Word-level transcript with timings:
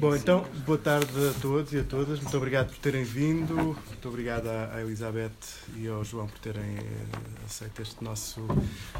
Bom, 0.00 0.16
então, 0.16 0.46
boa 0.64 0.78
tarde 0.78 1.12
a 1.28 1.38
todos 1.42 1.74
e 1.74 1.78
a 1.78 1.84
todas. 1.84 2.18
Muito 2.18 2.34
obrigado 2.38 2.68
por 2.68 2.78
terem 2.78 3.04
vindo. 3.04 3.54
Muito 3.54 4.08
obrigado 4.08 4.46
à 4.48 4.80
Elizabeth 4.80 5.30
e 5.76 5.86
ao 5.86 6.02
João 6.02 6.26
por 6.26 6.38
terem 6.38 6.78
eh, 6.78 7.44
aceito 7.44 7.82
este 7.82 8.02
nosso 8.02 8.40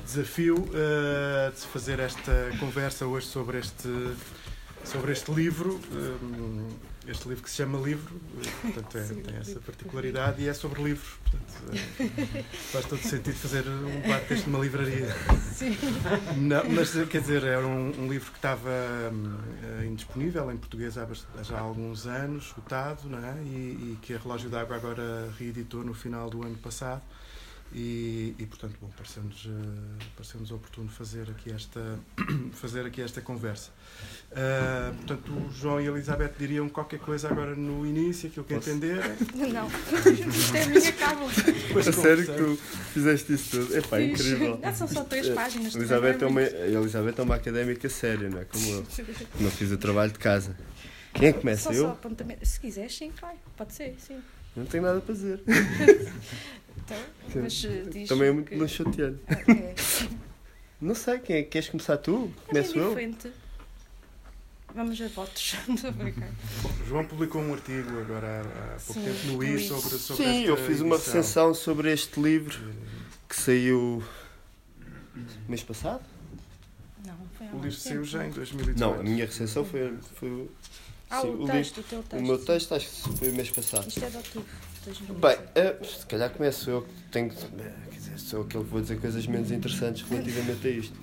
desafio 0.05 0.57
uh, 0.57 1.51
de 1.51 1.67
fazer 1.69 2.01
esta 2.01 2.51
conversa 2.61 3.07
hoje 3.07 3.27
sobre 3.27 3.61
este, 3.61 3.89
sobre 4.85 5.12
este 5.12 5.33
livro. 5.33 5.81
Um, 5.91 6.69
este 7.07 7.29
livro 7.29 7.43
que 7.43 7.50
se 7.50 7.57
chama 7.57 7.79
Livro, 7.79 8.20
portanto, 8.62 8.98
é, 8.98 9.02
tem 9.02 9.37
essa 9.37 9.61
particularidade 9.61 10.43
e 10.43 10.48
é 10.48 10.55
sobre 10.55 10.82
livros. 10.82 11.14
Portanto, 11.23 11.79
é, 12.00 12.43
faz 12.73 12.87
todo 12.87 13.00
sentido 13.00 13.34
fazer 13.34 13.64
um 13.69 14.02
deste 14.29 14.48
numa 14.48 14.59
livraria. 14.62 15.14
Sim. 15.52 15.77
Não, 16.37 16.64
mas, 16.70 16.93
quer 17.09 17.20
dizer, 17.20 17.45
era 17.45 17.66
um, 17.66 18.05
um 18.05 18.09
livro 18.09 18.30
que 18.30 18.38
estava 18.38 18.70
um, 19.12 19.84
indisponível 19.84 20.51
em 20.51 20.56
português 20.56 20.96
há, 20.96 21.06
já 21.43 21.59
há 21.59 21.61
alguns 21.61 22.06
anos, 22.06 22.46
esgotado, 22.46 23.09
é? 23.18 23.43
E, 23.43 23.93
e 23.93 23.98
que 24.01 24.15
a 24.15 24.18
Relógio 24.18 24.48
d'Água 24.48 24.77
agora 24.77 25.30
reeditou 25.38 25.84
no 25.84 25.95
final 25.95 26.30
do 26.30 26.43
ano 26.43 26.57
passado. 26.57 27.02
E, 27.74 28.37
e, 28.38 28.46
portanto, 28.46 28.77
bom, 28.80 28.88
pareceu-nos 28.96 29.48
pareceu 30.15 30.41
oportuno 30.55 30.88
fazer 30.88 31.28
aqui 31.28 31.52
esta, 31.52 31.98
fazer 32.55 32.87
aqui 32.87 33.02
esta 33.02 33.20
conversa. 33.20 33.73
Uh, 34.30 34.95
portanto, 34.95 35.32
o 35.32 35.51
João 35.52 35.80
e 35.80 35.88
a 35.88 35.91
Elizabeth 35.91 36.34
diriam 36.38 36.68
qualquer 36.68 37.01
coisa 37.01 37.29
agora 37.29 37.56
no 37.56 37.84
início, 37.84 38.29
aquilo 38.29 38.45
que 38.45 38.55
Posso? 38.55 38.70
entenderem. 38.70 39.16
Não, 39.52 39.66
isto 39.66 40.55
é 40.56 40.62
a 40.62 40.66
minha 40.68 40.92
cábula. 40.92 41.30
A 41.30 41.92
sério 41.92 42.27
que 42.27 42.32
tu 42.32 42.56
fizeste 42.92 43.32
isso 43.32 43.51
tudo? 43.51 43.77
Epá, 43.77 43.96
Fiz. 43.96 44.20
incrível. 44.20 44.60
Não, 44.62 44.74
são 44.74 44.87
só 44.87 45.02
três 45.02 45.29
páginas. 45.30 45.74
Elizabeth 45.74 46.23
é, 46.23 46.27
uma, 46.27 46.43
Elizabeth 46.43 47.15
é 47.18 47.23
uma 47.23 47.34
académica 47.34 47.88
séria, 47.88 48.30
não 48.30 48.38
é? 48.38 48.45
Como 48.45 48.65
eu. 48.68 48.87
Não 49.41 49.51
fiz 49.51 49.73
o 49.73 49.79
trabalho 49.79 50.12
de 50.12 50.18
casa. 50.20 50.56
Quem 51.12 51.29
é 51.29 51.32
que 51.32 51.41
começa? 51.41 51.73
Só, 51.73 51.73
eu? 51.73 51.82
Só. 51.82 51.98
Se 52.45 52.60
quiseres, 52.60 52.96
sim, 52.96 53.12
vai. 53.20 53.34
Pode 53.56 53.73
ser, 53.73 53.96
sim. 53.98 54.18
Não 54.54 54.65
tenho 54.65 54.84
nada 54.84 55.01
para 55.01 55.15
fazer. 55.15 55.40
Então, 56.85 57.43
mas 57.43 57.65
eh, 57.65 57.85
diz 57.90 58.09
Também 58.09 58.29
é 58.29 58.32
muito 58.32 58.49
que... 58.49 58.57
Okay. 58.65 60.09
Não 60.80 60.95
sei, 60.95 61.18
quem 61.18 61.37
é? 61.37 61.43
queres 61.43 61.68
começar 61.68 61.96
tu? 61.96 62.30
É 62.45 62.49
Começo 62.49 62.79
eu? 62.79 62.95
Vamos 64.75 65.00
a 65.00 65.09
votos. 65.09 65.55
Bom, 66.62 66.71
João 66.87 67.06
publicou 67.06 67.41
um 67.41 67.55
artigo 67.55 67.88
agora 68.00 68.43
há 68.43 68.81
pouco 68.81 69.00
Sim, 69.00 69.05
tempo 69.05 69.27
no 69.28 69.44
I 69.44 69.66
sobre, 69.66 69.88
sobre 69.91 70.25
Sim, 70.25 70.44
eu 70.44 70.56
fiz 70.56 70.81
uma 70.81 70.97
recensão 70.97 71.55
sobre 71.55 71.93
este 71.93 72.21
livro 72.21 72.59
que 73.28 73.37
saiu 73.37 74.03
mês 75.49 75.62
passado. 75.62 76.03
Não, 77.06 77.16
foi 77.38 77.47
há 77.47 77.50
O 77.53 77.60
livro 77.60 77.78
saiu 77.78 78.05
já 78.05 78.27
em 78.27 78.31
2018. 78.31 78.81
Não, 78.81 79.00
a 79.00 79.03
minha 79.03 79.25
recensão 79.25 79.65
foi. 79.65 79.97
foi 80.16 80.50
ah, 81.09 81.21
sim, 81.21 81.28
o, 81.28 81.47
texto, 81.47 81.77
livro, 81.77 81.81
o 81.81 81.84
teu 81.84 82.03
texto. 82.03 82.22
O 82.22 82.27
meu 82.27 82.38
texto 82.44 82.75
acho 82.75 82.88
que 82.88 83.19
foi 83.19 83.28
o 83.28 83.34
mês 83.34 83.50
passado. 83.50 83.88
Isto 83.88 84.05
é 84.05 84.10
de 84.10 84.16
outubro. 84.16 84.49
Bem, 84.87 85.37
uh, 85.37 85.84
se 85.84 86.04
calhar 86.06 86.31
começo 86.31 86.69
eu 86.69 86.82
que 86.82 86.88
tenho. 87.10 87.31
Quer 87.31 87.97
dizer, 87.97 88.19
sou 88.19 88.43
aquele 88.43 88.65
que 88.65 88.71
vou 88.71 88.81
dizer 88.81 89.00
coisas 89.00 89.27
menos 89.27 89.50
interessantes 89.50 90.03
relativamente 90.03 90.66
a 90.66 90.71
isto. 90.71 90.99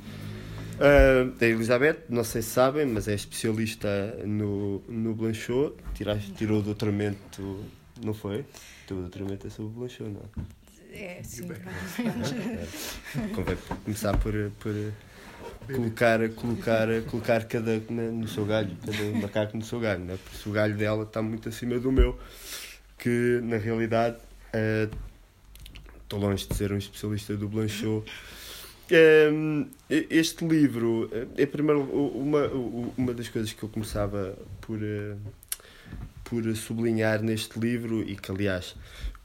Uh, 0.77 1.33
a 1.39 1.45
Elizabeth, 1.45 1.97
não 2.09 2.23
sei 2.23 2.41
se 2.41 2.49
sabem, 2.49 2.85
mas 2.85 3.07
é 3.07 3.15
especialista 3.15 3.87
no, 4.25 4.83
no 4.87 5.15
Blanchot. 5.15 5.75
Tiraste, 5.95 6.31
tirou 6.33 6.59
o 6.59 6.61
doutoramento, 6.61 7.63
não 8.03 8.13
foi? 8.13 8.41
O 8.41 8.45
teu 8.87 8.97
doutoramento 8.97 9.47
é 9.47 9.49
sobre 9.49 9.71
o 9.71 9.79
Blanchot, 9.79 10.09
não? 10.09 10.45
É, 10.91 11.21
sim. 11.23 11.47
Convém 13.33 13.57
começar 13.83 14.15
por, 14.17 14.33
por 14.59 14.73
colocar, 15.73 16.29
colocar, 16.29 16.87
colocar 17.09 17.45
cada 17.45 17.79
no 17.79 18.27
seu 18.27 18.45
galho, 18.45 18.75
cada 18.85 19.19
macaco 19.19 19.57
no 19.57 19.63
seu 19.63 19.79
galho, 19.79 20.03
né? 20.03 20.19
porque 20.23 20.49
o 20.49 20.51
galho 20.51 20.75
dela 20.75 21.03
está 21.03 21.21
muito 21.21 21.49
acima 21.49 21.79
do 21.79 21.91
meu 21.91 22.19
que 23.01 23.41
na 23.43 23.57
realidade 23.57 24.17
estou 26.03 26.19
uh, 26.19 26.21
longe 26.21 26.47
de 26.47 26.55
ser 26.55 26.71
um 26.71 26.77
especialista 26.77 27.35
do 27.35 27.49
Blanchot. 27.49 28.05
Um, 29.33 29.67
este 29.89 30.45
livro, 30.45 31.09
é 31.35 31.45
primeiro 31.47 31.81
uma, 31.81 32.45
uma 32.95 33.13
das 33.13 33.27
coisas 33.27 33.51
que 33.53 33.63
eu 33.63 33.69
começava 33.69 34.37
por, 34.61 34.77
uh, 34.77 35.17
por 36.23 36.55
sublinhar 36.55 37.23
neste 37.23 37.59
livro 37.59 38.03
e 38.03 38.15
que 38.15 38.31
aliás 38.31 38.75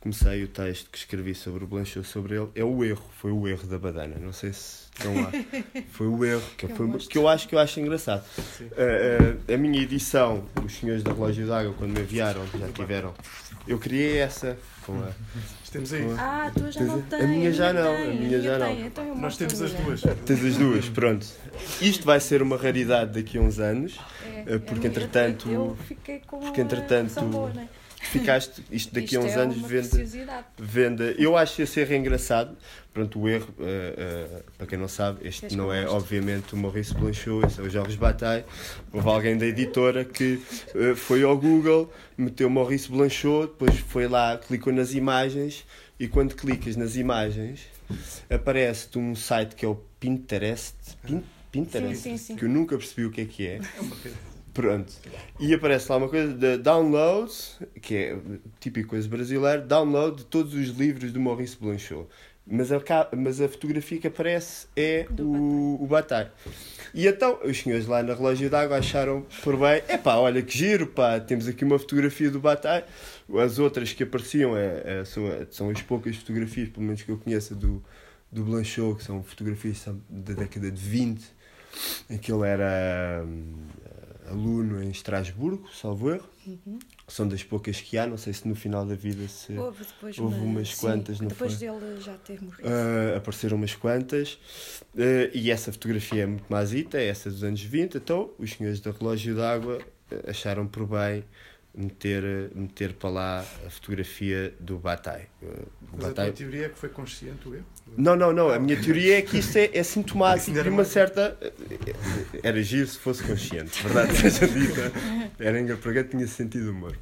comecei 0.01 0.45
o 0.45 0.49
texto 0.49 0.89
que 0.89 0.99
escrevi 0.99 1.35
sobre 1.35 1.65
o 1.65 1.67
Blanchot 1.67 2.07
sobre 2.07 2.37
ele, 2.37 2.49
é 2.55 2.65
o 2.65 2.83
erro, 2.85 3.05
foi 3.19 3.33
o 3.33 3.47
erro 3.47 3.67
da 3.67 3.79
badana. 3.79 4.17
Não 4.21 4.33
sei 4.33 4.53
se 4.53 4.87
estão 4.95 5.21
lá. 5.21 5.31
Foi 5.91 6.07
o 6.07 6.25
erro 6.25 6.43
que, 6.57 6.69
foi, 6.69 6.99
que 6.99 7.19
eu 7.19 7.29
acho 7.29 7.49
que 7.49 7.55
eu 7.55 7.59
acho 7.59 7.81
engraçado. 7.81 8.25
Uh, 8.61 8.65
uh, 8.65 9.55
a 9.55 9.57
minha 9.59 9.83
edição, 9.83 10.45
os 10.65 10.75
senhores 10.75 11.03
da 11.03 11.13
Relógio 11.13 11.47
d'Água, 11.47 11.75
quando 11.77 11.93
me 11.93 12.01
enviaram, 12.01 12.47
já 12.59 12.69
tiveram. 12.69 13.13
Eu 13.67 13.79
criei 13.79 14.19
essa 14.19 14.57
com 14.85 14.93
a. 15.01 15.11
Temos 15.71 15.93
aí. 15.93 16.07
Ah, 16.17 16.47
a 16.47 16.51
tua 16.51 16.71
já 16.71 16.81
não 16.83 17.03
tem. 17.03 17.21
A 17.21 17.27
minha 17.27 17.53
já 17.53 17.73
não, 17.73 17.95
a 17.95 18.07
minha 18.07 18.41
já 18.41 18.59
não. 18.59 18.73
Então 18.73 19.15
Nós 19.17 19.37
temos 19.37 19.61
as 19.61 19.73
duas. 19.73 20.03
Tens 20.25 20.45
as 20.45 20.57
duas, 20.57 20.89
pronto. 20.89 21.27
Isto 21.83 22.07
vai 22.07 22.21
ser 22.21 22.41
uma 22.41 22.57
raridade 22.57 23.21
daqui 23.21 23.37
a 23.37 23.41
uns 23.41 23.59
anos, 23.59 23.99
é, 24.25 24.55
eh, 24.55 24.59
porque 24.59 24.87
entretanto. 24.87 25.51
Eu 25.51 25.77
fiquei 25.87 26.23
com 26.27 26.41
porque 26.41 26.61
entretanto. 26.61 27.21
Boa, 27.23 27.51
né? 27.51 27.69
Ficaste 28.07 28.63
isto 28.71 28.95
daqui 28.95 29.15
isto 29.15 29.19
a 29.19 29.21
uns 29.21 29.33
é 29.33 29.41
anos 29.41 29.57
venda, 29.57 30.47
venda. 30.59 31.15
Eu 31.19 31.37
acho 31.37 31.61
esse 31.63 31.81
erro 31.81 31.95
engraçado. 31.95 32.57
Pronto, 32.93 33.21
o 33.21 33.29
erro, 33.29 33.55
uh, 33.59 33.63
uh, 33.63 34.43
para 34.57 34.67
quem 34.67 34.79
não 34.79 34.89
sabe, 34.89 35.29
este 35.29 35.55
não 35.55 35.71
é 35.71 35.87
obviamente 35.87 36.55
o 36.55 36.57
Maurice 36.57 36.95
Blanchot, 36.95 37.47
esse 37.47 37.61
é 37.61 37.63
o 37.63 37.69
Jorge 37.69 37.97
Bataille. 37.97 38.45
Houve 38.91 39.09
alguém 39.09 39.37
da 39.37 39.45
editora 39.45 40.03
que 40.03 40.41
uh, 40.75 40.97
foi 40.97 41.23
ao 41.23 41.37
Google, 41.37 41.93
meteu 42.17 42.49
Maurice 42.49 42.91
Blanchot, 42.91 43.49
depois 43.49 43.77
foi 43.77 44.09
lá, 44.09 44.39
clicou 44.39 44.73
nas 44.73 44.95
imagens 44.95 45.67
e 46.01 46.09
quando 46.09 46.35
clicas 46.35 46.75
nas 46.75 46.97
imagens 46.97 47.67
aparece-te 48.31 48.99
um 48.99 49.15
site 49.15 49.55
que 49.55 49.65
é 49.65 49.69
o 49.69 49.77
Pinterest. 50.01 50.75
Pinterest? 51.53 52.03
Sim, 52.03 52.17
sim, 52.17 52.17
sim. 52.17 52.37
Que 52.37 52.45
eu 52.45 52.49
nunca 52.49 52.77
percebi 52.77 53.05
o 53.05 53.11
que 53.11 53.21
é 53.21 53.25
que 53.25 53.47
é. 53.47 53.61
É 54.57 54.63
Pronto. 54.63 54.93
E 55.39 55.53
aparece 55.53 55.91
lá 55.91 55.99
uma 55.99 56.09
coisa 56.09 56.33
de 56.33 56.57
download, 56.57 57.31
que 57.83 57.95
é 57.95 58.17
típico 58.59 58.89
coisa 58.89 59.07
brasileira, 59.07 59.61
download 59.61 60.19
de 60.19 60.25
todos 60.25 60.55
os 60.55 60.69
livros 60.69 61.13
do 61.13 61.21
Maurice 61.21 61.59
Blanchot. 61.61 62.09
Mas 62.47 62.73
a, 62.73 62.81
mas 63.15 63.41
a 63.41 63.49
fotografia 63.49 63.99
que 63.99 64.07
aparece 64.07 64.67
é 64.75 65.07
o, 65.19 65.83
o 65.83 65.87
Bataille. 65.87 66.31
E 66.95 67.07
então 67.07 67.39
os 67.45 67.59
senhores 67.59 67.87
lá 67.87 68.03
na 68.03 68.15
relógio 68.15 68.49
d'água 68.49 68.79
acharam 68.79 69.27
por 69.43 69.59
bem, 69.59 69.83
epá, 69.89 70.17
olha 70.17 70.41
que 70.41 70.57
giro, 70.57 70.87
pá, 70.87 71.21
temos 71.21 71.49
aqui 71.49 71.63
uma 71.65 71.79
fotografia 71.79 72.31
do 72.31 72.41
Bataille. 72.41 72.85
As 73.45 73.59
outras 73.59 73.93
que 73.93 74.05
apareciam 74.05 74.57
é, 74.57 75.01
é, 75.01 75.05
são, 75.05 75.25
são 75.51 75.71
as 75.71 75.83
poucas 75.83 76.17
fotografias, 76.17 76.71
pelo 76.71 76.87
menos 76.87 77.03
que 77.03 77.11
eu 77.11 77.19
conheça, 77.19 77.55
do, 77.55 77.85
do 78.33 78.43
Blanchot, 78.43 78.97
que 78.97 79.05
são 79.05 79.23
fotografias 79.23 79.85
da 80.09 80.33
década 80.33 80.71
de 80.71 80.81
20, 80.81 81.25
em 82.09 82.17
que 82.17 82.33
ele 82.33 82.47
era 82.47 83.27
aluno 84.29 84.83
em 84.83 84.91
Estrasburgo, 84.91 85.69
salvo 85.73 86.11
erro. 86.11 86.29
Uhum. 86.47 86.79
São 87.09 87.27
das 87.27 87.43
poucas 87.43 87.81
que 87.81 87.99
há, 87.99 88.07
não 88.07 88.17
sei 88.17 88.33
se 88.33 88.47
no 88.47 88.55
final 88.55 88.85
da 88.85 88.95
vida 88.95 89.27
se 89.29 89.57
houve, 89.57 89.85
depois 89.85 90.19
houve 90.19 90.37
uma, 90.37 90.45
umas 90.45 90.75
sim, 90.75 90.81
quantas. 90.81 91.21
Não 91.21 91.29
depois 91.29 91.55
foi? 91.55 91.69
dele 91.69 92.01
já 92.01 92.15
ter 92.19 92.41
morrido. 92.43 92.69
Uh, 92.69 93.17
apareceram 93.17 93.57
umas 93.57 93.75
quantas. 93.75 94.35
Uh, 94.95 95.31
e 95.35 95.51
essa 95.51 95.73
fotografia 95.73 96.23
é 96.23 96.27
muito 96.27 96.47
mazita, 96.49 96.99
é 96.99 97.09
essa 97.09 97.31
dos 97.31 97.43
anos 97.43 97.63
20. 97.63 97.97
Então, 97.97 98.31
os 98.39 98.53
senhores 98.53 98.81
da 98.81 98.91
Relógio 98.91 99.35
d'Água 99.35 99.81
acharam 100.27 100.67
por 100.67 100.87
bem 100.87 101.25
meter, 101.77 102.51
meter 102.55 102.95
para 102.95 103.11
lá 103.11 103.41
a 103.67 103.71
fotografia 103.71 104.55
do 104.59 104.79
Bataille. 104.79 105.27
Mas 105.93 106.07
Bataille... 106.07 106.31
a 106.31 106.33
tua 106.33 106.33
teoria 106.33 106.67
é 106.67 106.69
que 106.71 106.79
foi 106.79 106.89
consciente 106.89 107.49
o 107.49 107.55
erro? 107.55 107.67
Não, 107.97 108.17
não, 108.17 108.33
não. 108.33 108.51
A 108.51 108.59
minha 108.59 108.81
teoria 108.81 109.19
é 109.19 109.23
que 109.23 109.39
isto 109.39 109.57
é, 109.57 109.71
é 109.73 109.83
sintomático 109.83 110.61
de 110.61 110.69
uma 110.69 110.85
certa. 110.85 111.37
Era 112.43 112.63
giro 112.63 112.87
se 112.87 112.99
fosse 112.99 113.23
consciente, 113.23 113.83
verdade 113.83 114.17
seja 114.17 114.49
dita. 114.49 114.93
Era 115.39 115.61
engraçado, 115.61 116.05
tinha 116.05 116.27
sentido 116.27 116.71
humor. 116.71 116.99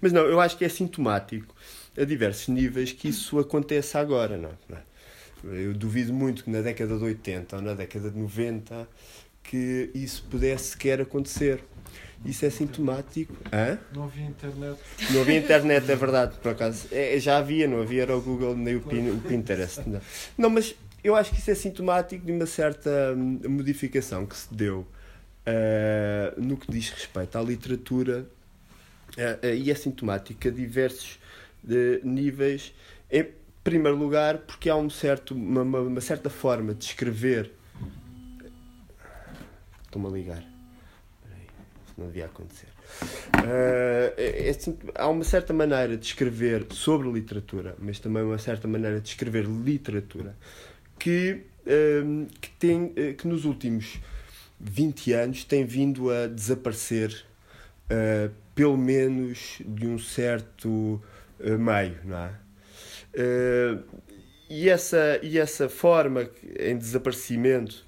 Mas 0.00 0.12
não, 0.12 0.22
eu 0.22 0.40
acho 0.40 0.56
que 0.56 0.64
é 0.64 0.68
sintomático 0.68 1.54
a 1.98 2.04
diversos 2.04 2.48
níveis 2.48 2.92
que 2.92 3.08
isso 3.08 3.38
acontece 3.38 3.98
agora, 3.98 4.36
não, 4.36 4.52
não 4.68 4.78
é? 4.78 4.82
Eu 5.44 5.74
duvido 5.74 6.12
muito 6.12 6.44
que 6.44 6.50
na 6.50 6.60
década 6.60 6.96
de 6.96 7.02
80 7.02 7.56
ou 7.56 7.62
na 7.62 7.74
década 7.74 8.10
de 8.10 8.16
90 8.16 8.88
que 9.42 9.90
isso 9.92 10.24
pudesse 10.30 10.70
sequer 10.70 11.00
acontecer. 11.00 11.62
Isso 12.24 12.44
é 12.46 12.50
sintomático. 12.50 13.34
Hã? 13.52 13.78
Não 13.92 14.04
havia 14.04 14.26
internet. 14.26 14.78
Não 15.10 15.20
havia 15.22 15.38
internet, 15.38 15.90
é 15.90 15.96
verdade, 15.96 16.36
por 16.40 16.52
acaso. 16.52 16.86
É, 16.92 17.18
já 17.18 17.38
havia, 17.38 17.66
não 17.66 17.82
havia, 17.82 18.02
era 18.02 18.16
o 18.16 18.20
Google 18.20 18.56
nem 18.56 18.76
o, 18.76 18.80
Pin, 18.80 19.10
o 19.10 19.18
Pinterest. 19.20 19.80
Não. 19.86 20.00
não, 20.38 20.50
mas 20.50 20.74
eu 21.02 21.16
acho 21.16 21.32
que 21.32 21.38
isso 21.38 21.50
é 21.50 21.54
sintomático 21.54 22.24
de 22.24 22.32
uma 22.32 22.46
certa 22.46 23.12
hum, 23.16 23.40
modificação 23.48 24.24
que 24.24 24.36
se 24.36 24.54
deu 24.54 24.86
uh, 25.46 26.40
no 26.40 26.56
que 26.56 26.70
diz 26.70 26.90
respeito 26.90 27.36
à 27.36 27.42
literatura 27.42 28.24
uh, 29.16 29.46
uh, 29.46 29.54
e 29.54 29.70
é 29.70 29.74
sintomático 29.74 30.46
a 30.46 30.50
diversos 30.50 31.18
níveis. 32.04 32.72
Em 33.10 33.26
primeiro 33.62 33.96
lugar, 33.96 34.38
porque 34.38 34.68
há 34.68 34.76
um 34.76 34.90
certo, 34.90 35.34
uma, 35.34 35.62
uma 35.62 36.00
certa 36.00 36.30
forma 36.30 36.74
de 36.74 36.84
escrever. 36.84 37.52
Estou-me 39.84 40.08
a 40.08 40.10
ligar 40.10 40.51
não 41.96 42.06
devia 42.06 42.26
acontecer. 42.26 42.68
Uh, 43.36 44.12
é, 44.16 44.48
assim, 44.48 44.78
há 44.94 45.08
uma 45.08 45.24
certa 45.24 45.52
maneira 45.52 45.96
de 45.96 46.06
escrever 46.06 46.66
sobre 46.70 47.10
literatura, 47.10 47.74
mas 47.78 47.98
também 47.98 48.22
uma 48.22 48.38
certa 48.38 48.68
maneira 48.68 49.00
de 49.00 49.08
escrever 49.08 49.44
literatura 49.44 50.36
que, 50.98 51.42
uh, 51.66 52.26
que, 52.40 52.50
tem, 52.50 52.84
uh, 52.84 53.14
que 53.16 53.26
nos 53.26 53.44
últimos 53.44 54.00
20 54.60 55.12
anos 55.12 55.44
tem 55.44 55.64
vindo 55.64 56.10
a 56.10 56.26
desaparecer, 56.28 57.24
pelo 58.54 58.76
menos 58.78 59.60
de 59.66 59.86
um 59.88 59.98
certo 59.98 61.02
meio, 61.40 61.98
não 62.04 62.16
é? 62.16 62.32
e, 64.48 64.70
essa, 64.70 65.18
e 65.20 65.36
essa 65.36 65.68
forma 65.68 66.30
em 66.60 66.78
desaparecimento 66.78 67.84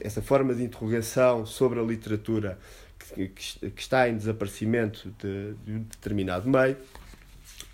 essa 0.00 0.22
forma 0.22 0.54
de 0.54 0.62
interrogação 0.62 1.44
sobre 1.44 1.80
a 1.80 1.82
literatura 1.82 2.58
que, 2.98 3.32
está 3.76 4.08
em 4.08 4.16
desaparecimento 4.16 5.14
de, 5.18 5.54
de, 5.64 5.72
um 5.72 5.82
determinado 5.82 6.48
meio, 6.48 6.76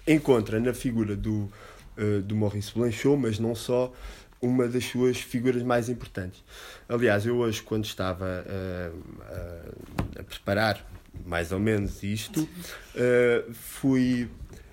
encontra 0.06 0.58
na 0.58 0.74
figura 0.74 1.14
do, 1.14 1.50
uh, 1.96 2.20
do 2.22 2.34
Maurice 2.34 2.72
Blanchot, 2.74 3.16
mas 3.16 3.38
não 3.38 3.54
só, 3.54 3.92
uma 4.40 4.66
das 4.66 4.84
suas 4.84 5.20
figuras 5.20 5.62
mais 5.62 5.88
importantes. 5.88 6.42
Aliás, 6.88 7.26
eu 7.26 7.36
hoje, 7.36 7.62
quando 7.62 7.84
estava 7.84 8.44
uh, 8.46 8.96
uh, 8.96 10.20
a 10.20 10.22
preparar 10.22 10.84
mais 11.26 11.52
ou 11.52 11.58
menos 11.58 12.02
isto, 12.02 12.48
fui 13.52 14.28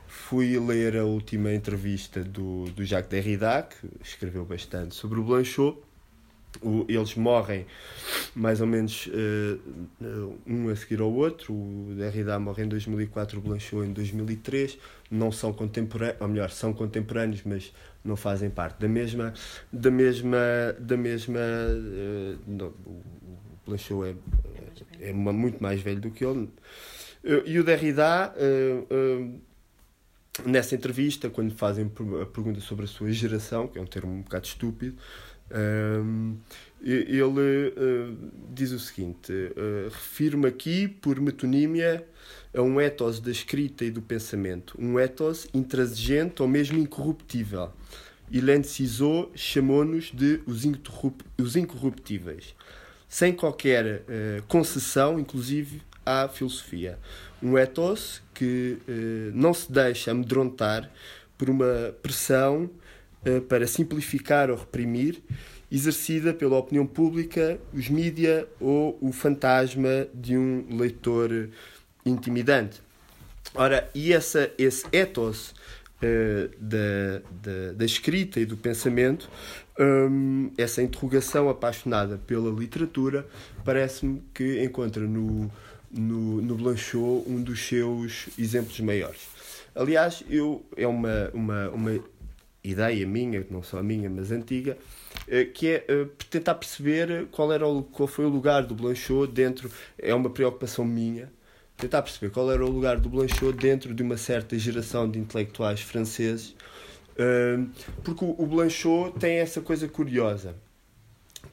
fui 0.08 0.60
ler 0.60 0.98
a 0.98 1.06
última 1.06 1.54
entrevista 1.54 2.22
do, 2.22 2.66
do 2.72 2.84
Jacques 2.84 3.10
Derrida, 3.10 3.64
que 3.64 3.88
escreveu 4.04 4.44
bastante 4.44 4.94
sobre 4.94 5.22
o 5.22 5.24
Blanchot, 5.24 5.78
o, 6.62 6.86
eles 6.88 7.16
morrem 7.16 7.66
mais 8.36 8.62
ou 8.62 8.68
menos 8.68 9.08
uh, 9.08 10.38
um 10.46 10.70
a 10.70 10.76
seguir 10.76 11.02
ao 11.02 11.12
outro. 11.12 11.54
O 11.54 11.94
Derrida 11.96 12.38
morre 12.40 12.64
em 12.64 12.68
2004, 12.68 13.40
o 13.40 13.42
Blanchot 13.42 13.86
em 13.86 13.94
2003. 13.94 14.78
Não 15.10 15.32
são 15.32 15.54
contemporâneos, 15.54 16.22
ou 16.22 16.28
melhor, 16.28 16.50
são 16.50 16.74
contemporâneos, 16.74 17.42
mas 17.46 17.74
não 18.04 18.16
fazem 18.16 18.50
parte 18.50 18.80
da 18.80 18.88
mesma. 18.88 19.34
Da 19.72 19.92
mesma, 19.92 20.38
da 20.80 20.98
mesma 20.98 21.40
uh, 21.40 22.40
não, 22.48 22.68
o 22.86 23.04
Blanchot 23.66 24.16
é, 25.00 25.10
é 25.10 25.14
muito 25.14 25.62
mais 25.62 25.82
velho 25.82 26.02
do 26.02 26.12
que 26.12 26.26
ele. 26.26 26.50
Uh, 27.24 27.44
e 27.46 27.60
o 27.60 27.64
Derrida, 27.64 28.34
nessa 30.46 30.76
entrevista, 30.76 31.30
quando 31.30 31.54
fazem 31.56 31.92
a 32.22 32.26
pergunta 32.26 32.60
sobre 32.60 32.86
a 32.86 32.88
sua 32.88 33.12
geração, 33.12 33.68
que 33.68 33.80
é 33.80 33.82
um 33.82 33.86
termo 33.86 34.12
um 34.12 34.22
bocado 34.22 34.46
estúpido, 34.46 34.96
um, 35.50 36.38
ele 36.82 37.22
uh, 37.22 38.18
diz 38.54 38.72
o 38.72 38.80
seguinte: 38.80 39.32
uh, 39.32 39.90
refiro-me 39.90 40.48
aqui 40.48 40.88
por 40.88 41.20
metonímia 41.20 42.06
a 42.56 42.62
um 42.62 42.80
ethos 42.80 43.20
da 43.20 43.32
escrita 43.32 43.86
e 43.86 43.92
do 43.92 44.02
pensamento, 44.02 44.76
um 44.80 45.00
ethos 45.00 45.48
intransigente 45.54 46.42
ou 46.42 46.48
mesmo 46.48 46.78
incorruptível. 46.78 47.72
Hélène 48.32 48.66
Cizot 48.66 49.32
chamou-nos 49.36 50.12
de 50.12 50.42
os, 50.46 50.64
os 51.38 51.56
incorruptíveis, 51.56 52.54
sem 53.08 53.32
qualquer 53.34 54.02
uh, 54.02 54.44
concessão, 54.48 55.18
inclusive 55.18 55.82
à 56.06 56.28
filosofia. 56.28 57.00
Um 57.42 57.58
ethos 57.58 58.22
que 58.34 58.78
não 59.34 59.54
se 59.54 59.72
deixa 59.72 60.10
amedrontar 60.10 60.92
por 61.38 61.50
uma 61.50 61.94
pressão 62.02 62.70
para 63.48 63.68
simplificar 63.68 64.50
ou 64.50 64.58
reprimir, 64.58 65.22
exercida 65.72 66.34
pela 66.34 66.58
opinião 66.58 66.86
pública, 66.86 67.60
os 67.74 67.90
mídia 67.90 68.48
ou 68.60 68.98
o 69.02 69.12
fantasma 69.12 70.08
de 70.14 70.38
um 70.38 70.66
leitor 70.78 71.50
intimidante. 72.06 72.82
Ora, 73.54 73.90
e 73.94 74.14
essa, 74.14 74.52
esse 74.58 74.86
ethos 74.92 75.54
uh, 76.02 76.50
da, 76.60 77.22
da, 77.42 77.74
da, 77.74 77.86
escrita 77.86 78.40
e 78.40 78.46
do 78.46 78.56
pensamento, 78.56 79.30
um, 79.80 80.52
essa 80.58 80.82
interrogação 80.82 81.50
apaixonada 81.50 82.18
pela 82.26 82.50
literatura, 82.52 83.26
parece-me 83.64 84.22
que 84.34 84.64
encontra 84.64 85.04
no, 85.04 85.52
no, 85.92 86.42
no 86.42 86.56
Blanchot 86.56 87.24
um 87.28 87.42
dos 87.42 87.68
seus 87.68 88.30
exemplos 88.38 88.80
maiores. 88.80 89.28
Aliás, 89.76 90.24
eu, 90.30 90.66
é 90.76 90.88
uma, 90.88 91.30
uma, 91.34 91.70
uma 91.70 92.00
ideia 92.72 93.06
minha, 93.08 93.46
não 93.50 93.64
só 93.64 93.80
a 93.80 93.84
minha, 93.84 94.10
mas 94.10 94.32
antiga, 94.32 94.78
eh, 95.28 95.46
que 95.46 95.68
é 95.68 95.86
eh, 95.88 96.08
tentar 96.30 96.56
perceber 96.56 97.28
qual, 97.32 97.52
era 97.52 97.68
o, 97.68 97.84
qual 97.84 98.08
foi 98.08 98.26
o 98.26 98.30
lugar 98.30 98.64
do 98.64 98.76
Blanchot 98.76 99.32
dentro, 99.32 99.72
é 99.98 100.14
uma 100.14 100.30
preocupação 100.30 100.84
minha, 100.86 101.32
tentar 101.78 102.02
perceber 102.02 102.32
qual 102.32 102.52
era 102.52 102.64
o 102.66 102.70
lugar 102.70 103.00
do 103.00 103.10
Blanchot 103.10 103.54
dentro 103.54 103.94
de 103.94 104.04
uma 104.04 104.18
certa 104.18 104.58
geração 104.58 105.10
de 105.10 105.20
intelectuais 105.20 105.82
franceses, 105.82 106.56
eh, 107.18 107.60
porque 108.04 108.26
o 108.26 108.46
Blanchot 108.46 109.18
tem 109.20 109.38
essa 109.38 109.62
coisa 109.62 109.88
curiosa, 109.88 110.56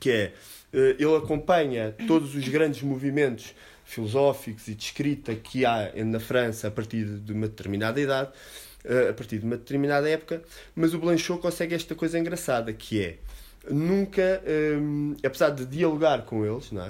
que 0.00 0.10
é, 0.10 0.32
ele 0.72 1.16
acompanha 1.16 1.94
todos 2.08 2.34
os 2.34 2.48
grandes 2.48 2.82
movimentos 2.82 3.54
filosóficos 3.84 4.66
e 4.66 4.74
de 4.74 4.82
escrita 4.82 5.34
que 5.34 5.64
há 5.64 5.92
na 6.04 6.18
França 6.18 6.66
a 6.66 6.70
partir 6.70 7.04
de 7.04 7.32
uma 7.32 7.46
determinada 7.46 8.00
idade, 8.00 8.32
a 9.10 9.12
partir 9.12 9.38
de 9.38 9.46
uma 9.46 9.56
determinada 9.56 10.08
época, 10.08 10.42
mas 10.74 10.92
o 10.92 10.98
Blanchot 10.98 11.40
consegue 11.40 11.74
esta 11.74 11.94
coisa 11.94 12.18
engraçada 12.18 12.72
que 12.72 13.02
é 13.02 13.18
nunca, 13.70 14.42
um, 14.78 15.14
apesar 15.24 15.50
de 15.50 15.64
dialogar 15.64 16.22
com 16.22 16.44
eles, 16.44 16.70
não 16.70 16.84
é? 16.84 16.88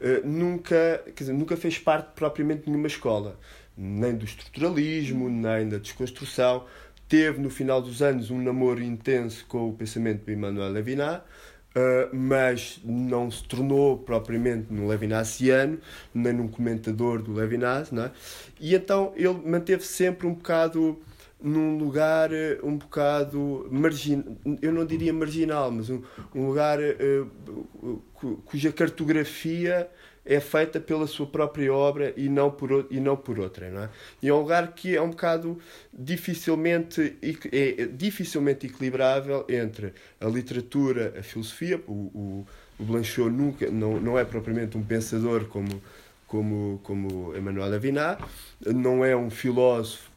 Uh, 0.00 0.26
nunca, 0.26 1.02
quer 1.14 1.24
dizer, 1.24 1.32
nunca 1.32 1.56
fez 1.56 1.78
parte 1.78 2.10
propriamente 2.14 2.64
de 2.64 2.70
nenhuma 2.70 2.86
escola, 2.86 3.38
nem 3.76 4.14
do 4.14 4.24
estruturalismo, 4.24 5.28
nem 5.28 5.68
da 5.68 5.78
desconstrução. 5.78 6.64
Teve 7.08 7.40
no 7.40 7.50
final 7.50 7.82
dos 7.82 8.00
anos 8.00 8.30
um 8.30 8.40
namoro 8.40 8.82
intenso 8.82 9.44
com 9.46 9.68
o 9.68 9.72
pensamento 9.74 10.24
de 10.24 10.32
Emmanuel 10.32 10.70
Levinas, 10.70 11.18
uh, 11.18 12.14
mas 12.14 12.80
não 12.82 13.30
se 13.30 13.44
tornou 13.44 13.98
propriamente 13.98 14.72
num 14.72 14.86
levinasiano, 14.86 15.78
nem 16.14 16.32
num 16.32 16.48
comentador 16.48 17.20
do 17.20 17.34
Levinas, 17.34 17.90
não 17.90 18.04
é? 18.04 18.10
E 18.58 18.74
então 18.74 19.12
ele 19.16 19.38
manteve 19.44 19.84
sempre 19.84 20.26
um 20.26 20.32
bocado 20.32 20.98
num 21.42 21.78
lugar 21.78 22.32
eh, 22.32 22.58
um 22.62 22.76
bocado 22.76 23.66
marginal, 23.70 24.36
eu 24.60 24.72
não 24.72 24.84
diria 24.84 25.12
marginal, 25.12 25.70
mas 25.70 25.88
um, 25.88 26.02
um 26.34 26.46
lugar 26.46 26.78
uh, 26.80 28.02
cuja 28.44 28.72
cartografia 28.72 29.88
é 30.24 30.38
feita 30.38 30.78
pela 30.78 31.06
sua 31.06 31.26
própria 31.26 31.72
obra 31.72 32.12
e 32.16 32.28
não 32.28 32.50
por, 32.50 32.86
e 32.90 33.00
não 33.00 33.16
por 33.16 33.38
outra. 33.38 33.70
Não 33.70 33.82
é? 33.84 33.90
E 34.22 34.28
é 34.28 34.34
um 34.34 34.40
lugar 34.40 34.72
que 34.74 34.96
é 34.96 35.00
um 35.00 35.10
bocado 35.10 35.58
dificilmente, 35.92 37.16
é, 37.50 37.82
é 37.82 37.86
dificilmente 37.86 38.66
equilibrável 38.66 39.46
entre 39.48 39.94
a 40.20 40.26
literatura, 40.26 41.14
a 41.18 41.22
filosofia. 41.22 41.80
O, 41.86 41.92
o, 41.92 42.46
o 42.78 42.84
Blanchot 42.84 43.30
nunca, 43.30 43.70
não, 43.70 43.98
não 43.98 44.18
é 44.18 44.24
propriamente 44.24 44.76
um 44.76 44.82
pensador 44.82 45.46
como, 45.46 45.82
como, 46.26 46.80
como 46.82 47.36
Emmanuel 47.36 47.74
Avinar, 47.74 48.18
não 48.66 49.04
é 49.04 49.16
um 49.16 49.30
filósofo 49.30 50.09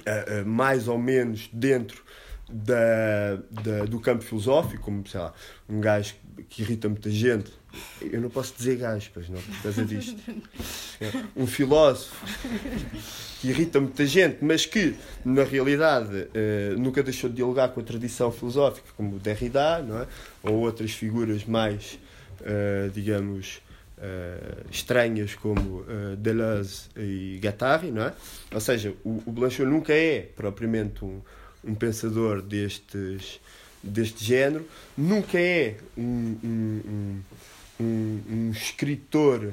uh, 0.00 0.46
mais 0.46 0.88
ou 0.88 0.98
menos 0.98 1.48
dentro 1.52 2.02
da, 2.48 3.36
da, 3.50 3.84
do 3.84 3.98
campo 4.00 4.22
filosófico, 4.22 4.82
como 4.82 5.06
sei 5.06 5.20
lá, 5.20 5.32
um 5.68 5.80
gajo 5.80 6.14
que 6.48 6.62
irrita 6.62 6.88
muita 6.88 7.10
gente. 7.10 7.50
Eu 8.00 8.20
não 8.20 8.28
posso 8.28 8.54
dizer 8.54 8.76
gajo, 8.76 9.10
pois 9.14 9.28
não, 9.28 9.40
por 9.40 9.62
causa 9.62 9.84
disto. 9.84 10.20
Um 11.34 11.46
filósofo 11.46 12.14
que 13.40 13.48
irrita 13.48 13.80
muita 13.80 14.06
gente, 14.06 14.38
mas 14.42 14.66
que, 14.66 14.94
na 15.24 15.42
realidade, 15.42 16.14
uh, 16.14 16.78
nunca 16.78 17.02
deixou 17.02 17.30
de 17.30 17.36
dialogar 17.36 17.68
com 17.70 17.80
a 17.80 17.82
tradição 17.82 18.30
filosófica, 18.30 18.88
como 18.96 19.18
Derrida, 19.18 19.82
não 19.82 20.00
é? 20.00 20.06
ou 20.42 20.60
outras 20.60 20.92
figuras 20.92 21.44
mais, 21.44 21.98
digamos, 22.92 23.60
uh, 24.02 24.66
estranhas 24.70 25.34
como 25.34 25.80
uh, 25.80 26.16
Deleuze 26.16 26.88
e 26.96 27.38
Guattari, 27.42 27.90
não 27.90 28.02
é? 28.02 28.14
Ou 28.52 28.60
seja, 28.60 28.94
o, 29.04 29.22
o 29.24 29.32
Blanchot 29.32 29.64
nunca 29.64 29.92
é 29.92 30.28
propriamente 30.34 31.04
um, 31.04 31.20
um 31.64 31.74
pensador 31.74 32.42
destes, 32.42 33.40
deste 33.82 34.24
género, 34.24 34.66
nunca 34.96 35.38
é 35.38 35.76
um, 35.96 36.36
um, 36.44 37.20
um, 37.80 38.20
um 38.28 38.50
escritor, 38.50 39.52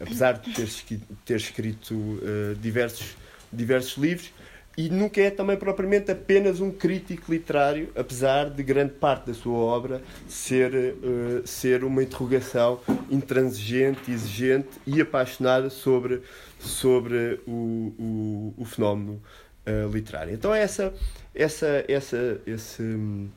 apesar 0.00 0.34
de 0.34 0.52
ter, 0.54 1.00
ter 1.24 1.36
escrito 1.36 1.94
uh, 1.94 2.54
diversos, 2.60 3.16
diversos 3.52 3.96
livros, 3.96 4.30
e 4.76 4.88
nunca 4.90 5.20
é 5.20 5.30
também 5.30 5.56
propriamente 5.56 6.10
apenas 6.10 6.60
um 6.60 6.70
crítico 6.70 7.32
literário, 7.32 7.90
apesar 7.96 8.50
de 8.50 8.62
grande 8.62 8.92
parte 8.94 9.26
da 9.26 9.34
sua 9.34 9.56
obra 9.56 10.02
ser, 10.28 10.72
uh, 10.74 11.46
ser 11.46 11.82
uma 11.82 12.02
interrogação 12.02 12.80
intransigente, 13.10 14.10
exigente 14.10 14.68
e 14.86 15.00
apaixonada 15.00 15.70
sobre, 15.70 16.22
sobre 16.58 17.40
o, 17.46 17.94
o, 17.98 18.54
o 18.58 18.64
fenómeno 18.64 19.22
uh, 19.66 19.90
literário. 19.90 20.34
Então 20.34 20.54
é 20.54 20.60
essa, 20.60 20.92
essa, 21.34 21.84
essa, 21.88 22.40
esse, 22.46 23.28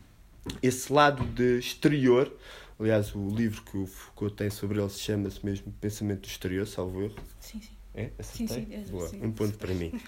esse 0.62 0.92
lado 0.92 1.24
de 1.24 1.60
exterior 1.60 2.32
Aliás, 2.80 3.14
o 3.14 3.28
livro 3.28 3.62
que 3.64 3.78
o 3.78 3.86
Foucault 3.86 4.38
tem 4.38 4.50
sobre 4.50 4.80
ele 4.80 4.90
se 4.90 5.00
chama-se 5.00 5.46
mesmo 5.46 5.70
Pensamento 5.82 6.22
do 6.22 6.28
Exterior, 6.28 6.66
salvo 6.66 7.04
erro. 7.04 7.16
Sim, 7.38 7.60
sim. 7.60 7.79
É? 7.96 8.10
Sim, 8.22 8.48
sim, 8.48 8.68
é, 8.72 8.78
Boa, 8.90 9.08
sim. 9.08 9.20
um 9.22 9.32
ponto 9.32 9.58
para 9.58 9.74
mim. 9.74 9.92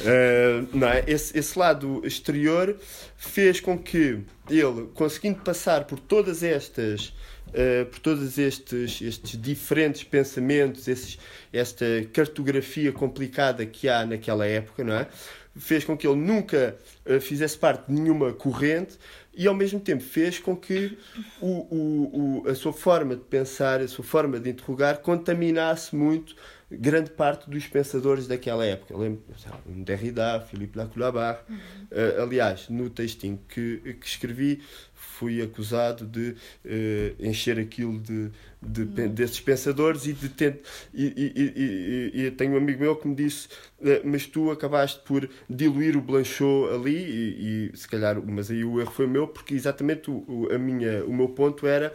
Uh, 0.00 0.76
não 0.76 0.88
é? 0.88 1.04
esse, 1.06 1.36
esse 1.38 1.58
lado 1.58 2.00
exterior 2.06 2.78
fez 3.16 3.60
com 3.60 3.76
que 3.76 4.20
ele, 4.48 4.88
conseguindo 4.94 5.40
passar 5.40 5.84
por 5.84 5.98
todas 5.98 6.42
estas, 6.42 7.08
uh, 7.48 7.84
por 7.90 7.98
todos 7.98 8.38
estes, 8.38 9.02
estes 9.02 9.40
diferentes 9.40 10.04
pensamentos, 10.04 10.88
esses, 10.88 11.18
esta 11.52 11.84
cartografia 12.12 12.92
complicada 12.92 13.66
que 13.66 13.88
há 13.88 14.06
naquela 14.06 14.46
época, 14.46 14.82
não 14.82 14.94
é? 14.94 15.08
fez 15.56 15.84
com 15.84 15.96
que 15.96 16.06
ele 16.06 16.16
nunca 16.16 16.76
uh, 17.04 17.20
fizesse 17.20 17.58
parte 17.58 17.86
de 17.88 18.00
nenhuma 18.00 18.32
corrente 18.32 18.98
e 19.34 19.46
ao 19.46 19.54
mesmo 19.54 19.78
tempo 19.80 20.02
fez 20.02 20.38
com 20.38 20.56
que 20.56 20.96
o, 21.40 21.46
o, 21.46 22.42
o, 22.44 22.48
a 22.48 22.54
sua 22.54 22.72
forma 22.72 23.16
de 23.16 23.22
pensar, 23.22 23.80
a 23.80 23.88
sua 23.88 24.04
forma 24.04 24.38
de 24.38 24.50
interrogar 24.50 24.98
contaminasse 24.98 25.94
muito 25.94 26.34
grande 26.70 27.10
parte 27.10 27.50
dos 27.50 27.66
pensadores 27.66 28.26
daquela 28.26 28.64
época. 28.64 28.96
Lembro, 28.96 29.22
um 29.66 29.82
Derrida, 29.82 30.40
Philippe 30.40 30.78
Lacoulabar. 30.78 31.44
Uhum. 31.48 31.56
Uh, 31.56 32.22
aliás, 32.22 32.68
no 32.68 32.88
textinho 32.88 33.40
que, 33.48 33.96
que 34.00 34.06
escrevi, 34.06 34.62
fui 34.94 35.42
acusado 35.42 36.06
de 36.06 36.30
uh, 36.30 37.26
encher 37.26 37.58
aquilo 37.58 37.98
de, 37.98 38.30
de 38.60 38.82
uhum. 38.82 39.08
desses 39.08 39.40
pensadores 39.40 40.06
e 40.06 40.12
de 40.12 40.28
ter, 40.28 40.60
e, 40.94 41.04
e, 41.04 42.12
e, 42.16 42.26
e, 42.26 42.30
tenho 42.30 42.54
um 42.54 42.56
amigo 42.56 42.80
meu 42.80 42.96
que 42.96 43.08
me 43.08 43.14
disse 43.14 43.48
uh, 43.80 44.00
mas 44.04 44.26
tu 44.26 44.50
acabaste 44.50 45.00
por 45.04 45.28
diluir 45.48 45.96
o 45.96 46.00
Blanchot 46.00 46.72
ali 46.74 47.70
e, 47.72 47.76
se 47.76 47.88
calhar 47.88 48.20
mas 48.22 48.50
aí 48.50 48.64
o 48.64 48.80
erro 48.80 48.90
foi 48.90 49.06
meu 49.06 49.26
porque 49.26 49.54
exatamente 49.54 50.10
o, 50.10 50.24
o 50.28 50.48
a 50.52 50.58
minha, 50.58 51.04
o 51.04 51.12
meu 51.12 51.28
ponto 51.28 51.66
era 51.66 51.92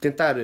tentar 0.00 0.36
uh, 0.36 0.40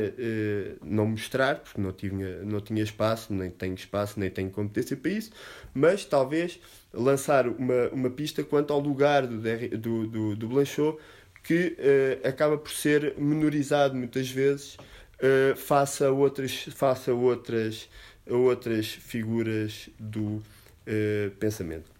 não 0.82 1.06
mostrar, 1.06 1.58
porque 1.58 1.80
não 1.80 1.92
tinha, 1.92 2.42
não 2.42 2.60
tinha 2.60 2.82
espaço, 2.82 3.32
nem 3.32 3.50
tenho 3.50 3.74
espaço, 3.74 4.18
nem 4.20 4.30
tenho 4.30 4.50
competência 4.50 4.96
para 4.96 5.10
isso, 5.10 5.32
mas 5.72 6.04
talvez 6.04 6.60
lançar 6.92 7.48
uma, 7.48 7.88
uma 7.88 8.10
pista 8.10 8.44
quanto 8.44 8.72
ao 8.72 8.78
lugar 8.78 9.26
do, 9.26 9.78
do, 9.78 10.06
do, 10.06 10.36
do 10.36 10.48
Blanchot, 10.48 10.98
que 11.42 11.76
uh, 11.78 12.28
acaba 12.28 12.56
por 12.56 12.70
ser 12.70 13.14
menorizado 13.18 13.94
muitas 13.94 14.30
vezes 14.30 14.76
uh, 14.76 15.56
face 15.56 16.04
a 16.04 16.10
outras, 16.10 16.62
face 16.70 17.10
a 17.10 17.14
outras, 17.14 17.88
a 18.28 18.34
outras 18.34 18.86
figuras 18.86 19.90
do 19.98 20.36
uh, 20.36 21.30
pensamento. 21.40 21.92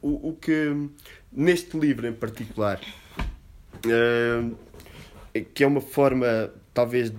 O, 0.00 0.30
o, 0.30 0.32
que 0.34 0.88
neste 1.30 1.78
livro 1.78 2.06
em 2.06 2.12
particular, 2.12 2.80
que 5.44 5.64
é 5.64 5.66
uma 5.66 5.80
forma, 5.80 6.52
talvez, 6.72 7.12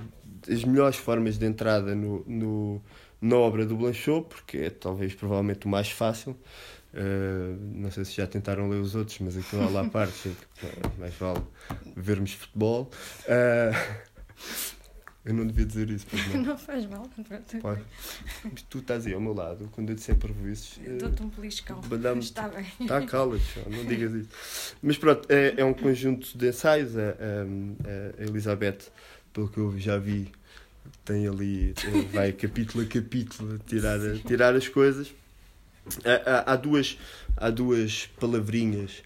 das 0.48 0.64
melhores 0.64 0.98
formas 0.98 1.38
de 1.38 1.46
entrada 1.46 1.96
no, 1.96 2.24
no 2.28 2.82
na 3.22 3.36
obra 3.36 3.66
do 3.66 3.76
Blanchot, 3.76 4.28
porque 4.30 4.58
é 4.58 4.70
talvez 4.70 5.14
provavelmente 5.14 5.66
o 5.66 5.70
mais 5.70 5.90
fácil. 5.90 6.38
Uh, 6.94 7.56
não 7.76 7.92
sei 7.92 8.04
se 8.04 8.14
já 8.14 8.26
tentaram 8.26 8.68
ler 8.70 8.78
os 8.78 8.96
outros, 8.96 9.20
mas 9.20 9.38
aquilo 9.38 9.72
lá 9.72 9.82
à 9.82 9.86
parte, 9.90 10.32
mais 10.98 11.14
vale 11.16 11.42
vermos 11.96 12.34
futebol. 12.34 12.90
Uh, 13.26 14.10
eu 15.26 15.34
não 15.34 15.46
devia 15.46 15.66
dizer 15.66 15.90
isso, 15.90 16.08
pois 16.10 16.28
não. 16.34 16.42
não 16.44 16.58
faz 16.58 16.86
mal. 16.86 17.10
Mas 18.44 18.62
tu 18.70 18.80
estás 18.80 19.06
aí 19.06 19.14
ao 19.14 19.20
meu 19.20 19.34
lado, 19.34 19.70
quando 19.74 19.90
eu 19.90 19.96
disser 19.96 20.18
isso. 20.50 20.80
Dou-te 20.98 21.22
um 21.22 21.28
beliscão. 21.30 21.82
Está 22.20 22.48
bem. 22.48 22.66
Está 22.80 23.06
cala 23.06 23.38
não 23.70 23.86
digas 23.86 24.14
isso. 24.14 24.76
Mas 24.82 24.98
pronto, 24.98 25.30
é, 25.30 25.56
é 25.58 25.66
um 25.66 25.74
conjunto 25.74 26.38
de 26.38 26.48
ensaios. 26.48 26.98
A, 26.98 27.02
a, 27.02 28.22
a 28.22 28.24
Elizabeth, 28.24 28.92
pelo 29.34 29.50
que 29.50 29.58
eu 29.58 29.78
já 29.78 29.98
vi, 29.98 30.32
tem 31.04 31.28
ali, 31.28 31.74
eh, 31.84 32.02
vai 32.14 32.32
capítulo 32.32 32.84
a 32.84 32.88
capítulo 32.88 33.60
tirar, 33.60 34.00
tirar 34.26 34.56
as 34.56 34.68
coisas. 34.68 35.14
Há, 36.26 36.54
há, 36.54 36.56
duas, 36.56 36.98
há 37.36 37.50
duas 37.50 38.08
palavrinhas 38.20 39.04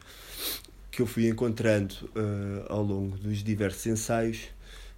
que 0.91 1.01
eu 1.01 1.07
fui 1.07 1.27
encontrando 1.27 1.95
uh, 2.15 2.65
ao 2.67 2.83
longo 2.83 3.17
dos 3.17 3.43
diversos 3.43 3.85
ensaios 3.87 4.49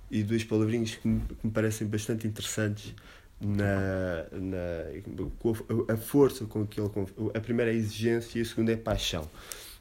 e 0.10 0.24
duas 0.24 0.44
palavrinhas 0.44 0.96
que 0.96 1.08
me, 1.08 1.20
que 1.20 1.48
me 1.48 1.52
parecem 1.52 1.88
bastante 1.88 2.28
interessantes 2.28 2.94
na, 3.40 4.26
na 4.32 5.88
a, 5.90 5.94
a 5.94 5.98
força 5.98 6.46
com 6.46 6.66
que 6.66 6.80
ele 6.80 6.90
a 7.34 7.40
primeira 7.40 7.72
é 7.72 7.76
exigência 7.76 8.40
e 8.40 8.42
a 8.42 8.46
segunda 8.46 8.72
é 8.72 8.78
paixão. 8.78 9.24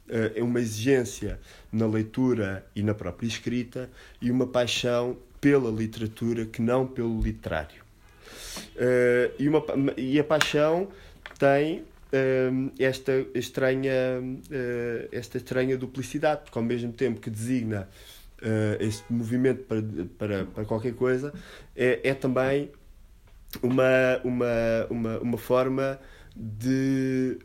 Uh, 0.06 0.32
é 0.34 0.42
uma 0.42 0.60
exigência 0.60 1.40
na 1.72 1.86
leitura 1.86 2.66
e 2.76 2.82
na 2.82 2.92
própria 2.92 3.26
escrita 3.26 3.88
e 4.20 4.30
uma 4.30 4.46
paixão 4.46 5.16
pela 5.40 5.70
literatura 5.70 6.44
que 6.44 6.60
não 6.60 6.86
pelo 6.86 7.20
literário. 7.20 7.82
Uh, 8.76 9.32
e, 9.38 9.48
uma, 9.48 9.64
e 9.96 10.18
a 10.18 10.24
paixão 10.24 10.88
tem 11.38 11.84
esta 12.78 13.26
estranha 13.34 13.92
uh, 14.22 15.08
esta 15.10 15.36
estranha 15.36 15.76
duplicidade 15.76 16.42
porque 16.44 16.56
ao 16.56 16.64
mesmo 16.64 16.92
tempo 16.92 17.20
que 17.20 17.28
designa 17.28 17.88
este 18.80 19.12
movimento 19.12 19.64
para, 19.64 19.82
para, 20.18 20.44
para 20.46 20.64
qualquer 20.64 20.94
coisa 20.94 21.32
é, 21.74 22.00
é 22.04 22.14
também 22.14 22.70
uma, 23.62 24.20
uma, 24.24 24.86
uma, 24.90 25.18
uma 25.18 25.38
forma 25.38 25.98
de, 26.36 27.38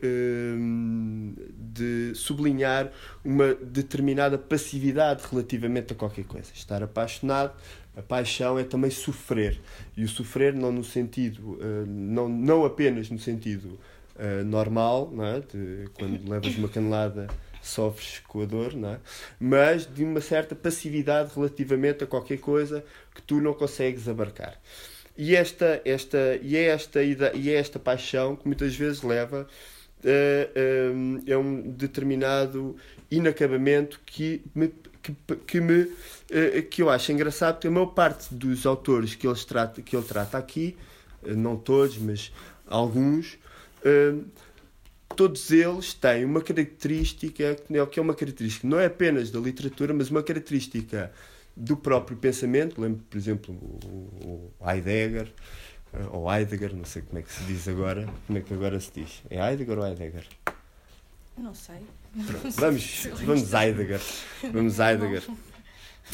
de 1.56 2.12
sublinhar 2.14 2.90
uma 3.24 3.54
determinada 3.54 4.36
passividade 4.36 5.22
relativamente 5.30 5.92
a 5.92 5.96
qualquer 5.96 6.24
coisa. 6.24 6.50
Estar 6.52 6.82
apaixonado, 6.82 7.52
a 7.96 8.02
paixão 8.02 8.58
é 8.58 8.64
também 8.64 8.90
sofrer. 8.90 9.60
E 9.96 10.04
o 10.04 10.08
sofrer 10.08 10.54
não 10.54 10.72
no 10.72 10.82
sentido, 10.82 11.58
não, 11.86 12.28
não 12.28 12.64
apenas 12.64 13.10
no 13.10 13.18
sentido 13.18 13.78
uh, 14.16 14.44
normal, 14.44 15.10
não 15.12 15.24
é? 15.24 15.40
de, 15.40 15.88
quando 15.94 16.28
levas 16.28 16.56
uma 16.56 16.68
canelada 16.68 17.28
sofres 17.62 18.20
com 18.26 18.42
a 18.42 18.44
dor, 18.44 18.74
não 18.74 18.90
é? 18.90 18.98
mas 19.38 19.86
de 19.86 20.04
uma 20.04 20.20
certa 20.20 20.54
passividade 20.54 21.32
relativamente 21.34 22.04
a 22.04 22.06
qualquer 22.06 22.38
coisa 22.38 22.84
que 23.14 23.22
tu 23.22 23.40
não 23.40 23.54
consegues 23.54 24.08
abarcar. 24.08 24.58
E, 25.16 25.36
esta, 25.36 25.82
esta, 25.84 26.38
e, 26.40 26.56
é 26.56 26.66
esta, 26.66 27.02
e 27.02 27.50
é 27.50 27.54
esta 27.54 27.78
paixão 27.78 28.36
que 28.36 28.46
muitas 28.46 28.74
vezes 28.74 29.02
leva 29.02 29.46
a, 30.04 31.30
a, 31.30 31.34
a 31.34 31.38
um 31.38 31.70
determinado 31.72 32.76
inacabamento 33.10 34.00
que 34.06 34.42
me, 34.54 34.72
que, 35.02 35.14
que, 35.46 35.60
me, 35.60 35.92
eh, 36.30 36.62
que 36.62 36.82
eu 36.82 36.88
acho 36.88 37.12
engraçado, 37.12 37.54
porque 37.54 37.68
a 37.68 37.70
maior 37.70 37.86
parte 37.86 38.34
dos 38.34 38.64
autores 38.64 39.14
que 39.14 39.26
ele 39.26 39.38
trata, 39.46 39.82
que 39.82 39.96
ele 39.96 40.06
trata 40.06 40.38
aqui, 40.38 40.76
eh, 41.24 41.34
não 41.34 41.56
todos, 41.56 41.98
mas 41.98 42.32
alguns, 42.66 43.38
todos 45.16 45.50
eles 45.50 45.92
têm 45.94 46.24
uma 46.24 46.40
característica 46.40 47.56
que 47.90 47.98
é 47.98 48.02
uma 48.02 48.14
característica 48.14 48.66
não 48.66 48.78
é 48.78 48.86
apenas 48.86 49.30
da 49.30 49.38
literatura, 49.38 49.92
mas 49.92 50.10
uma 50.10 50.22
característica 50.22 51.12
do 51.56 51.76
próprio 51.76 52.16
pensamento. 52.16 52.80
Lembro, 52.80 53.02
por 53.08 53.16
exemplo, 53.16 53.54
o, 53.54 54.50
Heidegger, 54.64 55.32
eh, 55.92 56.06
ou 56.10 56.32
Heidegger, 56.32 56.74
não 56.74 56.84
sei 56.84 57.02
como 57.02 57.18
é 57.18 57.22
que 57.22 57.32
se 57.32 57.42
diz 57.44 57.68
agora. 57.68 58.08
Como 58.26 58.38
é 58.38 58.42
que 58.42 58.54
agora 58.54 58.78
se 58.80 58.90
diz? 58.94 59.22
É 59.28 59.38
Heidegger 59.38 59.78
ou 59.78 59.86
Heidegger? 59.86 60.26
Não 61.36 61.54
sei. 61.54 61.76
Pronto, 62.26 62.50
vamos, 62.52 63.06
vamos 63.24 63.52
Heidegger. 63.52 64.00
Vamos 64.52 64.78
Heidegger. 64.78 65.22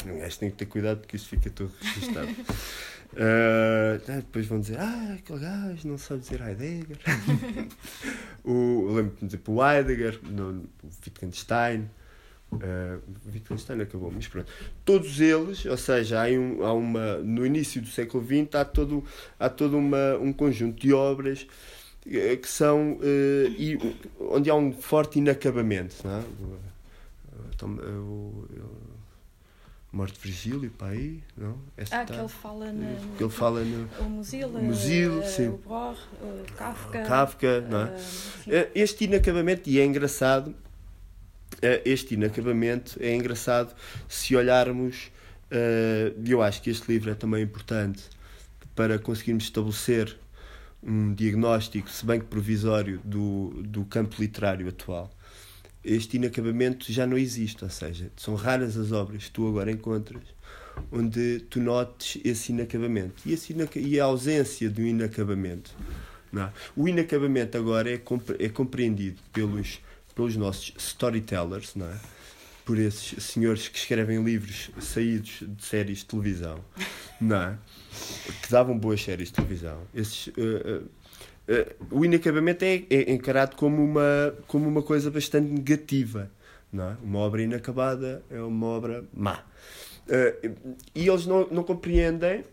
Um 0.05 0.19
gajo 0.19 0.39
tem 0.39 0.51
que 0.51 0.57
ter 0.57 0.65
cuidado 0.65 0.99
porque 0.99 1.15
isso 1.15 1.27
fica 1.27 1.49
todo 1.49 1.71
registado. 1.81 2.27
Uh, 3.13 3.99
depois 4.05 4.45
vão 4.45 4.59
dizer, 4.59 4.77
ah, 4.79 5.15
aquele 5.17 5.39
gajo 5.39 5.87
não 5.87 5.97
sabe 5.97 6.21
dizer 6.21 6.41
Heidegger. 6.41 6.97
o, 8.43 8.91
lembro-me, 8.91 9.29
tipo, 9.29 9.53
o 9.53 9.65
Heidegger, 9.65 10.19
no, 10.23 10.63
o 10.83 10.87
Wittgenstein. 11.05 11.89
Uh, 12.51 13.01
Wittgenstein 13.25 13.81
acabou, 13.81 14.11
mas 14.11 14.27
pronto. 14.27 14.51
Todos 14.85 15.19
eles, 15.19 15.65
ou 15.65 15.77
seja, 15.77 16.23
há, 16.23 16.29
um, 16.29 16.63
há 16.63 16.73
uma, 16.73 17.17
no 17.17 17.45
início 17.45 17.81
do 17.81 17.87
século 17.87 18.23
XX, 18.23 18.55
há 18.55 18.65
todo, 18.65 19.03
há 19.39 19.49
todo 19.49 19.77
uma, 19.77 20.15
um 20.17 20.31
conjunto 20.31 20.79
de 20.79 20.93
obras 20.93 21.47
eh, 22.05 22.35
que 22.37 22.47
são 22.47 22.93
uh, 22.93 23.47
e, 23.57 23.77
onde 24.19 24.49
há 24.49 24.55
um 24.55 24.71
forte 24.71 25.19
inacabamento. 25.19 25.95
Não 26.05 26.19
é? 26.19 26.23
Então, 27.53 27.69
o, 27.73 28.47
Morte 29.91 30.15
de 30.15 30.19
Virgílio, 30.19 30.69
para 30.71 30.89
aí, 30.89 31.23
não? 31.35 31.57
Esta 31.77 32.01
ah, 32.01 32.05
tá... 32.05 32.13
que 32.13 32.19
ele 32.19 32.27
fala 32.27 32.71
na, 32.73 32.95
que 33.17 33.23
ele 33.23 33.31
fala 33.31 33.63
no... 33.63 33.87
O 33.99 34.09
Musil, 34.09 34.49
Musil 34.49 35.19
uh, 35.19 35.27
sim. 35.27 35.47
o 35.47 35.57
Bror, 35.57 35.97
o 36.21 36.53
Kafka. 36.55 37.03
Kafka, 37.03 37.61
não 37.61 37.81
é? 37.81 37.85
Uh, 37.85 38.71
este 38.75 39.05
inacabamento, 39.05 39.69
e 39.69 39.79
é 39.79 39.85
engraçado, 39.85 40.53
este 41.85 42.13
inacabamento 42.15 42.97
é 42.99 43.15
engraçado 43.15 43.73
se 44.07 44.35
olharmos, 44.35 45.09
e 45.49 46.31
eu 46.31 46.41
acho 46.41 46.61
que 46.61 46.69
este 46.69 46.91
livro 46.91 47.09
é 47.09 47.15
também 47.15 47.41
importante 47.41 48.03
para 48.75 48.99
conseguirmos 48.99 49.45
estabelecer 49.45 50.15
um 50.83 51.13
diagnóstico, 51.13 51.89
se 51.89 52.05
bem 52.05 52.19
que 52.19 52.25
provisório, 52.27 53.01
do, 53.03 53.49
do 53.63 53.83
campo 53.85 54.15
literário 54.19 54.67
atual. 54.67 55.09
Este 55.87 56.17
inacabamento 56.17 56.91
já 56.91 57.07
não 57.07 57.17
existe, 57.17 57.63
ou 57.63 57.69
seja, 57.69 58.11
são 58.17 58.35
raras 58.35 58.77
as 58.77 58.91
obras 58.91 59.25
que 59.25 59.31
tu 59.31 59.47
agora 59.47 59.71
encontras 59.71 60.23
onde 60.91 61.39
tu 61.49 61.59
notes 61.59 62.21
esse 62.23 62.51
inacabamento 62.51 63.21
e, 63.25 63.33
esse 63.33 63.53
inaca 63.53 63.79
e 63.79 63.99
a 63.99 64.05
ausência 64.05 64.69
do 64.69 64.81
inacabamento. 64.81 65.75
É? 66.35 66.49
O 66.75 66.87
inacabamento 66.87 67.57
agora 67.57 67.91
é, 67.91 67.97
compre 67.97 68.35
é 68.43 68.49
compreendido 68.49 69.19
pelos, 69.33 69.79
pelos 70.13 70.35
nossos 70.35 70.73
storytellers, 70.77 71.73
não 71.75 71.87
é? 71.87 71.97
por 72.65 72.77
esses 72.77 73.23
senhores 73.23 73.69
que 73.69 73.77
escrevem 73.77 74.21
livros 74.21 74.69
saídos 74.79 75.41
de 75.41 75.65
séries 75.65 75.99
de 75.99 76.05
televisão, 76.05 76.59
não 77.19 77.41
é? 77.41 77.57
que 78.41 78.51
davam 78.51 78.77
boas 78.77 79.01
séries 79.01 79.29
de 79.29 79.35
televisão. 79.35 79.81
Esses, 79.95 80.27
uh, 80.27 80.83
uh, 80.83 80.89
o 81.91 82.03
inacabamento 82.03 82.65
é, 82.65 82.83
é, 82.89 83.11
encarado 83.11 83.55
como 83.55 83.83
uma, 83.83 84.35
como 84.47 84.67
uma 84.67 84.81
coisa 84.81 85.09
bastante 85.09 85.51
negativa. 85.51 86.29
Não 86.71 86.91
é? 86.91 86.97
Uma 87.01 87.19
obra 87.19 87.41
inacabada 87.41 88.21
é 88.29 88.41
uma 88.41 88.67
obra 88.67 89.05
má. 89.13 89.43
e 90.93 91.07
eles 91.07 91.25
não, 91.25 91.47
não 91.49 91.63
compreendem 91.63 92.43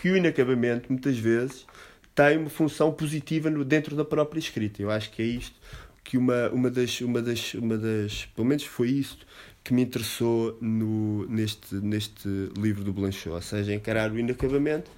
que 0.00 0.10
o 0.10 0.16
inacabamento, 0.16 0.90
muitas 0.90 1.18
vezes, 1.18 1.66
tem 2.14 2.38
uma 2.38 2.50
função 2.50 2.92
positiva 2.92 3.50
no, 3.50 3.64
dentro 3.64 3.96
da 3.96 4.04
própria 4.04 4.38
escrita. 4.38 4.80
Eu 4.80 4.90
acho 4.90 5.10
que 5.10 5.22
é 5.22 5.24
isto 5.24 5.58
que 6.02 6.18
uma, 6.18 6.48
uma, 6.50 6.70
das, 6.70 7.00
uma, 7.00 7.22
das, 7.22 7.54
uma 7.54 7.78
das. 7.78 8.26
Pelo 8.26 8.46
menos 8.46 8.64
foi 8.64 8.90
isto 8.90 9.26
que 9.64 9.72
me 9.72 9.82
interessou 9.82 10.58
no, 10.60 11.26
neste, 11.26 11.74
neste 11.76 12.28
livro 12.58 12.84
do 12.84 12.92
Blanchot, 12.92 13.30
ou 13.30 13.40
seja, 13.40 13.72
encarar 13.72 14.12
o 14.12 14.18
inacabamento 14.18 14.90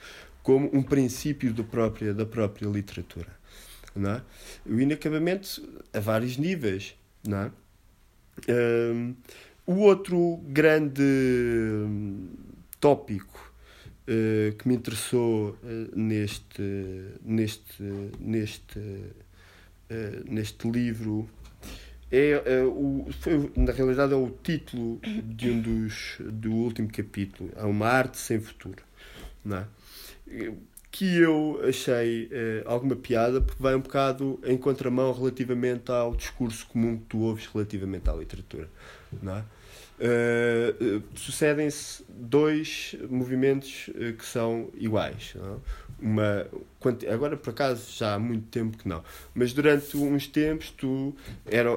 como 0.47 0.71
um 0.73 0.81
princípio 0.81 1.53
do 1.53 1.65
própria, 1.65 2.15
da 2.15 2.25
própria 2.25 2.69
literatura. 2.69 3.37
Não 3.97 4.13
é? 4.13 4.23
O 4.65 4.79
inacabamento 4.79 5.61
a 5.93 5.99
vários 5.99 6.37
níveis. 6.37 6.95
Não 7.27 7.39
é? 7.39 7.51
Um, 8.49 9.17
o 9.67 9.79
outro 9.79 10.37
grande 10.45 11.03
tópico 12.79 13.53
uh, 14.03 14.55
que 14.57 14.69
me 14.69 14.77
interessou 14.77 15.59
uh, 15.65 15.99
neste, 15.99 16.63
neste, 17.25 17.83
neste 18.21 18.79
uh, 18.79 20.31
neste 20.31 20.71
livro 20.71 21.29
é 22.09 22.41
o, 22.63 23.09
foi, 23.19 23.51
na 23.57 23.73
realidade 23.73 24.13
é 24.13 24.17
o 24.17 24.31
título 24.45 25.01
de 25.25 25.51
um 25.51 25.61
dos 25.61 26.19
do 26.21 26.53
último 26.53 26.89
capítulo 26.89 27.51
é 27.57 27.65
uma 27.65 27.89
arte 27.89 28.19
sem 28.19 28.39
futuro 28.39 28.86
não 29.47 29.59
é? 29.59 29.67
que 30.91 31.19
eu 31.19 31.61
achei 31.63 32.29
eh, 32.33 32.63
alguma 32.65 32.97
piada 32.97 33.41
porque 33.41 33.63
vai 33.63 33.75
um 33.75 33.81
bocado 33.81 34.41
em 34.45 34.57
contramão 34.57 35.13
relativamente 35.13 35.91
ao 35.91 36.15
discurso 36.15 36.67
comum 36.67 36.97
que 36.97 37.05
tu 37.05 37.19
ouves 37.19 37.47
relativamente 37.53 38.09
à 38.09 38.15
literatura 38.15 38.69
não 39.23 39.37
é? 39.37 39.45
Uh, 39.99 41.03
sucedem-se 41.15 42.05
dois 42.09 42.95
movimentos 43.09 43.89
uh, 43.89 44.13
que 44.13 44.27
são 44.27 44.71
iguais. 44.75 45.35
Não? 45.35 45.63
Uma, 45.99 46.47
agora, 47.11 47.39
por 47.39 47.51
acaso, 47.51 47.91
já 47.97 48.15
há 48.15 48.19
muito 48.19 48.47
tempo 48.49 48.77
que 48.77 48.87
não, 48.87 49.03
mas 49.35 49.55
durante 49.55 49.97
uns 49.97 50.27
tempos 50.27 50.69
tu, 50.69 51.17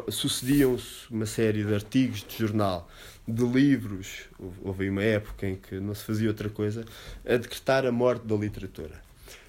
sucediam-se 0.10 1.10
uma 1.10 1.26
série 1.26 1.64
de 1.64 1.74
artigos 1.74 2.26
de 2.28 2.38
jornal, 2.38 2.90
de 3.26 3.46
livros, 3.46 4.24
houve 4.62 4.90
uma 4.90 5.04
época 5.04 5.48
em 5.48 5.56
que 5.56 5.80
não 5.80 5.96
se 5.96 6.04
fazia 6.04 6.28
outra 6.28 6.50
coisa, 6.50 6.84
a 7.26 7.38
decretar 7.38 7.86
a 7.86 7.94
morte 7.94 8.28
da 8.28 8.36
literatura. 8.36 9.02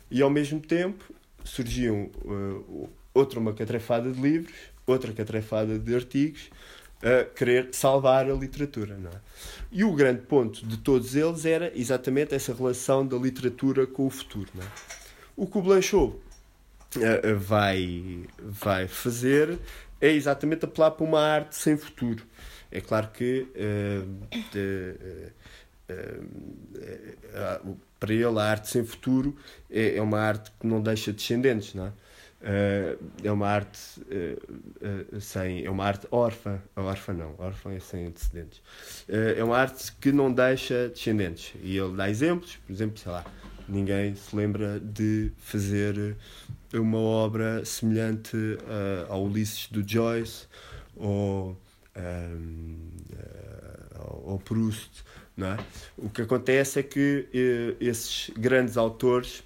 E 0.09 0.23
ao 0.23 0.31
mesmo 0.31 0.61
tempo 0.61 1.05
surgiam 1.43 2.09
uh, 2.25 2.89
outra 3.12 3.41
uma 3.41 3.53
catrefada 3.53 4.12
de 4.12 4.21
livros, 4.21 4.55
outra 4.87 5.12
catrefada 5.12 5.79
de 5.79 5.95
artigos, 5.95 6.50
a 7.02 7.25
querer 7.25 7.69
salvar 7.73 8.30
a 8.30 8.35
literatura. 8.35 8.97
Não 8.97 9.11
é? 9.11 9.14
E 9.73 9.85
o 9.85 9.92
grande 9.95 10.23
ponto 10.23 10.66
de 10.66 10.76
todos 10.76 11.14
eles 11.14 11.45
era 11.45 11.73
exatamente 11.75 12.35
essa 12.35 12.52
relação 12.52 13.07
da 13.07 13.16
literatura 13.16 13.87
com 13.87 14.07
o 14.07 14.11
futuro. 14.11 14.50
Não 14.54 14.62
é? 14.62 14.66
O 15.37 15.47
que 15.47 15.59
o 15.59 15.62
Blanchot 15.62 16.14
uh, 16.96 17.38
vai, 17.38 18.25
vai 18.38 18.88
fazer 18.88 19.59
é 20.01 20.11
exatamente 20.11 20.64
apelar 20.64 20.90
para 20.92 21.05
uma 21.05 21.20
arte 21.20 21.57
sem 21.57 21.77
futuro. 21.77 22.25
É 22.70 22.81
claro 22.81 23.09
que 23.09 23.46
uh, 23.55 24.07
de, 24.53 24.96
uh, 25.90 27.77
para 27.98 28.14
ele 28.14 28.38
a 28.38 28.42
arte 28.42 28.68
sem 28.68 28.85
futuro 28.85 29.37
é, 29.70 29.96
é 29.96 30.03
uma 30.03 30.18
arte 30.18 30.51
que 30.59 30.66
não 30.66 30.81
deixa 30.81 31.12
descendentes, 31.12 31.75
não 31.75 31.87
é? 31.87 31.92
Uh, 32.40 32.98
é 33.22 33.31
uma 33.31 33.46
arte 33.46 34.00
uh, 34.00 35.14
uh, 35.16 35.20
sem 35.20 35.62
é 35.62 35.70
uma 35.70 35.85
arte 35.85 36.07
órfã 36.11 36.59
órfã 36.74 37.12
não 37.12 37.35
órfã 37.37 37.70
é 37.70 37.79
sem 37.79 38.07
antecedentes 38.07 38.62
é 39.07 39.44
uma 39.44 39.59
arte 39.59 39.92
que 40.00 40.11
não 40.11 40.33
deixa 40.33 40.88
descendentes 40.88 41.53
e 41.62 41.76
ele 41.76 41.94
dá 41.94 42.09
exemplos 42.09 42.57
por 42.66 42.72
exemplo 42.72 42.96
sei 42.96 43.12
lá 43.12 43.26
ninguém 43.68 44.14
se 44.14 44.35
lembra 44.35 44.81
de 44.81 45.31
fazer 45.37 46.16
uma 46.72 46.96
obra 46.96 47.62
semelhante 47.62 48.35
ao 49.11 49.22
Ulisses 49.22 49.66
do 49.66 49.87
Joyce 49.87 50.46
ou 50.96 51.55
ao 54.26 54.38
Proust 54.38 55.05
não 55.37 55.48
é? 55.48 55.59
o 55.98 56.09
que 56.09 56.22
acontece 56.22 56.79
é 56.79 56.83
que 56.83 57.76
esses 57.79 58.31
grandes 58.35 58.79
autores 58.79 59.44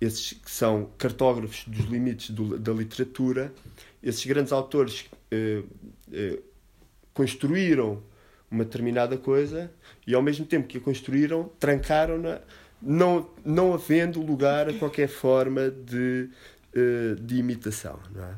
esses 0.00 0.32
que 0.32 0.50
são 0.50 0.90
cartógrafos 0.96 1.64
dos 1.66 1.86
limites 1.86 2.30
do, 2.30 2.58
da 2.58 2.72
literatura, 2.72 3.52
esses 4.02 4.24
grandes 4.24 4.52
autores 4.52 5.06
eh, 5.30 5.62
eh, 6.12 6.38
construíram 7.12 8.02
uma 8.50 8.64
determinada 8.64 9.16
coisa 9.16 9.70
e 10.06 10.14
ao 10.14 10.22
mesmo 10.22 10.46
tempo 10.46 10.68
que 10.68 10.78
a 10.78 10.80
construíram, 10.80 11.50
trancaram-na, 11.58 12.40
não, 12.80 13.28
não 13.44 13.74
havendo 13.74 14.22
lugar 14.22 14.68
a 14.68 14.72
qualquer 14.74 15.08
forma 15.08 15.70
de, 15.70 16.30
eh, 16.74 17.16
de 17.20 17.36
imitação. 17.36 17.98
Não 18.14 18.24
é? 18.24 18.34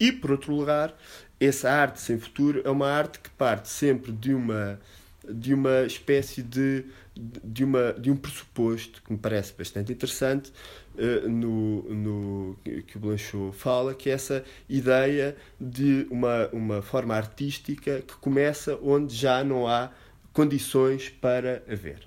E, 0.00 0.10
por 0.10 0.32
outro 0.32 0.54
lugar, 0.54 0.96
essa 1.38 1.70
arte 1.70 2.00
sem 2.00 2.18
futuro 2.18 2.62
é 2.64 2.70
uma 2.70 2.88
arte 2.88 3.20
que 3.20 3.30
parte 3.30 3.68
sempre 3.68 4.12
de 4.12 4.34
uma, 4.34 4.80
de 5.28 5.54
uma 5.54 5.84
espécie 5.84 6.42
de 6.42 6.84
de, 7.14 7.64
uma, 7.64 7.92
de 7.92 8.10
um 8.10 8.16
pressuposto 8.16 9.02
que 9.02 9.12
me 9.12 9.18
parece 9.18 9.52
bastante 9.56 9.92
interessante 9.92 10.52
uh, 10.94 11.28
no, 11.28 11.82
no, 11.82 12.56
que 12.86 12.96
o 12.96 13.00
Blanchot 13.00 13.56
fala, 13.56 13.94
que 13.94 14.08
é 14.08 14.14
essa 14.14 14.44
ideia 14.68 15.36
de 15.60 16.06
uma, 16.10 16.48
uma 16.52 16.82
forma 16.82 17.14
artística 17.14 18.00
que 18.00 18.14
começa 18.16 18.78
onde 18.82 19.14
já 19.14 19.44
não 19.44 19.68
há 19.68 19.90
condições 20.32 21.10
para 21.10 21.62
haver. 21.70 22.00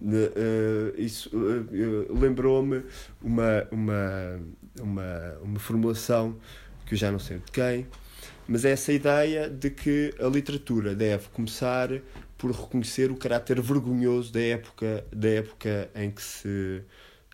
Uh, 0.00 0.94
isso 0.96 1.30
uh, 1.36 2.18
lembrou-me 2.18 2.82
uma, 3.22 3.66
uma, 3.70 4.40
uma, 4.80 5.38
uma 5.42 5.58
formulação 5.58 6.36
que 6.86 6.94
eu 6.94 6.98
já 6.98 7.12
não 7.12 7.18
sei 7.18 7.38
de 7.38 7.50
quem, 7.52 7.86
mas 8.46 8.64
é 8.64 8.70
essa 8.70 8.92
ideia 8.92 9.48
de 9.50 9.70
que 9.70 10.14
a 10.18 10.26
literatura 10.26 10.94
deve 10.94 11.28
começar 11.28 11.90
por 12.38 12.52
reconhecer 12.52 13.10
o 13.10 13.16
caráter 13.16 13.60
vergonhoso 13.60 14.32
da 14.32 14.40
época, 14.40 15.04
da 15.12 15.28
época 15.28 15.90
em 15.94 16.10
que 16.10 16.22
se 16.22 16.82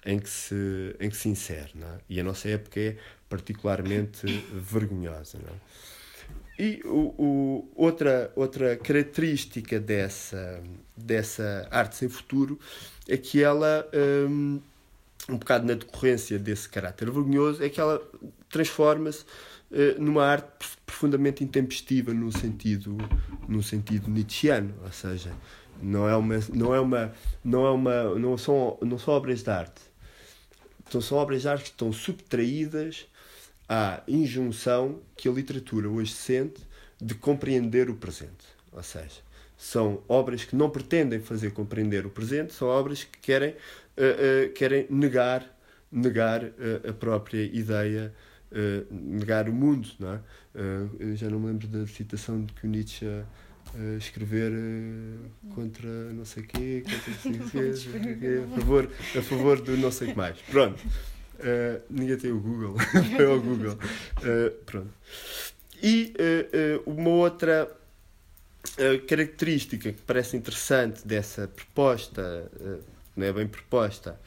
em 0.06 0.18
que 0.18 0.28
se 0.28 0.96
em 0.98 1.10
que 1.10 1.16
se 1.16 1.28
insere, 1.28 1.72
é? 1.80 1.98
E 2.08 2.20
a 2.20 2.24
nossa 2.24 2.48
época 2.48 2.80
é 2.80 2.96
particularmente 3.28 4.26
vergonhosa, 4.52 5.38
é? 5.38 5.94
E 6.56 6.80
o, 6.84 7.14
o, 7.18 7.72
outra 7.74 8.32
outra 8.34 8.76
característica 8.76 9.78
dessa 9.78 10.62
dessa 10.96 11.68
arte 11.70 11.96
sem 11.96 12.08
futuro 12.08 12.58
é 13.08 13.16
que 13.16 13.42
ela 13.42 13.86
um, 14.28 14.60
um 15.28 15.36
bocado 15.36 15.66
na 15.66 15.74
decorrência 15.74 16.38
desse 16.38 16.68
caráter 16.68 17.10
vergonhoso 17.10 17.62
é 17.62 17.68
que 17.68 17.80
ela 17.80 18.00
transforma-se 18.48 19.24
numa 19.98 20.24
arte 20.24 20.48
profundamente 20.86 21.42
intempestiva 21.42 22.14
no 22.14 22.30
sentido 22.30 22.96
no 23.48 23.62
sentido 23.62 24.08
nietzscheano, 24.08 24.74
ou 24.84 24.92
seja, 24.92 25.32
não 25.82 26.08
é 26.08 26.16
uma 26.16 26.38
não 26.52 26.74
é 26.74 26.80
uma 26.80 27.12
não 27.44 27.66
é 27.66 27.70
uma 27.70 28.18
não 28.18 28.38
são 28.38 28.78
não 28.82 28.98
são 28.98 29.14
obras 29.14 29.42
de 29.42 29.50
arte. 29.50 29.82
Então, 30.86 31.00
são 31.00 31.18
obras 31.18 31.42
de 31.42 31.48
arte 31.48 31.64
que 31.64 31.70
estão 31.70 31.92
subtraídas 31.92 33.06
à 33.68 34.02
injunção 34.06 35.00
que 35.16 35.28
a 35.28 35.32
literatura 35.32 35.88
hoje 35.88 36.12
sente 36.12 36.60
de 37.00 37.14
compreender 37.14 37.88
o 37.90 37.94
presente. 37.94 38.46
Ou 38.70 38.82
seja, 38.82 39.22
são 39.56 40.02
obras 40.08 40.44
que 40.44 40.54
não 40.54 40.70
pretendem 40.70 41.20
fazer 41.20 41.52
compreender 41.52 42.06
o 42.06 42.10
presente, 42.10 42.52
são 42.52 42.68
obras 42.68 43.04
que 43.04 43.18
querem, 43.18 43.50
uh, 43.50 44.48
uh, 44.48 44.52
querem 44.52 44.86
negar, 44.90 45.44
negar 45.90 46.44
uh, 46.44 46.90
a 46.90 46.92
própria 46.92 47.42
ideia 47.42 48.14
uh, 48.54 48.94
negar 48.94 49.48
o 49.48 49.52
mundo, 49.52 49.88
não 49.98 50.14
é? 50.14 50.20
Uh, 50.54 51.16
já 51.16 51.28
não 51.28 51.40
me 51.40 51.48
lembro 51.48 51.66
da 51.66 51.86
citação 51.86 52.44
de 52.44 52.52
que 52.52 52.66
o 52.66 52.70
Nietzsche 52.70 53.04
uh, 53.04 53.96
escrever 53.98 54.52
contra 55.54 55.88
não 56.12 56.24
sei 56.24 56.44
quê, 56.44 56.84
contra 56.84 57.30
não 57.68 57.76
sei 57.76 58.16
quê, 58.16 58.42
a 58.44 58.56
favor, 58.60 58.90
a 59.18 59.22
favor 59.22 59.60
do 59.60 59.76
não 59.76 59.90
sei 59.90 60.08
o 60.08 60.10
que 60.12 60.16
mais. 60.16 60.38
Pronto. 60.50 60.82
ninguém 61.90 62.16
tem 62.16 62.32
o 62.32 62.40
Google. 62.40 62.76
Foi 63.16 63.26
ao 63.26 63.40
Google. 63.40 63.76
pronto. 64.64 64.90
E 65.84 66.14
uh, 66.18 66.88
uh, 66.88 66.90
uma 66.98 67.10
outra 67.10 67.70
uh, 68.78 69.06
característica 69.06 69.92
que 69.92 70.00
parece 70.00 70.34
interessante 70.34 71.06
dessa 71.06 71.46
proposta, 71.46 72.50
não 73.14 73.26
é 73.26 73.32
bem 73.34 73.46
proposta, 73.46 74.18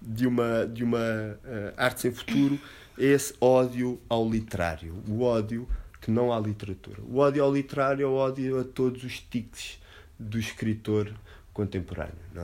de 0.00 0.24
uma, 0.26 0.64
de 0.66 0.84
uma 0.84 1.36
arte 1.76 2.02
sem 2.02 2.12
futuro, 2.12 2.58
esse 3.00 3.34
ódio 3.40 4.00
ao 4.08 4.28
literário. 4.28 5.02
O 5.08 5.22
ódio 5.22 5.66
que 6.00 6.10
não 6.10 6.32
há 6.32 6.38
literatura. 6.38 7.00
O 7.02 7.18
ódio 7.18 7.42
ao 7.42 7.52
literário 7.52 8.04
é 8.04 8.06
o 8.06 8.12
ódio 8.12 8.60
a 8.60 8.64
todos 8.64 9.04
os 9.04 9.20
tiques 9.20 9.78
do 10.18 10.38
escritor 10.38 11.12
contemporâneo. 11.52 12.14
É? 12.36 12.40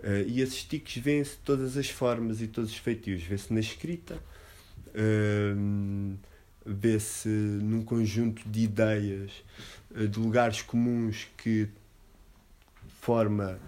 Uh, 0.00 0.28
e 0.28 0.40
esses 0.40 0.62
tiques 0.64 1.02
vêem-se 1.02 1.32
de 1.32 1.38
todas 1.38 1.76
as 1.76 1.88
formas 1.88 2.40
e 2.40 2.46
todos 2.46 2.70
os 2.70 2.76
feitios. 2.76 3.22
Vê-se 3.22 3.52
na 3.52 3.60
escrita, 3.60 4.18
uh, 4.88 6.16
vê-se 6.64 7.28
num 7.28 7.82
conjunto 7.82 8.48
de 8.48 8.60
ideias, 8.60 9.32
uh, 9.90 10.06
de 10.06 10.18
lugares 10.18 10.62
comuns 10.62 11.26
que, 11.36 11.68
forma 13.00 13.58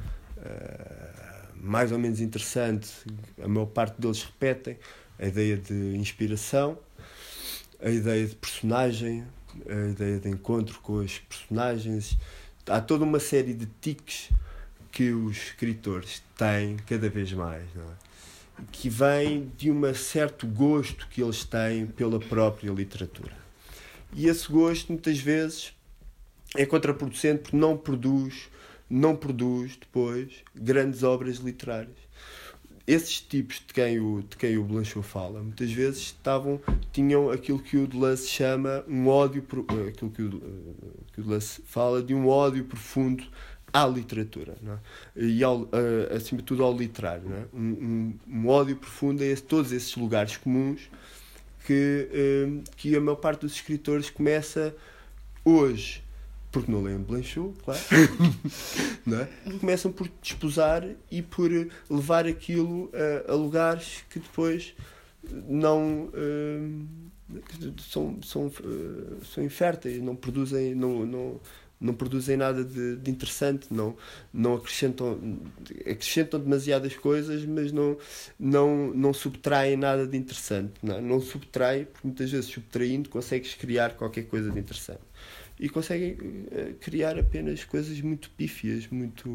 mais 1.54 1.92
ou 1.92 1.98
menos 1.98 2.18
interessante, 2.18 2.88
a 3.42 3.46
maior 3.46 3.66
parte 3.66 4.00
deles 4.00 4.22
repetem 4.22 4.78
a 5.20 5.26
ideia 5.26 5.56
de 5.56 5.74
inspiração, 5.96 6.78
a 7.78 7.90
ideia 7.90 8.26
de 8.26 8.34
personagem, 8.34 9.24
a 9.68 9.90
ideia 9.90 10.18
de 10.18 10.28
encontro 10.28 10.80
com 10.80 10.94
os 10.94 11.18
personagens. 11.18 12.16
Há 12.66 12.80
toda 12.80 13.04
uma 13.04 13.20
série 13.20 13.52
de 13.52 13.66
tiques 13.80 14.30
que 14.90 15.10
os 15.10 15.36
escritores 15.36 16.22
têm 16.36 16.76
cada 16.86 17.08
vez 17.08 17.32
mais, 17.32 17.64
é? 17.64 18.10
que 18.72 18.88
vem 18.88 19.50
de 19.56 19.70
um 19.70 19.94
certo 19.94 20.46
gosto 20.46 21.06
que 21.08 21.22
eles 21.22 21.44
têm 21.44 21.86
pela 21.86 22.18
própria 22.18 22.70
literatura. 22.70 23.36
E 24.14 24.26
esse 24.26 24.50
gosto 24.50 24.92
muitas 24.92 25.18
vezes 25.18 25.72
é 26.56 26.66
contraproducente 26.66 27.42
porque 27.42 27.56
não 27.56 27.76
produz, 27.76 28.48
não 28.88 29.14
produz 29.14 29.76
depois 29.76 30.42
grandes 30.54 31.02
obras 31.02 31.36
literárias. 31.36 32.09
Esses 32.90 33.20
tipos 33.20 33.62
de 33.64 33.72
quem 33.72 34.00
o, 34.00 34.20
de 34.20 34.36
quem 34.36 34.58
o 34.58 34.64
Blanchot 34.64 35.06
fala, 35.06 35.40
muitas 35.40 35.70
vezes 35.70 36.00
estavam, 36.00 36.60
tinham 36.90 37.30
aquilo 37.30 37.60
que 37.60 37.76
o 37.76 37.86
Deleuze 37.86 38.26
chama 38.26 38.84
um 38.88 39.06
ódio, 39.06 39.46
aquilo 39.88 40.10
que 40.10 40.22
o, 40.22 40.40
que 41.12 41.20
o 41.20 41.22
Deleuze 41.22 41.62
fala 41.66 42.02
de 42.02 42.12
um 42.12 42.26
ódio 42.26 42.64
profundo 42.64 43.22
à 43.72 43.86
literatura 43.86 44.56
é? 44.66 45.22
e 45.22 45.44
ao, 45.44 45.60
uh, 45.60 45.68
acima 46.16 46.40
de 46.40 46.44
tudo 46.48 46.64
ao 46.64 46.76
literário 46.76 47.32
é? 47.32 47.44
um, 47.54 47.60
um, 47.60 48.18
um, 48.26 48.48
ódio 48.48 48.74
profundo 48.74 49.22
a 49.22 49.26
esse, 49.26 49.44
todos 49.44 49.70
esses 49.70 49.94
lugares 49.94 50.36
comuns 50.36 50.90
que, 51.64 52.08
que 52.76 52.96
a 52.96 53.00
maior 53.00 53.14
parte 53.14 53.42
dos 53.42 53.52
escritores 53.52 54.10
começa 54.10 54.74
hoje 55.44 56.02
porque 56.50 56.70
não 56.70 56.82
leem 56.82 56.98
Blanchot, 56.98 57.54
claro, 57.62 57.80
não 59.06 59.20
é? 59.20 59.28
começam 59.60 59.92
por 59.92 60.08
desposar 60.20 60.84
e 61.10 61.22
por 61.22 61.50
levar 61.88 62.26
aquilo 62.26 62.90
a, 63.28 63.32
a 63.32 63.34
lugares 63.34 64.04
que 64.10 64.18
depois 64.18 64.74
não 65.48 66.06
uh, 66.06 67.00
são, 67.80 68.18
são, 68.22 68.52
são 69.22 69.44
inférteis, 69.44 70.02
não 70.02 70.16
produzem, 70.16 70.74
não, 70.74 71.06
não, 71.06 71.40
não 71.80 71.94
produzem 71.94 72.36
nada 72.36 72.62
de, 72.62 72.96
de, 72.96 73.10
interessante, 73.10 73.68
não, 73.70 73.96
não 74.32 74.54
acrescentam, 74.54 75.18
acrescentam 75.80 76.38
demasiadas 76.38 76.94
coisas, 76.96 77.44
mas 77.46 77.72
não, 77.72 77.96
não, 78.38 78.92
não 78.92 79.14
subtraem 79.14 79.76
nada 79.76 80.06
de 80.06 80.16
interessante. 80.16 80.74
Não, 80.82 81.00
não 81.00 81.20
subtrai, 81.20 81.86
porque 81.86 82.06
muitas 82.06 82.30
vezes 82.30 82.50
subtraindo 82.50 83.08
consegues 83.08 83.54
criar 83.54 83.96
qualquer 83.96 84.24
coisa 84.24 84.50
de 84.50 84.58
interessante. 84.58 85.00
E 85.60 85.68
conseguem 85.68 86.12
uh, 86.12 86.74
criar 86.80 87.18
apenas 87.18 87.62
coisas 87.64 88.00
muito 88.00 88.30
pífias, 88.30 88.88
muito. 88.88 89.28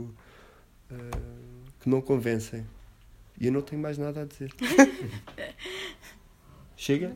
Uh, 0.92 1.46
que 1.80 1.88
não 1.88 2.02
convencem. 2.02 2.66
E 3.40 3.46
eu 3.46 3.52
não 3.52 3.62
tenho 3.62 3.80
mais 3.80 3.98
nada 3.98 4.24
a 4.24 4.26
dizer. 4.26 4.52
Chega? 6.76 7.16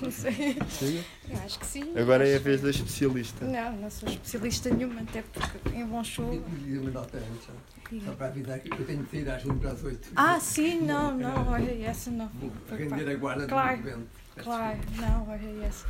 Não 0.00 0.10
sei. 0.10 0.56
Chega? 0.70 1.04
Eu 1.28 1.38
acho 1.44 1.58
que 1.58 1.66
sim. 1.66 1.92
Agora 1.94 2.26
é 2.26 2.36
a 2.36 2.38
vez 2.38 2.62
da 2.62 2.70
especialista. 2.70 3.44
Não, 3.44 3.76
não 3.76 3.90
sou 3.90 4.08
especialista 4.08 4.70
nenhuma, 4.70 5.02
até 5.02 5.22
porque 5.22 5.76
em 5.76 5.84
bom 5.84 6.02
show. 6.02 6.42
E 6.66 6.78
uma 6.78 6.90
nota 6.90 7.18
antes, 7.18 8.02
só 8.04 8.12
para 8.12 8.28
avisar 8.28 8.58
que 8.60 8.72
eu 8.72 8.86
tenho 8.86 9.04
de 9.04 9.10
sair 9.10 9.28
às 9.28 9.42
5 9.42 9.54
para 9.56 9.70
as 9.72 9.84
8. 9.84 10.08
Ah, 10.16 10.40
sim, 10.40 10.80
não, 10.80 11.16
não, 11.16 11.48
olha, 11.48 11.70
essa 11.84 12.10
não. 12.10 12.28
Vou 12.28 12.50
render 12.70 13.10
a 13.10 13.14
guarda 13.14 13.46
claro, 13.46 13.82
do 13.82 13.88
evento. 13.88 14.08
Claro, 14.36 14.78
não, 14.96 15.28
olha, 15.28 15.66
essa. 15.66 15.86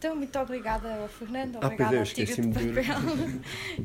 Então, 0.00 0.16
muito 0.16 0.38
obrigada 0.38 0.94
ao 0.94 1.08
Fernando, 1.08 1.58
ah, 1.60 1.66
obrigada 1.66 1.96
ah, 1.96 2.00
ao 2.00 2.06
Tigre 2.06 2.34
de 2.34 2.48
Papel 2.48 2.98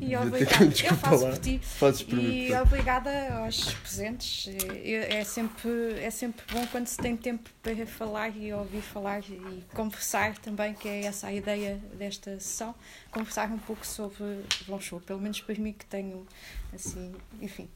e 0.00 0.16
obrigada, 0.16 0.64
eu 0.64 0.96
faço 0.96 1.26
por 1.26 1.38
ti 1.38 1.60
por 2.08 2.18
e 2.18 2.54
obrigada 2.54 3.34
aos 3.34 3.74
presentes. 3.74 4.48
É, 4.48 5.18
é, 5.18 5.24
sempre, 5.24 6.00
é 6.00 6.10
sempre 6.10 6.42
bom 6.50 6.66
quando 6.68 6.86
se 6.86 6.96
tem 6.96 7.18
tempo 7.18 7.50
para 7.62 7.86
falar 7.86 8.30
e 8.30 8.50
ouvir 8.50 8.80
falar 8.80 9.20
e 9.28 9.62
conversar 9.74 10.38
também, 10.38 10.72
que 10.72 10.88
é 10.88 11.04
essa 11.04 11.26
a 11.26 11.34
ideia 11.34 11.78
desta 11.98 12.40
sessão, 12.40 12.74
conversar 13.10 13.50
um 13.50 13.58
pouco 13.58 13.86
sobre 13.86 14.24
Blanchot, 14.66 15.04
pelo 15.04 15.20
menos 15.20 15.42
para 15.42 15.54
mim 15.56 15.74
que 15.74 15.84
tenho, 15.84 16.26
assim, 16.72 17.12
enfim, 17.42 17.68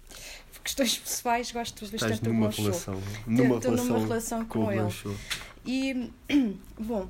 questões 0.65 0.99
pessoais, 0.99 1.53
gosto 1.53 1.85
Estás 1.85 1.91
bastante 1.91 2.23
do 2.23 2.33
Blanchot. 2.33 2.63
Relação, 2.63 3.03
numa, 3.27 3.61
relação 3.61 3.85
numa 3.85 3.99
relação 3.99 4.45
com, 4.47 4.65
com 4.65 4.73
ele. 4.73 4.91
E, 5.65 6.11
bom, 6.79 7.09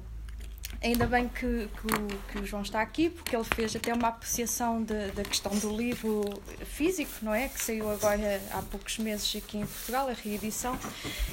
Ainda 0.83 1.07
bem 1.07 1.29
que, 1.29 1.69
que, 1.69 1.87
o, 1.87 2.07
que, 2.33 2.39
o, 2.39 2.47
João 2.47 2.63
está 2.63 2.81
aqui, 2.81 3.11
porque 3.11 3.37
ele 3.37 3.45
fez 3.45 3.77
até 3.77 3.93
uma 3.93 4.09
apreciação 4.09 4.83
da 4.83 5.23
questão 5.23 5.55
do 5.59 5.77
livro 5.77 6.25
físico, 6.65 7.11
não 7.21 7.35
é? 7.35 7.51
Que 7.51 7.63
saiu 7.63 7.91
agora 7.91 8.41
há 8.51 8.63
poucos 8.63 8.97
meses 8.99 9.37
aqui 9.37 9.59
em 9.59 9.67
Portugal, 9.67 10.09
a 10.09 10.15
reedição. 10.15 10.79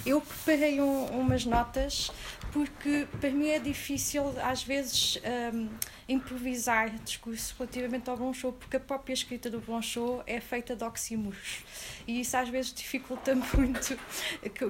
Eu 0.05 0.19
preparei 0.19 0.81
um, 0.81 1.05
umas 1.17 1.45
notas, 1.45 2.11
porque 2.51 3.07
para 3.21 3.29
mim 3.29 3.47
é 3.47 3.59
difícil, 3.59 4.33
às 4.43 4.63
vezes. 4.63 5.17
Um, 5.53 5.69
improvisar 6.07 6.89
discurso 6.99 7.53
relativamente 7.57 8.09
ao 8.09 8.15
Blanchot, 8.15 8.57
porque 8.57 8.77
a 8.77 8.79
própria 8.79 9.13
escrita 9.13 9.49
do 9.49 9.59
Blanchot 9.59 10.23
é 10.25 10.39
feita 10.39 10.75
de 10.75 10.83
oxímoros. 10.83 11.63
E 12.07 12.21
isso 12.21 12.37
às 12.37 12.47
vezes 12.47 12.73
dificulta 12.73 13.35
muito 13.55 13.97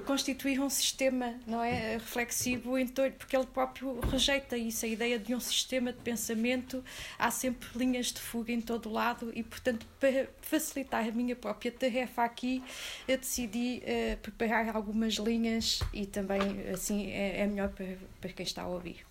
constituir 0.05 0.59
um 0.59 0.69
sistema 0.69 1.35
não 1.45 1.63
é, 1.63 1.93
reflexivo 1.93 2.77
em 2.77 2.87
torno, 2.87 3.13
porque 3.13 3.35
ele 3.35 3.45
próprio 3.45 3.99
rejeita 3.99 4.57
isso, 4.57 4.85
a 4.85 4.87
ideia 4.87 5.19
de 5.19 5.35
um 5.35 5.39
sistema 5.39 5.93
de 5.93 5.99
pensamento, 5.99 6.83
há 7.19 7.29
sempre 7.29 7.67
linhas 7.75 8.07
de 8.07 8.19
fuga 8.19 8.51
em 8.51 8.61
todo 8.61 8.89
lado 8.89 9.31
e, 9.35 9.43
portanto, 9.43 9.85
para 9.99 10.27
facilitar 10.41 11.07
a 11.07 11.11
minha 11.11 11.35
própria 11.35 11.71
tarefa 11.71 12.23
aqui, 12.23 12.63
eu 13.07 13.17
decidi 13.17 13.83
uh, 13.83 14.17
preparar 14.17 14.75
algumas 14.75 15.15
linhas 15.15 15.79
e 15.93 16.05
também, 16.05 16.39
assim, 16.73 17.11
é, 17.11 17.41
é 17.41 17.47
melhor 17.47 17.69
para, 17.69 17.97
para 18.19 18.31
quem 18.31 18.45
está 18.45 18.63
a 18.63 18.67
ouvir 18.67 19.05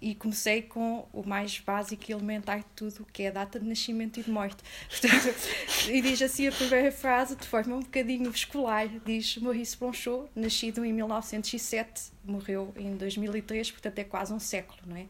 e 0.00 0.14
comecei 0.14 0.62
com 0.62 1.06
o 1.12 1.22
mais 1.26 1.58
básico 1.58 2.04
e 2.08 2.12
elementar 2.12 2.60
de 2.60 2.66
tudo, 2.74 3.06
que 3.12 3.24
é 3.24 3.28
a 3.28 3.30
data 3.30 3.60
de 3.60 3.66
nascimento 3.66 4.18
e 4.18 4.22
de 4.22 4.30
morte. 4.30 4.62
Portanto, 4.88 5.34
e 5.90 6.00
diz 6.00 6.22
assim 6.22 6.48
a 6.48 6.52
primeira 6.52 6.90
frase, 6.90 7.36
de 7.36 7.46
forma 7.46 7.76
um 7.76 7.80
bocadinho 7.80 8.30
escolar, 8.30 8.88
diz 9.04 9.36
Maurice 9.36 9.76
Blanchot, 9.76 10.30
nascido 10.34 10.84
em 10.84 10.92
1907, 10.92 12.12
morreu 12.24 12.72
em 12.76 12.96
2003, 12.96 13.70
portanto 13.70 13.98
é 13.98 14.04
quase 14.04 14.32
um 14.32 14.38
século, 14.38 14.78
não 14.86 14.96
é? 14.96 15.06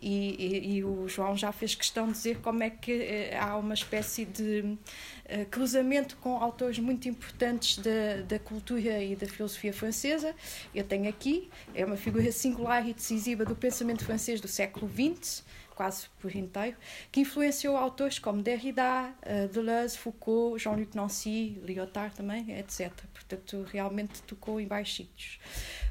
E, 0.00 0.76
e, 0.76 0.84
o 0.84 1.08
João 1.08 1.36
já 1.36 1.50
fez 1.50 1.74
questão 1.74 2.06
de 2.06 2.12
dizer 2.12 2.38
como 2.38 2.62
é 2.62 2.70
que 2.70 2.92
eh, 2.92 3.36
há 3.36 3.56
uma 3.56 3.74
espécie 3.74 4.24
de 4.24 4.76
eh, 5.24 5.44
cruzamento 5.44 6.16
com 6.18 6.36
autores 6.36 6.78
muito 6.78 7.08
importantes 7.08 7.78
da, 7.78 8.22
da 8.26 8.38
cultura 8.38 9.02
e 9.02 9.16
da 9.16 9.26
filosofia 9.26 9.72
francesa. 9.72 10.34
Eu 10.72 10.84
tenho 10.84 11.08
aqui, 11.08 11.50
é 11.74 11.84
uma 11.84 11.96
figura 11.96 12.30
singular 12.30 12.88
e 12.88 12.94
decisiva 12.94 13.44
do 13.44 13.56
pensamento 13.56 14.04
francês 14.04 14.40
do 14.40 14.46
século 14.46 14.88
XX, 14.88 15.44
quase 15.78 16.08
por 16.18 16.34
inteiro, 16.34 16.76
que 17.12 17.20
influenciou 17.20 17.76
autores 17.76 18.18
como 18.18 18.42
Derrida, 18.42 19.14
uh, 19.22 19.46
Deleuze, 19.46 19.96
Foucault, 19.96 20.60
Jean-Luc 20.60 20.92
Nancy, 20.96 21.56
Lyotard 21.62 22.16
também, 22.16 22.58
etc. 22.58 22.90
Portanto, 23.14 23.64
realmente 23.70 24.20
tocou 24.22 24.60
em 24.60 24.68
sítios. 24.84 25.38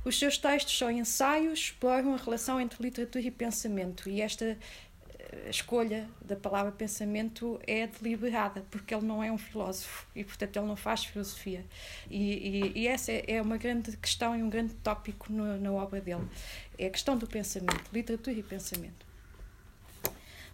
Os 0.04 0.20
seus 0.20 0.38
textos 0.38 0.78
são 0.78 0.92
ensaios, 0.92 1.60
exploram 1.60 2.14
a 2.14 2.18
relação 2.18 2.60
entre 2.60 2.84
literatura 2.84 3.24
e 3.24 3.32
pensamento, 3.32 4.10
e 4.10 4.22
esta 4.22 4.58
eh, 5.20 5.50
escolha 5.50 6.10
da 6.20 6.36
palavra 6.36 6.74
pensamento 6.74 7.58
é 7.66 7.88
deliberada, 7.88 8.66
porque 8.70 8.94
ele 8.94 9.06
não 9.06 9.24
é 9.24 9.32
um 9.32 9.38
filósofo 9.38 10.06
e, 10.14 10.22
portanto, 10.26 10.58
ele 10.58 10.66
não 10.66 10.76
faz 10.76 11.06
filosofia. 11.06 11.64
E, 12.10 12.74
e, 12.76 12.80
e 12.82 12.88
essa 12.90 13.14
é 13.14 13.42
uma 13.42 13.56
grande 13.56 13.96
questão 13.96 14.36
e 14.36 14.44
um 14.44 14.50
grande 14.50 14.74
tópico 14.84 15.32
no, 15.32 15.58
na 15.58 15.72
obra 15.72 16.02
dele. 16.02 16.28
É 16.78 16.88
a 16.88 16.90
questão 16.90 17.18
do 17.18 17.26
pensamento, 17.26 17.86
literatura 17.94 18.38
e 18.38 18.44
pensamento. 18.44 19.07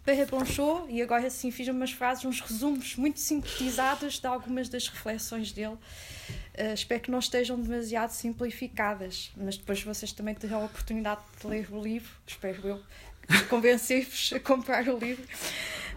Para 0.05 0.25
Blanchot, 0.25 0.85
e 0.89 1.01
agora 1.01 1.29
sim 1.29 1.49
fiz 1.49 1.69
umas 1.69 1.91
frases, 1.91 2.25
uns 2.25 2.41
resumos 2.41 2.97
muito 2.97 3.21
sintetizados 3.21 4.19
de 4.19 4.27
algumas 4.27 4.67
das 4.67 4.89
reflexões 4.89 5.53
dele. 5.53 5.75
Uh, 5.75 6.73
espero 6.73 6.99
que 6.99 7.09
não 7.09 7.19
estejam 7.19 7.59
demasiado 7.59 8.09
simplificadas, 8.09 9.31
mas 9.37 9.55
depois 9.55 9.81
vocês 9.81 10.11
também 10.11 10.35
terão 10.35 10.61
a 10.61 10.65
oportunidade 10.65 11.21
de 11.39 11.47
ler 11.47 11.67
o 11.71 11.81
livro, 11.81 12.11
espero 12.27 12.67
eu, 12.67 12.81
convencer-vos 13.49 14.33
a 14.33 14.39
comprar 14.41 14.87
o 14.89 14.97
livro. 14.99 15.25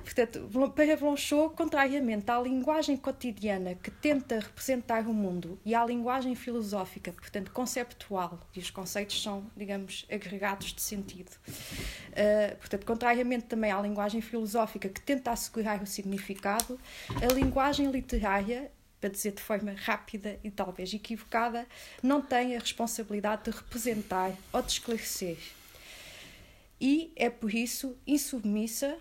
Portanto, 0.07 0.49
para 0.77 0.97
Blanchot, 0.97 1.57
contrariamente 1.57 2.31
à 2.31 2.41
linguagem 2.41 2.97
cotidiana 2.97 3.75
que 3.75 3.91
tenta 3.91 4.39
representar 4.39 5.01
o 5.09 5.13
mundo 5.13 5.59
e 5.65 5.75
à 5.75 5.85
linguagem 5.85 6.37
filosófica, 6.37 7.13
portanto, 7.13 7.51
conceptual, 7.51 8.39
e 8.55 8.61
os 8.61 8.71
conceitos 8.71 9.21
são, 9.21 9.51
digamos, 9.57 10.07
agregados 10.09 10.73
de 10.73 10.81
sentido. 10.81 11.33
Uh, 11.33 12.57
portanto, 12.59 12.87
contrariamente 12.87 13.47
também 13.47 13.73
à 13.73 13.81
linguagem 13.81 14.21
filosófica 14.21 14.89
que 14.89 15.01
tenta 15.01 15.33
assegurar 15.33 15.83
o 15.83 15.87
significado, 15.87 16.79
a 17.21 17.35
linguagem 17.35 17.91
literária 17.91 18.71
para 19.01 19.11
dizer 19.11 19.33
de 19.33 19.43
forma 19.43 19.73
rápida 19.73 20.39
e 20.43 20.51
talvez 20.53 20.95
equivocada, 20.95 21.67
não 22.01 22.23
tem 22.23 22.57
a 22.57 22.61
responsabilidade 22.61 23.51
de 23.51 23.51
representar 23.51 24.33
ou 24.53 24.63
de 24.63 24.73
esclarecer. 24.73 25.37
E 26.81 27.13
é 27.17 27.29
por 27.29 27.53
isso 27.53 27.97
insubmissa 28.07 28.97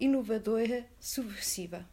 inovadora, 0.00 0.86
subversiva. 0.98 1.86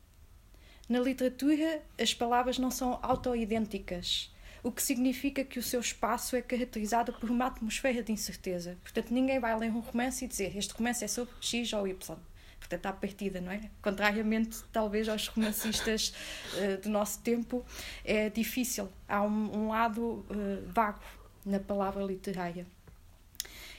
Na 0.88 1.00
literatura, 1.00 1.84
as 2.00 2.13
palavras 2.13 2.58
não 2.58 2.72
são 2.72 2.98
autoidênticas, 3.02 4.34
o 4.63 4.72
que 4.72 4.82
significa 4.82 5.43
que 5.43 5.60
o 5.60 5.63
seu 5.63 5.80
espaço 5.80 6.36
é 6.36 6.41
caracterizado 6.41 7.13
por 7.13 7.30
uma 7.30 7.48
atmosfera 7.48 8.02
de 8.02 8.12
incerteza. 8.12 8.78
Portanto, 8.82 9.13
ninguém 9.13 9.39
vai 9.39 9.58
ler 9.58 9.72
um 9.72 9.80
romance 9.80 10.26
e 10.26 10.28
dizer 10.28 10.56
este 10.58 10.74
romance 10.74 11.04
é 11.04 11.08
sobre 11.08 11.34
X 11.41 11.74
ou 11.74 11.88
Y. 11.88 12.17
Portanto, 12.60 12.86
à 12.86 12.93
partida, 12.93 13.39
não 13.39 13.52
é? 13.52 13.70
Contrariamente, 13.82 14.63
talvez, 14.72 15.08
aos 15.08 15.28
romancistas 15.28 16.13
uh, 16.54 16.82
do 16.84 16.89
nosso 16.89 17.20
tempo, 17.22 17.65
é 18.04 18.30
difícil. 18.30 18.89
Há 19.08 19.22
um, 19.22 19.56
um 19.58 19.67
lado 19.70 20.02
uh, 20.02 20.26
vago 20.65 21.04
na 21.46 21.60
palavra 21.60 22.04
literária. 22.04 22.65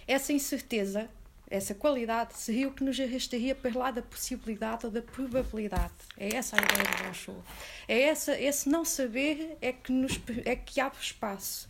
Essa 0.07 0.33
incerteza 0.33 1.11
essa 1.51 1.75
qualidade 1.75 2.37
seria 2.37 2.69
o 2.69 2.73
que 2.73 2.85
nos 2.85 2.99
arrastaria 3.01 3.55
para 3.55 3.77
lá 3.77 3.91
da 3.91 4.03
possibilidade 4.03 4.87
ou 4.87 4.93
da 4.93 5.01
probabilidade. 5.01 5.95
É 6.17 6.35
essa 6.35 6.57
a 6.57 6.63
ideia 6.63 6.85
do 6.85 7.03
Blanchot. 7.03 7.39
É 7.87 8.03
essa, 8.03 8.39
esse 8.39 8.69
não 8.69 8.85
saber 8.85 9.57
é 9.61 9.73
que, 9.73 9.91
nos, 9.91 10.21
é 10.45 10.57
que 10.57 10.81
abre 10.81 11.01
espaço. 11.01 11.69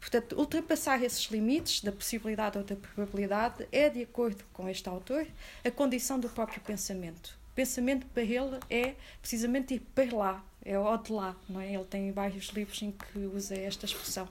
Portanto, 0.00 0.36
ultrapassar 0.38 1.02
esses 1.02 1.24
limites 1.30 1.80
da 1.80 1.90
possibilidade 1.90 2.58
ou 2.58 2.64
da 2.64 2.76
probabilidade 2.76 3.66
é, 3.72 3.88
de 3.88 4.02
acordo 4.02 4.44
com 4.52 4.68
este 4.68 4.86
autor, 4.88 5.26
a 5.64 5.70
condição 5.70 6.20
do 6.20 6.28
próprio 6.28 6.60
pensamento. 6.60 7.38
Pensamento 7.54 8.04
para 8.08 8.22
ele 8.22 8.58
é 8.68 8.94
precisamente 9.20 9.74
ir 9.74 9.80
para 9.94 10.14
lá, 10.14 10.44
é 10.62 10.78
o 10.78 10.96
de 10.96 11.12
lá, 11.12 11.36
não 11.48 11.60
é? 11.60 11.72
Ele 11.72 11.84
tem 11.84 12.10
vários 12.10 12.48
livros 12.48 12.82
em 12.82 12.90
que 12.90 13.18
usa 13.18 13.54
esta 13.54 13.86
expressão. 13.86 14.28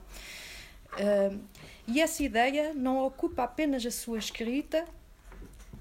Uh, 0.94 1.40
e 1.86 2.00
essa 2.00 2.22
ideia 2.22 2.72
não 2.72 3.04
ocupa 3.04 3.44
apenas 3.44 3.84
a 3.84 3.90
sua 3.90 4.18
escrita. 4.18 4.84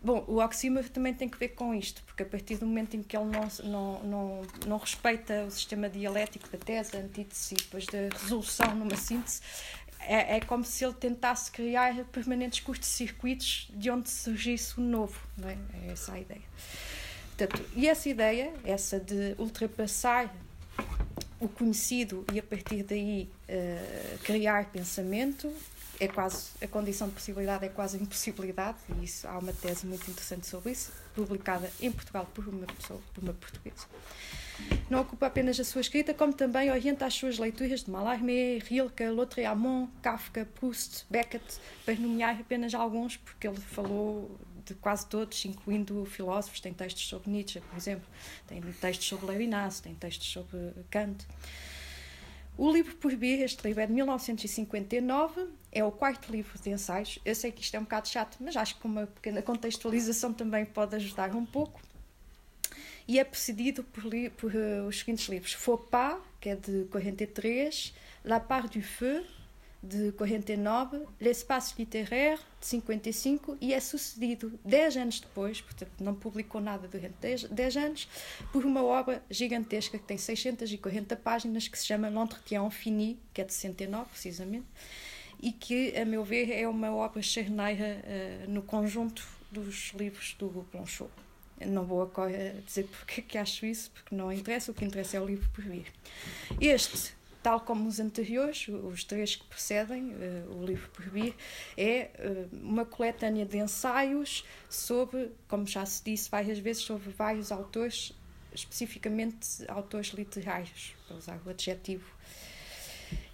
Bom, 0.04 0.26
o 0.28 0.44
oxímetro 0.44 0.92
também 0.92 1.14
tem 1.14 1.30
que 1.30 1.38
ver 1.38 1.50
com 1.50 1.74
isto, 1.74 2.04
porque 2.04 2.24
a 2.24 2.26
partir 2.26 2.58
do 2.58 2.66
momento 2.66 2.98
em 2.98 3.02
que 3.02 3.16
ele 3.16 3.26
não, 3.26 3.48
não, 3.64 4.04
não, 4.04 4.42
não 4.68 4.78
respeita 4.78 5.46
o 5.46 5.52
sistema 5.52 5.88
dialético 5.90 6.50
da 6.50 6.58
tese, 6.58 6.98
antítese 6.98 7.54
e 7.54 7.58
depois 7.58 7.86
da 7.86 8.10
resolução 8.12 8.76
numa 8.76 8.98
síntese, 8.98 9.42
é, 10.02 10.38
é 10.38 10.40
como 10.42 10.66
se 10.66 10.84
ele 10.84 10.94
tentasse 10.94 11.50
criar 11.50 12.04
permanentes 12.06 12.60
curtos-circuitos 12.60 13.70
de 13.74 13.90
onde 13.90 14.10
surgisse 14.10 14.78
o 14.78 14.82
novo. 14.82 15.18
Não 15.38 15.48
é? 15.48 15.58
é 15.86 15.92
essa 15.94 16.12
a 16.12 16.20
ideia. 16.20 16.42
Portanto, 17.38 17.66
e 17.76 17.88
essa 17.88 18.10
ideia, 18.10 18.54
essa 18.66 19.00
de 19.00 19.36
ultrapassar 19.38 20.34
o 21.44 21.50
conhecido 21.50 22.26
e 22.34 22.40
a 22.40 22.44
partir 22.44 22.84
daí 22.84 23.30
uh, 23.50 24.18
criar 24.20 24.72
pensamento 24.72 25.52
é 26.00 26.08
quase 26.08 26.52
a 26.62 26.68
condição 26.68 27.08
de 27.08 27.14
possibilidade 27.14 27.66
é 27.66 27.70
quase 27.70 27.98
impossibilidade 27.98 28.78
e 28.98 29.04
isso 29.04 29.28
há 29.28 29.38
uma 29.38 29.52
tese 29.52 29.86
muito 29.86 30.10
interessante 30.10 30.48
sobre 30.48 30.72
isso 30.72 30.92
publicada 31.14 31.70
em 31.82 31.92
Portugal 31.92 32.28
por 32.34 32.48
uma 32.48 32.66
pessoa 32.66 33.00
por 33.14 33.24
uma 33.24 33.34
portuguesa. 33.34 33.86
Não 34.90 35.02
ocupa 35.02 35.28
apenas 35.28 35.60
a 35.60 35.64
sua 35.64 35.82
escrita 35.82 36.14
como 36.14 36.32
também 36.32 36.72
orienta 36.72 37.06
as 37.06 37.14
suas 37.14 37.38
leituras 37.38 37.84
de 37.84 37.92
Mallarmé, 37.92 38.60
Rilke, 38.60 39.06
Lautréamont, 39.10 39.90
Kafka, 40.02 40.48
Proust, 40.56 41.06
Beckett 41.10 41.60
para 41.84 41.96
nomear 41.96 42.40
apenas 42.40 42.74
alguns 42.74 43.18
porque 43.18 43.48
ele 43.48 43.60
falou 43.60 44.32
de 44.66 44.74
quase 44.76 45.06
todos, 45.08 45.44
incluindo 45.46 46.06
filósofos. 46.06 46.60
Tem 46.60 46.74
textos 46.74 47.08
sobre 47.08 47.30
Nietzsche, 47.30 47.60
por 47.60 47.78
exemplo, 47.78 48.08
tem 48.48 48.62
textos 48.62 49.08
sobre 49.08 49.28
Levinas, 49.28 49.80
tem 49.80 49.94
textos 49.96 50.28
sobre 50.28 50.74
Kant. 50.90 51.26
O 52.56 52.72
livro 52.72 52.96
por 52.98 53.16
vir, 53.16 53.42
este 53.42 53.68
livro 53.68 53.82
é 53.82 53.88
de 53.88 53.94
1959, 53.94 55.48
é 55.72 55.84
o 55.84 55.92
quarto 55.92 56.32
livro 56.32 56.58
de 56.62 56.70
ensaios. 56.70 57.18
Eu 57.26 57.34
sei 57.34 57.52
que 57.52 57.64
isto 57.64 57.76
é 57.76 57.80
um 57.80 57.84
bocado 57.84 58.08
chato, 58.08 58.38
mas 58.40 58.56
acho 58.56 58.80
que 58.80 58.86
uma 58.86 59.08
pequena 59.08 59.42
contextualização 59.42 60.32
também 60.32 60.64
pode 60.64 60.96
ajudar 60.96 61.36
um 61.36 61.46
pouco. 61.46 61.82
E 63.08 63.20
é 63.20 63.24
precedido 63.24 63.84
por, 63.84 64.04
por 64.38 64.54
uh, 64.54 64.88
os 64.88 65.00
seguintes 65.00 65.28
livros: 65.28 65.54
Faux 65.54 65.84
pas, 65.90 66.20
que 66.40 66.50
é 66.50 66.56
de 66.56 66.86
43, 66.92 67.94
La 68.24 68.40
part 68.40 68.78
du 68.78 68.86
feu, 68.86 69.26
de 69.84 70.14
49, 70.14 71.02
L'Espace 71.20 71.76
Littéraire, 71.78 72.40
de 72.62 72.66
55, 72.68 73.58
e 73.60 73.74
é 73.74 73.80
sucedido 73.82 74.58
10 74.64 74.98
anos 74.98 75.20
depois, 75.20 75.60
portanto 75.60 75.92
não 76.00 76.16
publicou 76.16 76.62
nada 76.62 76.88
durante 76.88 77.16
10, 77.20 77.44
10 77.50 77.78
anos, 77.78 78.08
por 78.54 78.66
uma 78.66 78.82
obra 78.82 79.22
gigantesca 79.30 80.00
que 80.00 80.06
tem 80.06 80.18
640 80.18 81.18
páginas, 81.18 81.68
que 81.68 81.78
se 81.78 81.86
chama 81.86 82.10
L'Entretien 82.10 82.70
Fini, 82.70 83.20
que 83.34 83.42
é 83.42 83.44
de 83.44 83.54
69, 83.54 84.10
precisamente, 84.10 84.66
e 85.42 85.52
que, 85.52 85.94
a 85.98 86.06
meu 86.06 86.24
ver, 86.24 86.50
é 86.50 86.66
uma 86.66 86.96
obra 86.96 87.22
charneira 87.22 88.02
uh, 88.48 88.50
no 88.50 88.62
conjunto 88.62 89.28
dos 89.52 89.92
livros 89.94 90.34
do 90.40 90.66
Blanchot. 90.72 91.12
Não 91.66 91.86
vou 91.86 92.12
dizer 92.66 92.88
porque 92.88 93.22
é 93.22 93.24
que 93.24 93.38
acho 93.38 93.66
isso, 93.66 93.92
porque 93.92 94.16
não 94.16 94.32
interessa, 94.32 94.72
o 94.72 94.74
que 94.74 94.86
interessa 94.86 95.18
é 95.18 95.22
o 95.22 95.26
livro 95.26 95.50
por 95.54 95.64
vir. 95.64 95.86
Este 96.60 97.14
tal 97.44 97.60
como 97.60 97.88
os 97.88 98.00
anteriores, 98.00 98.68
os 98.70 99.04
três 99.04 99.36
que 99.36 99.44
precedem, 99.46 100.14
uh, 100.14 100.58
o 100.58 100.66
livro 100.66 100.90
por 100.92 101.08
vir, 101.10 101.36
é 101.78 102.10
uh, 102.18 102.56
uma 102.56 102.86
coletânea 102.86 103.46
de 103.46 103.58
ensaios 103.58 104.46
sobre, 104.70 105.30
como 105.48 105.68
já 105.68 105.86
se 105.86 106.02
disse 106.04 106.30
várias 106.30 106.58
vezes, 106.58 106.82
sobre 106.84 107.10
vários 107.12 107.52
autores, 107.52 108.14
especificamente 108.54 109.66
autores 109.68 110.08
literários, 110.08 110.96
para 111.06 111.18
usar 111.18 111.40
o 111.46 111.50
adjetivo. 111.50 112.10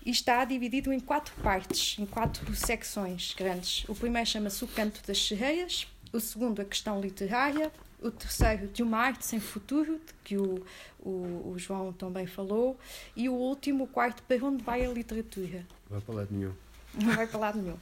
E 0.03 0.09
está 0.09 0.43
dividido 0.43 0.91
em 0.91 0.99
quatro 0.99 1.33
partes, 1.43 1.99
em 1.99 2.05
quatro 2.05 2.53
secções 2.55 3.35
grandes. 3.37 3.87
O 3.87 3.93
primeiro 3.93 4.27
chama-se 4.27 4.63
O 4.63 4.67
Canto 4.67 5.05
das 5.05 5.27
Sereias, 5.27 5.85
o 6.11 6.19
segundo, 6.19 6.61
a 6.61 6.65
questão 6.65 6.99
literária, 6.99 7.71
o 8.01 8.11
terceiro 8.11 8.67
de 8.67 8.81
uma 8.81 8.97
arte 8.97 9.25
sem 9.25 9.39
futuro, 9.39 9.99
que 10.23 10.37
o, 10.37 10.63
o, 10.99 11.51
o, 11.51 11.55
João 11.57 11.91
também 11.91 12.25
falou, 12.25 12.77
e 13.15 13.27
o 13.27 13.33
último, 13.33 13.83
o 13.83 13.87
quarto, 13.87 14.23
para 14.23 14.43
onde 14.45 14.63
vai 14.63 14.85
a 14.85 14.89
literatura? 14.89 15.65
Não 15.89 15.99
vai 15.99 16.01
para 16.01 16.15
lado 16.15 16.29
nenhum. 16.31 16.53
Não 16.93 17.15
vai 17.15 17.27
para 17.27 17.39
lado 17.39 17.61
nenhum. 17.61 17.77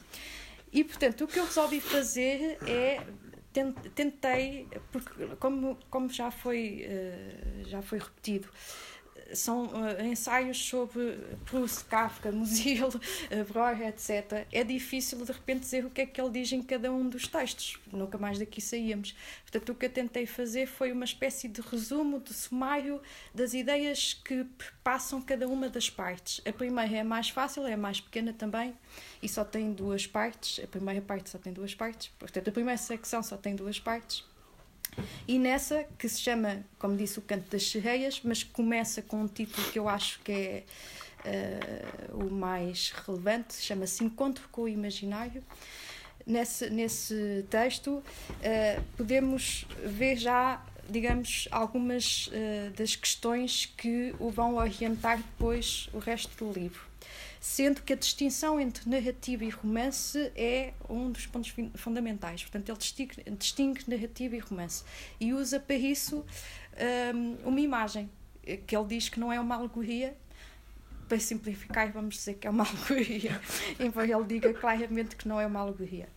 E, 0.72 0.84
portanto, 0.84 1.24
o 1.24 1.28
que 1.28 1.40
eu 1.40 1.46
resolvi 1.46 1.80
fazer 1.80 2.58
é 2.68 3.02
tentei, 3.96 4.68
porque 4.92 5.28
como, 5.40 5.78
como 5.90 6.10
já, 6.10 6.30
foi, 6.30 6.86
eh, 6.88 7.64
já 7.66 7.82
foi 7.82 7.98
repetido, 7.98 8.48
são 9.34 9.68
uh, 9.68 10.02
ensaios 10.04 10.58
sobre 10.58 11.18
Proust, 11.46 11.86
Kafka, 11.86 12.32
Musil, 12.32 12.90
Breuer, 13.52 13.88
etc. 13.88 14.46
É 14.52 14.63
difícil 14.63 15.24
de 15.24 15.32
repente 15.32 15.62
dizer 15.62 15.86
o 15.86 15.90
que 15.90 16.02
é 16.02 16.06
que 16.06 16.20
ele 16.20 16.30
diz 16.30 16.52
em 16.52 16.62
cada 16.62 16.92
um 16.92 17.08
dos 17.08 17.28
textos. 17.28 17.78
Nunca 17.92 18.18
mais 18.18 18.40
daqui 18.40 18.62
saíamos. 18.62 19.16
Portanto, 19.44 19.70
o 19.70 19.76
que 19.76 19.86
eu 19.86 19.90
tentei 19.90 20.26
fazer 20.26 20.68
foi 20.68 20.92
uma 20.92 21.06
espécie 21.06 21.48
de 21.48 21.62
resumo, 21.62 22.20
de 22.20 22.34
sumário 22.34 23.02
das 23.34 23.54
ideias 23.54 24.13
que 24.13 24.46
passam 24.84 25.22
cada 25.22 25.48
uma 25.48 25.70
das 25.70 25.90
partes. 25.90 26.42
A 26.46 26.54
primeira 26.54 26.98
é 26.98 27.04
mais 27.04 27.30
fácil, 27.30 27.66
é 27.66 27.76
mais 27.76 28.00
pequena 28.00 28.34
também 28.34 28.76
e 29.22 29.28
só 29.28 29.44
tem 29.44 29.74
duas 29.74 30.06
partes. 30.08 30.63
A 30.63 30.68
primeira 30.68 31.02
parte 31.02 31.30
só 31.30 31.38
tem 31.38 31.54
duas 31.54 31.74
partes. 31.74 32.10
Portanto, 32.20 32.50
a 32.50 32.52
primeira 32.52 32.78
secção 32.78 33.22
só 33.24 33.38
tem 33.38 33.56
duas 33.56 33.80
partes. 33.80 34.24
E 35.28 35.38
nessa, 35.38 35.86
que 35.98 36.08
se 36.08 36.22
chama, 36.22 36.64
como 36.80 36.96
disse, 36.96 37.20
O 37.20 37.22
Canto 37.22 37.50
das 37.52 37.70
Sereias, 37.70 38.22
mas 38.24 38.44
começa 38.44 39.02
com 39.02 39.22
um 39.22 39.28
título 39.28 39.70
que 39.72 39.80
eu 39.80 39.90
acho 39.90 40.20
que 40.22 40.32
é 40.32 40.64
uh, 42.14 42.26
o 42.26 42.32
mais 42.32 42.92
relevante, 43.06 43.56
chama-se 43.56 44.04
Encontro 44.04 44.48
com 44.52 44.64
o 44.64 44.70
Imaginário. 44.70 45.44
Nesse, 46.26 46.70
nesse 46.70 47.46
texto, 47.50 47.92
uh, 47.92 48.84
podemos 48.96 49.66
ver 49.84 50.18
já, 50.18 50.66
digamos, 50.90 51.48
algumas 51.52 52.28
uh, 52.28 52.72
das 52.78 52.96
questões 52.96 53.66
que 53.78 54.16
o 54.20 54.30
vão 54.30 54.56
orientar 54.56 55.18
depois 55.18 55.90
o 55.94 56.00
resto 56.00 56.46
do 56.46 56.52
livro 56.52 56.87
sendo 57.48 57.82
que 57.82 57.94
a 57.94 57.96
distinção 57.96 58.60
entre 58.60 58.90
narrativa 58.90 59.46
e 59.46 59.50
romance 59.50 60.32
é 60.36 60.74
um 60.90 61.10
dos 61.10 61.26
pontos 61.26 61.54
fundamentais. 61.76 62.44
Portanto, 62.44 62.70
ele 62.70 62.78
distingue, 62.78 63.24
distingue 63.38 63.84
narrativa 63.88 64.36
e 64.36 64.40
romance 64.40 64.84
e 65.18 65.34
usa 65.34 65.58
para 65.58 65.78
isso 65.78 66.26
um, 67.16 67.48
uma 67.48 67.62
imagem 67.62 68.10
que 68.66 68.76
ele 68.76 68.86
diz 68.88 69.08
que 69.08 69.18
não 69.18 69.32
é 69.32 69.40
uma 69.40 69.56
alegoria. 69.56 70.16
Para 71.08 71.22
simplificar, 71.22 71.90
vamos 71.94 72.16
dizer 72.16 72.34
que 72.34 72.48
é 72.48 72.50
uma 72.50 72.68
alegoria, 72.68 73.40
embora 73.80 74.12
ele 74.12 74.26
diga 74.26 74.54
claramente 74.54 75.16
que 75.16 75.26
não 75.26 75.40
é 75.40 75.48
uma 75.48 75.62
alegoria. 75.62 76.10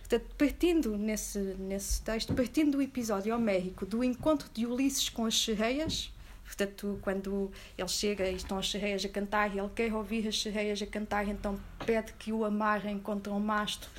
Portanto, 0.00 0.34
partindo 0.36 0.98
nesse, 0.98 1.38
nesse 1.38 2.02
texto, 2.02 2.34
partindo 2.34 2.72
do 2.72 2.82
episódio 2.82 3.34
homérico 3.34 3.86
do 3.86 4.04
encontro 4.04 4.50
de 4.52 4.66
Ulisses 4.66 5.08
com 5.08 5.24
as 5.24 5.42
sereias, 5.42 6.12
portanto, 6.44 6.98
quando 7.02 7.50
ele 7.76 7.88
chega 7.88 8.28
e 8.28 8.36
estão 8.36 8.58
as 8.58 8.70
sereias 8.70 9.04
a 9.04 9.08
cantar 9.08 9.54
e 9.54 9.58
ele 9.58 9.70
quer 9.74 9.92
ouvir 9.92 10.28
as 10.28 10.40
sereias 10.40 10.80
a 10.80 10.86
cantar, 10.86 11.26
então 11.28 11.58
pede 11.84 12.12
que 12.14 12.32
o 12.32 12.44
amarrem 12.44 12.98
contra 12.98 13.32
um 13.32 13.40
masto 13.40 13.90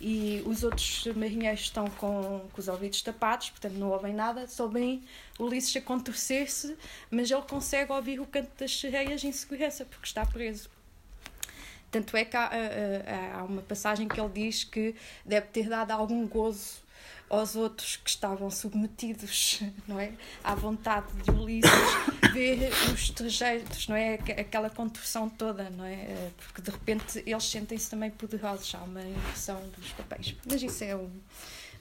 e 0.00 0.42
os 0.44 0.64
outros 0.64 1.06
marinheiros 1.14 1.60
estão 1.60 1.86
com, 1.86 2.46
com 2.52 2.60
os 2.60 2.68
ouvidos 2.68 3.00
tapados, 3.02 3.50
portanto 3.50 3.74
não 3.74 3.90
ouvem 3.90 4.12
nada, 4.12 4.46
só 4.48 4.66
bem 4.66 5.02
Ulisses 5.38 5.74
a 5.76 5.80
contorcer-se, 5.80 6.76
mas 7.10 7.30
ele 7.30 7.42
consegue 7.42 7.92
ouvir 7.92 8.20
o 8.20 8.26
canto 8.26 8.50
das 8.58 8.78
sereias 8.78 9.22
em 9.24 9.32
segurança, 9.32 9.84
porque 9.84 10.06
está 10.06 10.26
preso. 10.26 10.68
Tanto 11.90 12.16
é 12.16 12.24
que 12.24 12.36
há, 12.36 12.50
há, 12.50 13.38
há 13.38 13.44
uma 13.44 13.62
passagem 13.62 14.08
que 14.08 14.18
ele 14.18 14.30
diz 14.30 14.64
que 14.64 14.94
deve 15.24 15.46
ter 15.48 15.68
dado 15.68 15.90
algum 15.90 16.26
gozo 16.26 16.81
aos 17.32 17.56
outros 17.56 17.96
que 17.96 18.10
estavam 18.10 18.50
submetidos 18.50 19.62
não 19.88 19.98
é? 19.98 20.12
À 20.44 20.54
vontade 20.54 21.06
de 21.22 21.30
Ulisses 21.30 21.70
ver 22.32 22.70
os 22.92 23.08
trejeitos 23.08 23.88
não 23.88 23.96
é? 23.96 24.14
Aquela 24.14 24.68
contorção 24.68 25.30
toda 25.30 25.70
não 25.70 25.84
é? 25.84 26.30
Porque 26.36 26.60
de 26.60 26.70
repente 26.70 27.22
eles 27.26 27.44
sentem-se 27.44 27.90
também 27.90 28.10
poderosos. 28.10 28.74
Há 28.74 28.82
uma 28.82 29.00
inversão 29.00 29.66
dos 29.70 29.88
papéis. 29.92 30.36
Mas 30.46 30.62
isso 30.62 30.84
é 30.84 30.94
um 30.94 31.10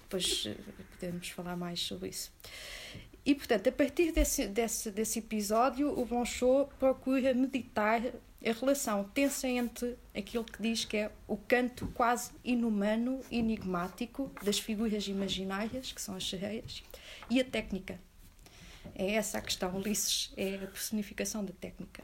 depois 0.04 0.44
eh, 0.46 0.56
podemos 0.92 1.30
falar 1.30 1.58
mais 1.58 1.82
sobre 1.82 2.10
isso. 2.10 2.32
E 3.26 3.36
portanto 3.36 3.68
a 3.68 3.72
partir 3.74 4.14
desse 4.14 4.48
desse 4.48 4.90
desse 4.90 5.20
episódio 5.20 5.90
o 6.00 6.06
Bonchot 6.06 6.70
procura 6.80 7.34
meditar 7.34 8.02
a 8.50 8.54
relação 8.54 9.04
tensa 9.04 9.48
entre 9.48 9.98
aquilo 10.16 10.44
que 10.44 10.62
diz 10.62 10.84
que 10.84 10.98
é 10.98 11.12
o 11.28 11.38
canto 11.38 11.88
quase 11.94 12.32
inumano, 12.44 13.22
enigmático 13.32 14.32
das 14.44 14.60
figuras 14.60 15.08
imaginárias, 15.08 15.92
que 15.92 16.02
são 16.02 16.16
as 16.16 16.28
sereias, 16.28 16.84
e 17.30 17.40
a 17.40 17.46
técnica. 17.46 18.00
É 18.96 19.12
essa 19.14 19.38
a 19.38 19.42
questão. 19.42 19.76
Ulisses 19.76 20.34
é 20.36 20.56
a 20.56 20.68
personificação 20.68 21.46
da 21.46 21.54
técnica. 21.54 22.04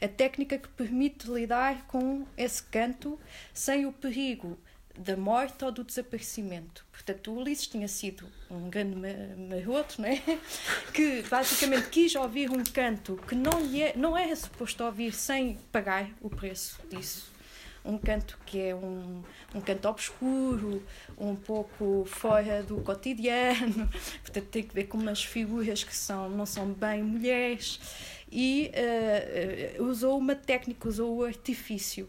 A 0.00 0.06
técnica 0.06 0.58
que 0.58 0.68
permite 0.68 1.28
lidar 1.28 1.86
com 1.88 2.24
esse 2.36 2.62
canto 2.62 3.18
sem 3.52 3.86
o 3.86 3.92
perigo 3.92 4.56
da 4.98 5.16
morte 5.16 5.64
ou 5.64 5.72
do 5.72 5.82
desaparecimento. 5.84 6.84
Portanto, 6.92 7.32
o 7.32 7.38
Ulisses 7.38 7.66
tinha 7.66 7.88
sido 7.88 8.26
um 8.50 8.68
grande 8.68 8.96
maroto, 9.48 10.00
não 10.00 10.08
é? 10.08 10.22
que 10.92 11.22
basicamente 11.22 11.88
quis 11.88 12.14
ouvir 12.14 12.50
um 12.50 12.62
canto 12.62 13.16
que 13.26 13.34
não, 13.34 13.60
lhe 13.60 13.82
é, 13.82 13.96
não 13.96 14.16
era 14.16 14.34
suposto 14.36 14.84
ouvir 14.84 15.12
sem 15.12 15.58
pagar 15.70 16.08
o 16.20 16.28
preço 16.28 16.78
disso. 16.88 17.32
Um 17.84 17.98
canto 17.98 18.38
que 18.46 18.60
é 18.60 18.74
um, 18.74 19.22
um 19.52 19.60
canto 19.60 19.88
obscuro, 19.88 20.82
um 21.18 21.34
pouco 21.34 22.04
fora 22.06 22.62
do 22.62 22.80
cotidiano, 22.80 23.88
portanto, 24.22 24.46
tem 24.46 24.62
que 24.62 24.72
ver 24.72 24.84
com 24.84 24.98
umas 24.98 25.24
figuras 25.24 25.82
que 25.82 25.96
são, 25.96 26.30
não 26.30 26.46
são 26.46 26.72
bem 26.72 27.02
mulheres. 27.02 27.80
E 28.30 28.70
uh, 29.78 29.82
usou 29.84 30.16
uma 30.16 30.36
técnica, 30.36 30.88
usou 30.88 31.16
o 31.16 31.24
artifício 31.24 32.08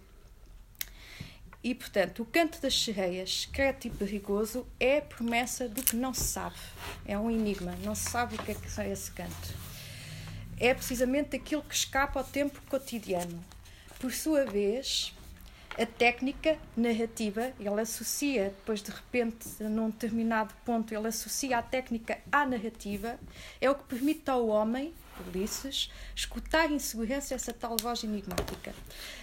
e, 1.64 1.74
portanto, 1.74 2.22
o 2.22 2.26
canto 2.26 2.62
das 2.62 2.78
sereias, 2.78 3.44
secreto 3.44 3.88
e 3.88 3.90
perigoso, 3.90 4.68
é 4.80 4.98
a 4.98 5.02
promessa 5.02 5.70
do 5.70 5.82
que 5.82 5.96
não 5.96 6.14
se 6.14 6.26
sabe. 6.26 6.58
É 7.06 7.18
um 7.18 7.32
enigma, 7.32 7.76
não 7.84 7.96
se 7.96 8.10
sabe 8.10 8.36
o 8.36 8.44
que 8.44 8.52
é 8.52 8.56
que 8.56 8.82
é 8.82 8.92
esse 8.92 9.12
canto. 9.12 9.56
É 10.60 10.74
precisamente 10.74 11.36
aquilo 11.36 11.62
que 11.62 11.74
escapa 11.74 12.20
ao 12.20 12.26
tempo 12.26 12.62
cotidiano. 12.70 13.44
Por 13.98 14.12
sua 14.12 14.46
vez, 14.46 15.14
a 15.80 15.86
técnica 15.86 16.58
narrativa, 16.76 17.54
ele 17.58 17.82
associa, 17.82 18.50
depois 18.50 18.82
de 18.82 18.92
repente, 18.92 19.48
num 19.64 19.90
determinado 19.90 20.54
ponto, 20.66 20.94
ele 20.94 21.08
associa 21.08 21.58
a 21.58 21.64
técnica 21.64 22.20
à 22.30 22.46
narrativa, 22.46 23.18
é 23.62 23.70
o 23.70 23.76
que 23.76 23.86
permite 23.86 24.30
ao 24.30 24.48
homem 24.48 24.94
Ulisses, 25.22 25.92
escutar 26.16 26.72
em 26.72 26.80
segurança 26.80 27.36
essa 27.36 27.54
tal 27.54 27.76
voz 27.82 28.04
enigmática. 28.04 28.74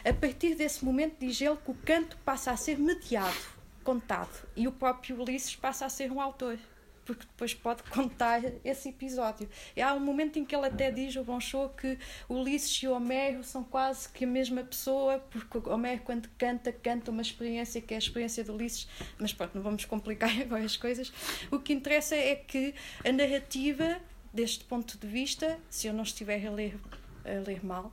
A 0.05 0.13
partir 0.13 0.55
desse 0.55 0.85
momento, 0.85 1.17
diz 1.19 1.41
ele 1.41 1.57
que 1.57 1.71
o 1.71 1.75
canto 1.75 2.17
passa 2.19 2.51
a 2.51 2.57
ser 2.57 2.79
mediado, 2.79 3.37
contado, 3.83 4.47
e 4.57 4.69
o 4.69 4.73
próprio 4.73 5.21
Ulisses 5.21 5.57
passa 5.57 5.87
a 5.87 5.89
ser 5.89 6.13
um 6.13 6.21
autor, 6.21 6.59
porque 7.05 7.27
depois 7.27 7.55
pode 7.55 7.83
contar 7.85 8.41
esse 8.65 8.91
episódio. 8.91 9.49
E 9.75 9.83
há 9.83 9.93
um 9.95 10.01
momento 10.01 10.39
em 10.39 10.45
que 10.45 10.55
ele 10.55 10.67
até 10.67 10.91
diz, 10.91 11.17
o 11.17 11.25
Bonchot, 11.25 11.75
que 11.77 11.99
Ulisses 12.29 12.83
e 12.83 12.89
Homero 12.89 13.43
são 13.43 13.65
quase 13.65 14.09
que 14.09 14.25
a 14.25 14.29
mesma 14.29 14.63
pessoa, 14.63 15.19
porque 15.19 15.69
Homero, 15.69 16.03
quando 16.03 16.29
canta, 16.39 16.73
canta 16.73 17.11
uma 17.11 17.23
experiência 17.23 17.81
que 17.81 17.95
é 17.95 17.97
a 17.97 17.99
experiência 17.99 18.45
de 18.45 18.51
Ulisses, 18.51 18.89
mas 19.19 19.33
pronto, 19.33 19.55
não 19.55 19.63
vamos 19.63 19.85
complicar 19.85 20.31
agora 20.41 20.65
as 20.65 20.77
coisas. 20.77 21.13
O 21.51 21.59
que 21.59 21.73
interessa 21.73 22.15
é 22.15 22.37
que 22.37 22.75
a 23.05 23.13
narrativa 23.13 24.01
deste 24.33 24.65
ponto 24.65 24.97
de 24.99 25.07
vista, 25.07 25.59
se 25.69 25.87
eu 25.87 25.93
não 25.93 26.03
estiver 26.03 26.47
a 26.47 26.51
ler, 26.51 26.79
a 27.25 27.47
ler 27.47 27.65
mal, 27.65 27.93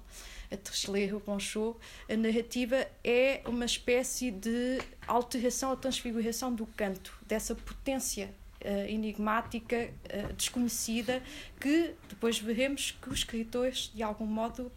a 0.51 0.91
ler 0.91 1.13
o 1.13 1.19
Bonchot, 1.19 1.77
a 2.09 2.15
narrativa 2.15 2.87
é 3.03 3.41
uma 3.45 3.65
espécie 3.65 4.31
de 4.31 4.79
alteração 5.07 5.71
ou 5.71 5.77
transfiguração 5.77 6.53
do 6.53 6.65
canto, 6.65 7.17
dessa 7.27 7.55
potência 7.55 8.29
uh, 8.63 8.89
enigmática, 8.89 9.89
uh, 10.13 10.33
desconhecida, 10.33 11.21
que 11.59 11.93
depois 12.07 12.39
veremos 12.39 12.91
que 13.01 13.09
os 13.09 13.19
escritores, 13.19 13.91
de 13.93 14.03
algum 14.03 14.25
modo, 14.25 14.71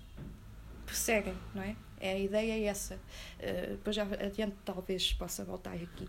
perseguem, 0.86 1.34
não 1.54 1.62
é? 1.62 1.76
É 2.00 2.12
a 2.12 2.18
ideia 2.18 2.52
é 2.52 2.64
essa. 2.64 2.94
Uh, 2.94 3.72
depois 3.72 3.94
já 3.94 4.02
adiante 4.02 4.56
talvez 4.64 5.12
possa 5.12 5.44
voltar 5.44 5.74
aqui. 5.74 6.08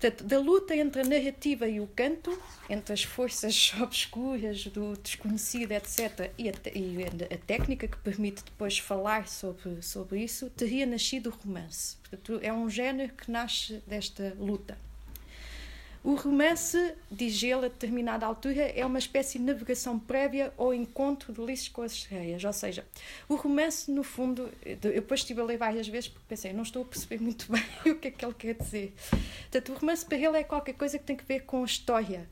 Portanto, 0.00 0.22
da 0.22 0.38
luta 0.38 0.76
entre 0.76 1.00
a 1.00 1.04
narrativa 1.04 1.66
e 1.66 1.80
o 1.80 1.88
canto, 1.88 2.40
entre 2.70 2.92
as 2.92 3.02
forças 3.02 3.74
obscuras 3.82 4.64
do 4.66 4.96
desconhecido, 4.96 5.72
etc., 5.72 6.30
e 6.38 6.48
a, 6.48 6.52
e 6.72 7.34
a 7.34 7.36
técnica 7.38 7.88
que 7.88 7.98
permite 7.98 8.44
depois 8.44 8.78
falar 8.78 9.26
sobre, 9.26 9.82
sobre 9.82 10.22
isso, 10.22 10.48
teria 10.50 10.86
nascido 10.86 11.30
o 11.30 11.32
romance. 11.32 11.96
Portanto, 11.96 12.38
é 12.44 12.52
um 12.52 12.70
género 12.70 13.12
que 13.12 13.28
nasce 13.28 13.82
desta 13.88 14.36
luta. 14.38 14.78
O 16.04 16.14
romance, 16.14 16.94
diz 17.10 17.42
ele 17.42 17.66
a 17.66 17.68
determinada 17.68 18.24
altura, 18.24 18.62
é 18.62 18.86
uma 18.86 18.98
espécie 18.98 19.38
de 19.38 19.44
navegação 19.44 19.98
prévia 19.98 20.52
ao 20.56 20.72
encontro 20.72 21.32
de 21.32 21.40
Ulisses 21.40 21.68
com 21.68 21.82
as 21.82 22.02
sereias. 22.02 22.44
Ou 22.44 22.52
seja, 22.52 22.86
o 23.28 23.34
romance, 23.34 23.90
no 23.90 24.02
fundo, 24.02 24.50
eu 24.64 24.76
depois 24.76 25.20
estive 25.20 25.40
a 25.40 25.44
ler 25.44 25.58
várias 25.58 25.88
vezes 25.88 26.08
porque 26.08 26.24
pensei, 26.28 26.52
não 26.52 26.62
estou 26.62 26.82
a 26.82 26.84
perceber 26.84 27.20
muito 27.20 27.46
bem 27.52 27.92
o 27.92 27.96
que 27.96 28.08
é 28.08 28.10
que 28.10 28.24
ele 28.24 28.34
quer 28.34 28.54
dizer. 28.54 28.94
Portanto, 29.50 29.72
o 29.72 29.74
romance 29.74 30.06
para 30.06 30.16
ele 30.16 30.38
é 30.38 30.44
qualquer 30.44 30.74
coisa 30.74 30.98
que 30.98 31.04
tem 31.04 31.16
que 31.16 31.24
ver 31.24 31.40
com 31.40 31.62
a 31.62 31.66
história. 31.66 32.28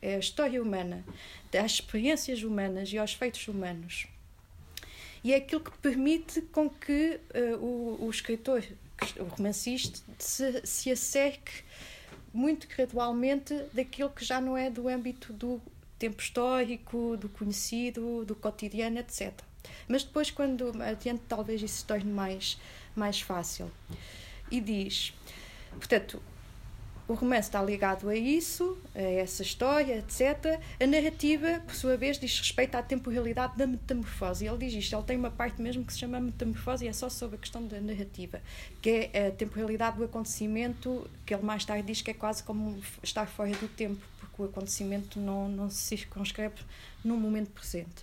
É 0.00 0.16
a 0.16 0.18
história 0.18 0.60
humana, 0.60 1.04
as 1.56 1.72
experiências 1.72 2.42
humanas 2.42 2.92
e 2.92 2.98
aos 2.98 3.12
feitos 3.12 3.46
humanos. 3.46 4.08
E 5.22 5.32
é 5.32 5.36
aquilo 5.36 5.60
que 5.60 5.70
permite 5.78 6.42
com 6.42 6.68
que 6.68 7.20
uh, 7.34 7.56
o, 7.64 8.06
o 8.06 8.10
escritor, 8.10 8.64
o 9.16 9.24
romancista, 9.24 10.00
se, 10.18 10.66
se 10.66 10.90
acerque 10.90 11.62
muito 12.32 12.66
gradualmente 12.68 13.54
daquilo 13.72 14.10
que 14.10 14.24
já 14.24 14.40
não 14.40 14.56
é 14.56 14.70
do 14.70 14.88
âmbito 14.88 15.32
do 15.32 15.60
tempo 15.98 16.20
histórico, 16.20 17.16
do 17.16 17.28
conhecido, 17.28 18.24
do 18.24 18.34
cotidiano, 18.34 18.98
etc. 18.98 19.32
Mas 19.86 20.02
depois, 20.02 20.30
quando 20.30 20.72
adiante, 20.82 21.22
talvez 21.28 21.62
isso 21.62 21.78
se 21.78 21.84
torne 21.84 22.10
mais, 22.10 22.58
mais 22.96 23.20
fácil. 23.20 23.70
E 24.50 24.60
diz, 24.60 25.14
portanto, 25.70 26.20
o 27.08 27.14
romance 27.14 27.48
está 27.48 27.62
ligado 27.62 28.08
a 28.08 28.16
isso, 28.16 28.78
a 28.94 29.00
essa 29.00 29.42
história, 29.42 29.98
etc. 29.98 30.60
A 30.80 30.86
narrativa, 30.86 31.60
por 31.66 31.74
sua 31.74 31.96
vez, 31.96 32.18
diz 32.18 32.38
respeito 32.38 32.74
à 32.76 32.82
temporalidade 32.82 33.56
da 33.56 33.66
metamorfose. 33.66 34.46
Ele 34.46 34.58
diz 34.58 34.74
isto, 34.74 34.94
ele 34.94 35.02
tem 35.02 35.16
uma 35.16 35.30
parte 35.30 35.60
mesmo 35.60 35.84
que 35.84 35.92
se 35.92 35.98
chama 35.98 36.20
metamorfose 36.20 36.84
e 36.84 36.88
é 36.88 36.92
só 36.92 37.08
sobre 37.08 37.36
a 37.36 37.38
questão 37.38 37.66
da 37.66 37.80
narrativa, 37.80 38.40
que 38.80 39.10
é 39.12 39.28
a 39.28 39.30
temporalidade 39.32 39.96
do 39.96 40.04
acontecimento, 40.04 41.10
que 41.26 41.34
ele 41.34 41.42
mais 41.42 41.64
tarde 41.64 41.86
diz 41.86 42.02
que 42.02 42.10
é 42.10 42.14
quase 42.14 42.42
como 42.42 42.80
estar 43.02 43.26
fora 43.26 43.50
do 43.50 43.68
tempo, 43.68 44.00
porque 44.20 44.42
o 44.42 44.44
acontecimento 44.44 45.18
não, 45.18 45.48
não 45.48 45.68
se 45.68 45.96
circunscreve 45.96 46.56
no 47.04 47.16
momento 47.16 47.50
presente. 47.50 48.02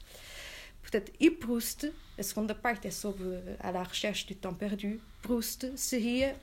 Portanto, 0.81 1.11
e 1.19 1.29
Proust, 1.29 1.91
a 2.17 2.23
segunda 2.23 2.53
parte 2.53 2.87
é 2.87 2.91
sobre 2.91 3.23
a 3.59 3.83
recherche 3.83 4.25
du 4.27 4.35
temps 4.35 4.57
perdu, 4.57 4.99
Proust 5.21 5.77
seria 5.77 6.35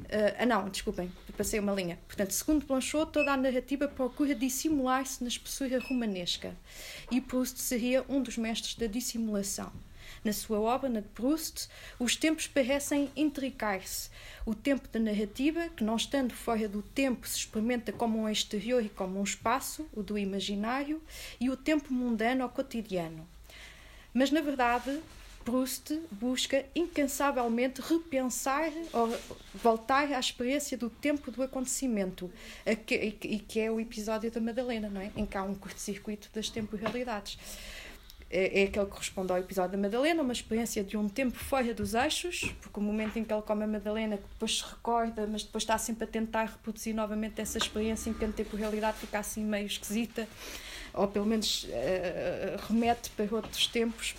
Uh, 0.00 0.36
ah, 0.38 0.46
não, 0.46 0.68
desculpem, 0.68 1.10
passei 1.36 1.58
uma 1.58 1.72
linha. 1.72 1.98
Portanto, 2.06 2.30
segundo 2.32 2.66
Blanchot, 2.66 3.12
toda 3.12 3.32
a 3.32 3.36
narrativa 3.36 3.88
procura 3.88 4.34
dissimular-se 4.34 5.22
na 5.22 5.28
espessura 5.28 5.78
romanesca. 5.80 6.54
E 7.10 7.20
Proust 7.20 7.58
seria 7.60 8.04
um 8.08 8.22
dos 8.22 8.36
mestres 8.36 8.74
da 8.74 8.86
dissimulação. 8.86 9.72
Na 10.24 10.32
sua 10.32 10.60
obra, 10.60 10.88
na 10.88 11.00
de 11.00 11.08
Proust, 11.08 11.68
os 11.98 12.16
tempos 12.16 12.46
parecem 12.46 13.10
intricar-se. 13.16 14.10
O 14.44 14.54
tempo 14.54 14.88
da 14.88 15.00
narrativa, 15.00 15.68
que 15.68 15.84
não 15.84 15.96
estando 15.96 16.32
fora 16.32 16.68
do 16.68 16.82
tempo, 16.82 17.26
se 17.26 17.38
experimenta 17.38 17.92
como 17.92 18.18
um 18.18 18.28
exterior 18.28 18.84
e 18.84 18.88
como 18.88 19.18
um 19.18 19.24
espaço, 19.24 19.88
o 19.92 20.02
do 20.02 20.18
imaginário, 20.18 21.02
e 21.40 21.50
o 21.50 21.56
tempo 21.56 21.92
mundano 21.92 22.44
ou 22.44 22.50
cotidiano. 22.50 23.26
Mas, 24.12 24.30
na 24.30 24.40
verdade, 24.40 25.00
Proust 25.46 25.96
busca 26.10 26.66
incansavelmente 26.74 27.80
repensar 27.80 28.72
ou 28.92 29.16
voltar 29.54 30.12
à 30.12 30.18
experiência 30.18 30.76
do 30.76 30.90
tempo 30.90 31.30
do 31.30 31.40
acontecimento, 31.40 32.28
e 32.66 33.38
que 33.38 33.60
é 33.60 33.70
o 33.70 33.78
episódio 33.78 34.28
da 34.28 34.40
Madalena, 34.40 34.90
não 34.90 35.00
é? 35.00 35.12
em 35.16 35.24
que 35.24 35.38
há 35.38 35.44
um 35.44 35.54
curto-circuito 35.54 36.28
das 36.34 36.50
temporalidades. 36.50 37.38
É, 38.28 38.62
é 38.62 38.64
aquele 38.64 38.86
que 38.86 38.90
corresponde 38.90 39.30
ao 39.30 39.38
episódio 39.38 39.70
da 39.70 39.78
Madalena, 39.78 40.20
uma 40.20 40.32
experiência 40.32 40.82
de 40.82 40.96
um 40.96 41.08
tempo 41.08 41.38
fora 41.38 41.72
dos 41.72 41.94
eixos, 41.94 42.52
porque 42.60 42.80
o 42.80 42.82
momento 42.82 43.16
em 43.16 43.22
que 43.22 43.32
ele 43.32 43.42
come 43.42 43.62
a 43.62 43.68
Madalena, 43.68 44.16
depois 44.16 44.58
se 44.58 44.64
recorda, 44.64 45.28
mas 45.28 45.44
depois 45.44 45.62
está 45.62 45.78
sempre 45.78 46.02
a 46.02 46.06
tentar 46.08 46.46
reproduzir 46.46 46.92
novamente 46.92 47.40
essa 47.40 47.56
experiência 47.56 48.12
que 48.12 48.24
a 48.24 48.28
temporalidade 48.32 48.98
fica 48.98 49.20
assim 49.20 49.44
meio 49.44 49.66
esquisita, 49.66 50.26
ou 50.92 51.06
pelo 51.06 51.24
menos 51.24 51.64
uh, 51.64 52.66
remete 52.68 53.10
para 53.10 53.32
outros 53.32 53.68
tempos 53.68 54.16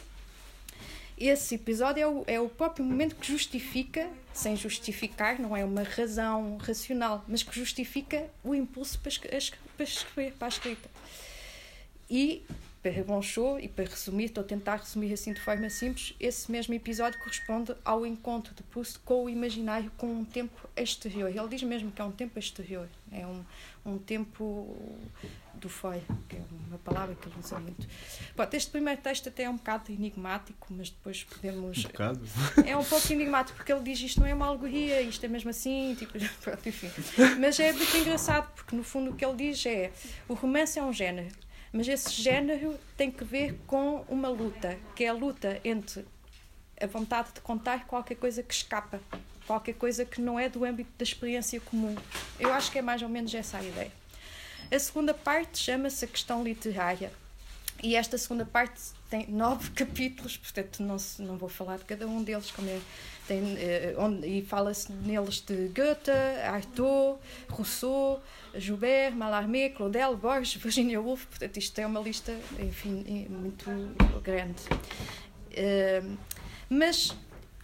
esse 1.18 1.56
episódio 1.56 2.02
é 2.02 2.08
o, 2.08 2.24
é 2.28 2.40
o 2.40 2.48
próprio 2.48 2.86
momento 2.86 3.16
que 3.16 3.32
justifica, 3.32 4.08
sem 4.32 4.56
justificar, 4.56 5.40
não 5.40 5.58
é 5.58 5.66
uma 5.66 5.82
razão 5.82 6.58
racional, 6.58 7.26
mas 7.28 7.42
que 7.42 7.58
justifica 7.58 8.30
o 8.44 8.54
impulso 8.54 9.00
para, 9.00 9.12
para 9.76 9.84
escrever, 9.84 10.34
para 10.34 10.48
a 10.48 10.50
escrita. 10.50 10.90
E, 12.10 12.44
para 12.84 13.04
Bonchot, 13.04 13.60
e 13.64 13.68
para 13.68 13.86
resumir, 13.86 14.26
estou 14.26 14.44
a 14.44 14.48
tentar 14.48 14.76
resumir 14.76 15.12
assim 15.12 15.34
de 15.34 15.42
forma 15.42 15.70
simples, 15.70 16.14
esse 16.20 16.52
mesmo 16.52 16.74
episódio 16.76 17.20
corresponde 17.20 17.76
ao 17.84 18.06
encontro 18.06 18.54
de 18.54 18.62
Proust 18.64 19.00
com 19.00 19.26
o 19.26 19.30
imaginário, 19.30 19.92
com 19.98 20.08
um 20.08 20.24
tempo 20.24 20.70
exterior. 20.76 21.30
Ele 21.30 21.48
diz 21.50 21.64
mesmo 21.64 21.92
que 21.92 22.00
é 22.00 22.06
um 22.06 22.12
tempo 22.12 22.38
exterior, 22.38 22.88
é 23.12 23.26
um, 23.26 23.44
um 23.88 23.98
tempo 23.98 24.76
do 25.54 25.70
foi, 25.70 26.04
que 26.30 26.36
é 26.36 26.42
uma 26.68 26.78
palavra 26.78 27.16
que 27.16 27.28
ele 27.28 27.36
usa 27.40 27.60
muito. 27.60 27.88
Pronto, 28.36 28.54
este 28.54 28.70
primeiro 28.70 29.02
texto 29.02 29.30
até 29.30 29.44
é 29.44 29.50
um 29.50 29.56
bocado 29.56 29.92
enigmático, 29.92 30.68
mas 30.70 30.90
depois 30.90 31.24
podemos. 31.24 31.80
Um 31.80 31.88
bocado? 31.88 32.22
É 32.66 32.78
um 32.78 32.84
pouco 32.84 33.12
enigmático, 33.12 33.58
porque 33.58 33.72
ele 33.72 33.82
diz 33.82 34.00
isto 34.00 34.20
não 34.20 34.28
é 34.28 34.34
uma 34.34 34.48
alegoria, 34.48 35.02
isto 35.02 35.26
é 35.26 35.30
mesmo 35.30 35.50
assim, 35.50 35.96
tipo, 35.98 36.14
pronto, 36.42 36.70
enfim. 36.70 36.92
Mas 37.40 37.60
é 37.60 37.72
muito 37.74 37.98
engraçado, 37.98 38.52
porque 38.54 38.76
no 38.76 38.84
fundo 38.84 39.12
o 39.12 39.16
que 39.16 39.26
ele 39.26 39.36
diz 39.36 39.66
é: 39.66 39.92
o 40.28 40.34
romance 40.34 40.78
é 40.78 40.84
um 40.84 40.94
género, 40.94 41.34
mas 41.72 41.88
esse 41.88 42.12
género 42.12 42.78
tem 42.96 43.10
que 43.10 43.24
ver 43.24 43.60
com 43.66 44.06
uma 44.08 44.30
luta, 44.30 44.78
que 44.96 45.04
é 45.04 45.10
a 45.10 45.14
luta 45.14 45.60
entre 45.64 46.06
a 46.80 46.86
vontade 46.86 47.34
de 47.34 47.42
contar 47.42 47.88
qualquer 47.88 48.16
coisa 48.16 48.44
que 48.44 48.54
escapa, 48.54 49.02
qualquer 49.48 49.74
coisa 49.74 50.06
que 50.06 50.22
não 50.22 50.38
é 50.38 50.50
do 50.50 50.66
âmbito 50.66 50.92
da 50.98 51.04
experiência 51.04 51.60
comum. 51.62 51.96
Eu 52.38 52.54
acho 52.54 52.70
que 52.70 52.78
é 52.78 52.82
mais 52.82 53.02
ou 53.02 53.10
menos 53.10 53.34
essa 53.34 53.58
a 53.58 53.64
ideia. 53.64 53.92
A 54.70 54.78
segunda 54.78 55.14
parte 55.14 55.58
chama-se 55.58 56.04
a 56.04 56.08
questão 56.08 56.44
literária. 56.44 57.12
E 57.82 57.96
esta 57.96 58.18
segunda 58.18 58.44
parte 58.44 58.82
tem 59.10 59.28
nove 59.28 59.70
capítulos, 59.72 60.36
portanto 60.36 60.84
não, 60.84 60.98
não 61.20 61.38
vou 61.38 61.48
falar 61.48 61.78
de 61.78 61.86
cada 61.86 62.08
um 62.08 62.24
deles, 62.24 62.52
como 62.52 62.68
é, 62.68 62.80
tem, 63.28 63.56
eh, 63.58 63.94
onde, 63.98 64.28
e 64.28 64.42
fala-se 64.42 64.92
neles 64.92 65.42
de 65.42 65.68
Goethe, 65.68 66.12
Artaud, 66.44 67.20
Rousseau, 67.48 68.22
Joubert, 68.56 69.16
Mallarmé, 69.16 69.70
Claudel, 69.70 70.18
Borges, 70.18 70.56
Virginia 70.62 71.00
Woolf, 71.00 71.28
portanto 71.28 71.58
isto 71.58 71.78
é 71.80 71.86
uma 71.86 72.00
lista, 72.00 72.36
enfim, 72.60 73.28
muito 73.30 73.66
grande. 74.24 74.64
Uh, 75.52 76.18
mas 76.70 77.16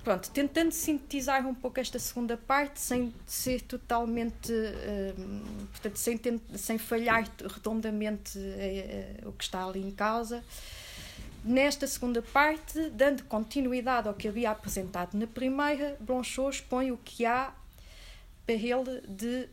Pronto, 0.04 0.30
tentando 0.32 0.72
sintetizar 0.72 1.47
um 1.47 1.56
pouco 1.56 1.80
esta 1.80 1.97
segunda 1.97 2.36
parte, 2.36 2.80
sem 2.80 3.14
ser 3.26 3.62
totalmente. 3.62 4.51
Uh, 4.51 5.68
portanto, 5.72 5.95
sem, 5.95 6.20
sem 6.56 6.78
falhar 6.78 7.26
redondamente 7.41 8.38
uh, 8.38 9.30
o 9.30 9.32
que 9.32 9.45
está 9.45 9.66
ali 9.66 9.82
em 9.82 9.91
causa. 9.91 10.43
Nesta 11.45 11.88
segunda 11.88 12.22
parte, 12.22 12.89
dando 12.89 13.24
continuidade 13.24 14.08
ao 14.08 14.14
que 14.14 14.28
havia 14.28 14.51
apresentado 14.51 15.18
na 15.18 15.28
primeira, 15.28 15.95
Blanchot 16.01 16.49
expõe 16.49 16.91
o 16.91 16.97
que 16.97 17.26
há 17.26 17.54
para 18.45 18.56
ele 18.56 19.01
de 19.08 19.47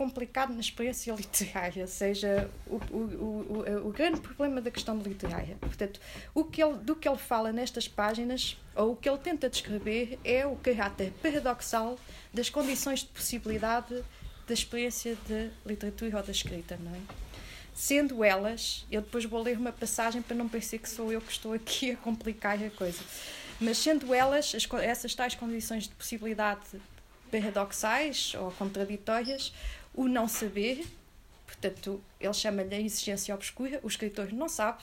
complicado 0.00 0.54
na 0.54 0.60
experiência 0.60 1.12
literária, 1.12 1.86
seja, 1.86 2.50
o, 2.66 2.76
o, 2.90 2.96
o, 2.96 3.88
o, 3.88 3.92
grande 3.92 4.18
problema 4.18 4.58
da 4.58 4.70
questão 4.70 4.96
literária. 4.96 5.58
Portanto, 5.60 6.00
o 6.34 6.42
que 6.42 6.62
ele, 6.62 6.78
do 6.78 6.96
que 6.96 7.06
ele 7.06 7.18
fala 7.18 7.52
nestas 7.52 7.86
páginas, 7.86 8.56
ou 8.74 8.92
o 8.92 8.96
que 8.96 9.06
ele 9.06 9.18
tenta 9.18 9.50
descrever, 9.50 10.18
é 10.24 10.46
o 10.46 10.56
caráter 10.56 11.12
paradoxal 11.22 11.98
das 12.32 12.48
condições 12.48 13.00
de 13.00 13.08
possibilidade 13.08 14.02
da 14.46 14.54
experiência 14.54 15.18
de 15.28 15.50
literatura 15.66 16.16
ou 16.16 16.22
da 16.22 16.32
escrita, 16.32 16.78
não 16.80 16.94
é? 16.94 17.00
Sendo 17.74 18.24
elas, 18.24 18.86
eu 18.90 19.02
depois 19.02 19.26
vou 19.26 19.42
ler 19.42 19.58
uma 19.58 19.70
passagem 19.70 20.22
para 20.22 20.34
não 20.34 20.48
parecer 20.48 20.78
que 20.78 20.88
sou 20.88 21.12
eu 21.12 21.20
que 21.20 21.30
estou 21.30 21.52
aqui 21.52 21.90
a 21.90 21.96
complicar 21.98 22.56
a 22.62 22.70
coisa, 22.70 23.02
mas 23.60 23.76
sendo 23.76 24.14
elas, 24.14 24.54
as, 24.54 24.66
essas 24.82 25.14
tais 25.14 25.34
condições 25.34 25.82
de 25.84 25.94
possibilidade 25.94 26.80
paradoxais 27.30 28.32
ou 28.34 28.50
contraditórias, 28.50 29.52
o 29.94 30.08
não 30.08 30.28
saber, 30.28 30.86
portanto, 31.46 32.02
ele 32.20 32.34
chama-lhe 32.34 32.74
a 32.74 32.80
exigência 32.80 33.34
obscura, 33.34 33.80
o 33.82 33.88
escritor 33.88 34.32
não 34.32 34.48
sabe, 34.48 34.82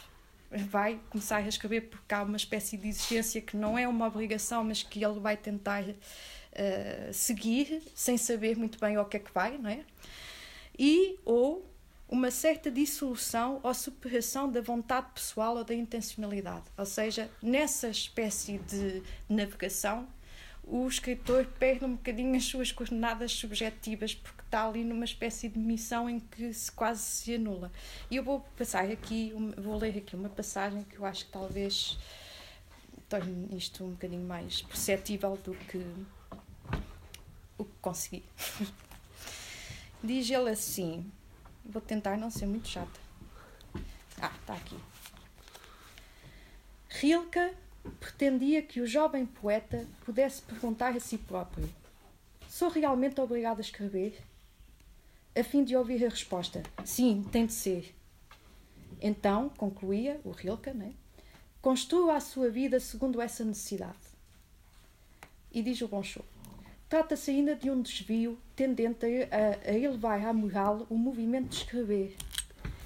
vai 0.49 0.99
começar 1.09 1.37
a 1.37 1.47
escrever 1.47 1.81
porque 1.81 2.13
há 2.13 2.23
uma 2.23 2.37
espécie 2.37 2.77
de 2.77 2.87
exigência 2.87 3.41
que 3.41 3.57
não 3.57 3.77
é 3.77 3.87
uma 3.87 4.07
obrigação, 4.07 4.63
mas 4.63 4.83
que 4.83 5.03
ele 5.03 5.19
vai 5.19 5.35
tentar 5.35 5.83
uh, 5.83 7.13
seguir, 7.13 7.81
sem 7.93 8.17
saber 8.17 8.57
muito 8.57 8.79
bem 8.79 8.95
ao 8.95 9.05
que 9.05 9.17
é 9.17 9.19
que 9.19 9.31
vai, 9.33 9.57
não 9.57 9.69
é? 9.69 9.83
E, 10.77 11.17
ou 11.25 11.65
uma 12.09 12.31
certa 12.31 12.71
dissolução 12.71 13.59
ou 13.63 13.73
superação 13.73 14.49
da 14.49 14.61
vontade 14.61 15.07
pessoal 15.13 15.57
ou 15.57 15.63
da 15.63 15.73
intencionalidade. 15.73 16.63
Ou 16.77 16.85
seja, 16.85 17.29
nessa 17.41 17.89
espécie 17.89 18.59
de 18.59 19.03
navegação, 19.27 20.07
o 20.69 20.85
escritor 20.85 21.45
perde 21.45 21.85
um 21.85 21.95
bocadinho 21.95 22.35
as 22.35 22.43
suas 22.43 22.71
coordenadas 22.73 23.31
subjetivas 23.31 24.13
porque 24.13 24.41
está 24.41 24.67
ali 24.67 24.83
numa 24.83 25.05
espécie 25.05 25.47
de 25.47 25.57
missão 25.57 26.09
em 26.09 26.19
que 26.19 26.53
se 26.53 26.69
quase 26.71 27.01
se 27.01 27.35
anula. 27.35 27.71
E 28.11 28.17
eu 28.17 28.23
vou 28.23 28.41
passar 28.57 28.83
aqui, 28.91 29.33
vou 29.57 29.77
ler 29.77 29.97
aqui 29.97 30.15
uma 30.15 30.29
passagem 30.29 30.83
que 30.83 30.97
eu 30.97 31.05
acho 31.05 31.25
que 31.25 31.31
talvez 31.31 31.97
torne 33.07 33.55
isto 33.55 33.85
um 33.85 33.91
bocadinho 33.91 34.27
mais 34.27 34.61
perceptível 34.61 35.37
do 35.37 35.53
que 35.53 35.77
o 37.57 37.63
que 37.63 37.75
consegui. 37.81 38.23
Diz 40.03 40.29
ele 40.29 40.49
assim, 40.49 41.09
vou 41.65 41.81
tentar 41.81 42.17
não 42.17 42.29
ser 42.29 42.45
muito 42.45 42.67
chata. 42.67 42.99
Ah, 44.21 44.31
está 44.41 44.53
aqui. 44.53 44.77
Rilke 46.89 47.53
pretendia 47.99 48.61
que 48.61 48.81
o 48.81 48.87
jovem 48.87 49.25
poeta 49.25 49.87
pudesse 50.05 50.41
perguntar 50.41 50.95
a 50.95 50.99
si 50.99 51.17
próprio: 51.17 51.69
Sou 52.49 52.69
realmente 52.69 53.19
obrigado 53.19 53.59
a 53.59 53.61
escrever? 53.61 54.21
A 55.35 55.43
fim 55.43 55.63
de 55.63 55.75
ouvir 55.75 56.05
a 56.05 56.09
resposta: 56.09 56.63
Sim, 56.85 57.23
tem 57.31 57.45
de 57.45 57.53
ser. 57.53 57.95
Então, 59.01 59.49
concluía 59.49 60.19
o 60.23 60.31
Rilke, 60.31 60.71
né? 60.71 60.93
construa 61.67 62.15
a 62.15 62.19
sua 62.21 62.49
vida 62.49 62.79
segundo 62.79 63.19
essa 63.19 63.43
necessidade. 63.43 63.97
E 65.51 65.61
diz 65.61 65.81
o 65.81 65.87
Bonchot: 65.89 66.25
Trata-se 66.87 67.31
ainda 67.31 67.55
de 67.55 67.69
um 67.69 67.81
desvio 67.81 68.37
tendente 68.55 69.05
a, 69.31 69.69
a 69.69 69.77
elevar 69.77 70.25
à 70.25 70.31
moral 70.31 70.87
o 70.89 70.97
movimento 70.97 71.49
de 71.49 71.55
escrever. 71.57 72.15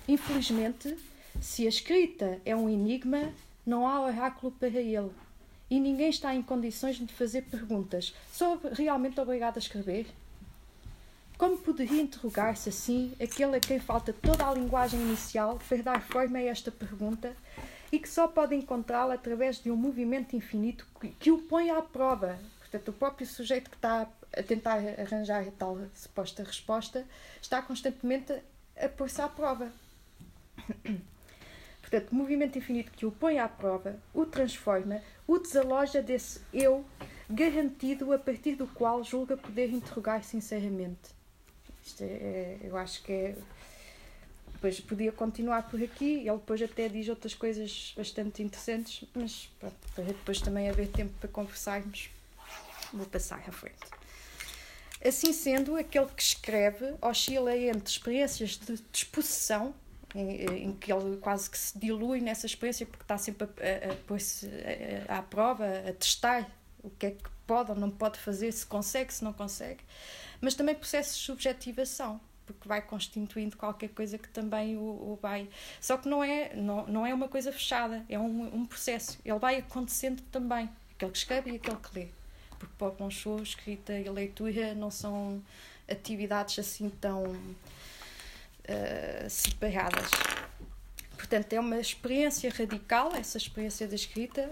Infelizmente, 0.08 0.98
se 1.40 1.66
a 1.68 1.70
escrita 1.70 2.42
é 2.44 2.56
um 2.56 2.68
enigma, 2.68 3.32
não 3.66 3.88
há 3.88 4.02
oráculo 4.02 4.52
para 4.52 4.68
ele. 4.70 5.12
E 5.70 5.80
ninguém 5.80 6.10
está 6.10 6.36
em 6.36 6.42
condições 6.42 6.98
de 6.98 7.14
fazer 7.14 7.44
perguntas. 7.44 8.14
Sou 8.32 8.60
realmente 8.74 9.20
obrigado 9.20 9.56
a 9.58 9.60
escrever? 9.60 10.08
Como 11.38 11.58
poderia 11.58 12.02
interrogar-se 12.02 12.70
assim 12.70 13.14
aquele 13.22 13.56
a 13.56 13.60
quem 13.60 13.80
falta 13.80 14.14
toda 14.14 14.46
a 14.46 14.54
linguagem 14.54 15.00
inicial 15.02 15.60
para 15.68 15.82
dar 15.82 16.02
forma 16.02 16.38
a 16.38 16.44
esta 16.44 16.70
pergunta 16.70 17.36
e 17.92 18.00
que 18.00 18.08
só 18.08 18.28
pode 18.28 18.56
encontrá-la 18.56 19.16
através 19.16 19.62
de 19.62 19.72
um 19.72 19.76
movimento 19.76 20.36
infinito 20.36 20.86
que, 21.00 21.10
que, 21.10 21.32
o 21.32 21.40
põe 21.40 21.70
à 21.70 21.82
prova? 21.82 22.38
Portanto, 22.60 22.90
o 22.90 22.94
próprio 22.94 23.26
sujeito 23.26 23.70
que 23.70 23.76
está 23.76 24.08
a 24.36 24.44
tentar 24.44 24.78
arranjar 25.00 25.48
a 25.48 25.52
tal 25.52 25.78
suposta 25.94 26.44
resposta 26.44 27.06
está 27.42 27.62
constantemente 27.62 28.34
a 28.78 28.88
pôr-se 28.88 29.22
à 29.22 29.28
prova. 29.28 29.72
Portanto, 31.92 32.16
movimento 32.16 32.58
infinito 32.58 32.90
que 32.94 33.06
o 33.06 33.12
põe 33.12 33.38
à 33.38 33.50
prova, 33.50 34.00
o 34.14 34.26
transforma, 34.26 35.02
o 35.28 35.38
desaloja 35.38 36.02
desse 36.02 36.40
eu 36.54 36.86
garantido 37.30 38.14
a 38.14 38.18
partir 38.18 38.56
do 38.56 38.66
qual 38.66 39.04
julga 39.04 39.36
poder 39.36 39.70
interrogar 39.70 40.24
sinceramente. 40.24 41.12
Isto 41.84 42.04
é, 42.04 42.06
é, 42.06 42.58
eu 42.64 42.78
acho 42.78 43.04
que 43.04 43.12
é. 43.12 43.36
Depois 44.54 44.80
podia 44.80 45.12
continuar 45.12 45.70
por 45.70 45.84
aqui, 45.84 46.20
ele 46.20 46.38
depois 46.38 46.62
até 46.62 46.88
diz 46.88 47.10
outras 47.10 47.34
coisas 47.34 47.94
bastante 47.98 48.42
interessantes, 48.42 49.06
mas 49.14 49.52
pronto, 49.60 49.76
para 49.94 50.04
depois 50.06 50.40
também 50.40 50.70
haver 50.70 50.88
tempo 50.88 51.12
para 51.20 51.28
conversarmos, 51.28 52.10
vou 52.94 53.06
passar 53.08 53.44
à 53.46 53.52
frente. 53.52 53.80
Assim 55.04 55.34
sendo, 55.34 55.76
aquele 55.76 56.06
que 56.06 56.22
escreve 56.22 56.94
oscila 57.02 57.58
entre 57.58 57.92
experiências 57.92 58.52
de 58.52 58.78
disposição 58.94 59.74
em, 60.14 60.66
em, 60.66 60.74
que 60.74 60.92
ele 60.92 61.18
quase 61.18 61.50
que 61.50 61.58
se 61.58 61.78
dilui 61.78 62.22
nessa 62.22 62.46
experiência 62.46 62.86
porque 62.86 63.04
está 63.04 63.18
sempre 63.18 63.48
a, 63.48 63.90
a, 63.90 63.94
a 63.94 63.96
pôr-se 63.96 64.50
à 65.08 65.22
prova, 65.22 65.66
a 65.66 65.94
testar 65.94 66.50
o 66.84 66.90
que 66.90 67.06
é 67.06 67.12
que 67.12 67.30
pode 67.46 67.72
ou 67.72 67.78
não 67.78 67.90
pode 67.90 68.20
fazer, 68.20 68.52
se 68.52 68.66
consegue, 68.66 69.14
se 69.14 69.24
não 69.24 69.34
consegue, 69.34 69.84
mas 70.40 70.56
também 70.56 70.76
processos 70.76 71.18
de 71.18 71.24
subjetivação 71.26 72.20
porque 72.46 72.68
vai 72.68 72.82
constituindo 72.82 73.56
qualquer 73.56 73.90
coisa 73.90 74.18
que 74.18 74.28
também 74.28 74.76
o, 74.76 74.82
o, 74.82 75.20
vai. 75.22 75.48
Só 75.80 75.98
que 75.98 76.08
não 76.08 76.24
é, 76.24 76.54
não, 76.56 76.86
não 76.88 77.06
é 77.06 77.14
uma 77.14 77.28
coisa 77.28 77.52
fechada, 77.52 78.04
é 78.10 78.20
um, 78.20 78.56
um 78.56 78.66
processo. 78.66 79.18
Ele 79.24 79.40
vai 79.40 79.58
acontecendo 79.58 80.22
também, 80.32 80.70
aquele 80.96 81.12
que 81.12 81.18
escreve 81.18 81.52
e 81.52 81.56
aquele 81.56 81.78
que 81.78 82.00
lê. 82.00 82.08
Porque 82.60 82.74
para 82.78 82.88
o 82.88 82.92
Bonchot, 82.92 83.42
escrita 83.42 83.94
e 83.94 84.08
leitura 84.10 84.76
não 84.76 84.92
são 84.92 85.42
atividades 85.90 86.60
assim 86.60 86.90
tão 86.90 87.36
uh, 88.68 89.30
separadas. 89.30 90.10
Portanto, 91.16 91.54
é 91.54 91.60
uma 91.60 91.80
experiência 91.80 92.52
radical, 92.52 93.14
essa 93.16 93.38
experiência 93.38 93.88
da 93.88 93.96
escrita, 93.96 94.50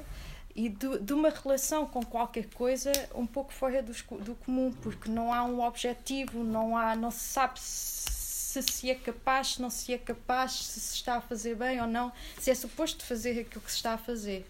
e 0.55 0.69
de, 0.69 0.99
de, 0.99 1.13
uma 1.13 1.29
relação 1.29 1.85
com 1.85 2.03
qualquer 2.03 2.47
coisa 2.49 2.91
um 3.15 3.25
pouco 3.25 3.53
fora 3.53 3.81
do, 3.81 3.93
do 4.23 4.35
comum, 4.35 4.71
porque 4.81 5.09
não 5.09 5.33
há 5.33 5.43
um 5.43 5.61
objetivo, 5.61 6.43
não, 6.43 6.75
há, 6.77 6.95
não 6.95 7.11
se 7.11 7.19
sabe 7.19 7.59
se 7.59 8.61
se 8.63 8.89
é 8.89 8.95
capaz, 8.95 9.53
se 9.53 9.61
não 9.61 9.69
se 9.69 9.93
é 9.93 9.97
capaz, 9.97 10.53
se 10.53 10.79
se 10.79 10.95
está 10.95 11.17
a 11.17 11.21
fazer 11.21 11.55
bem 11.55 11.79
ou 11.79 11.87
não, 11.87 12.11
se 12.39 12.49
é 12.49 12.55
suposto 12.55 13.05
fazer 13.05 13.39
aquilo 13.39 13.61
que 13.61 13.71
se 13.71 13.77
está 13.77 13.93
a 13.93 13.97
fazer. 13.97 14.45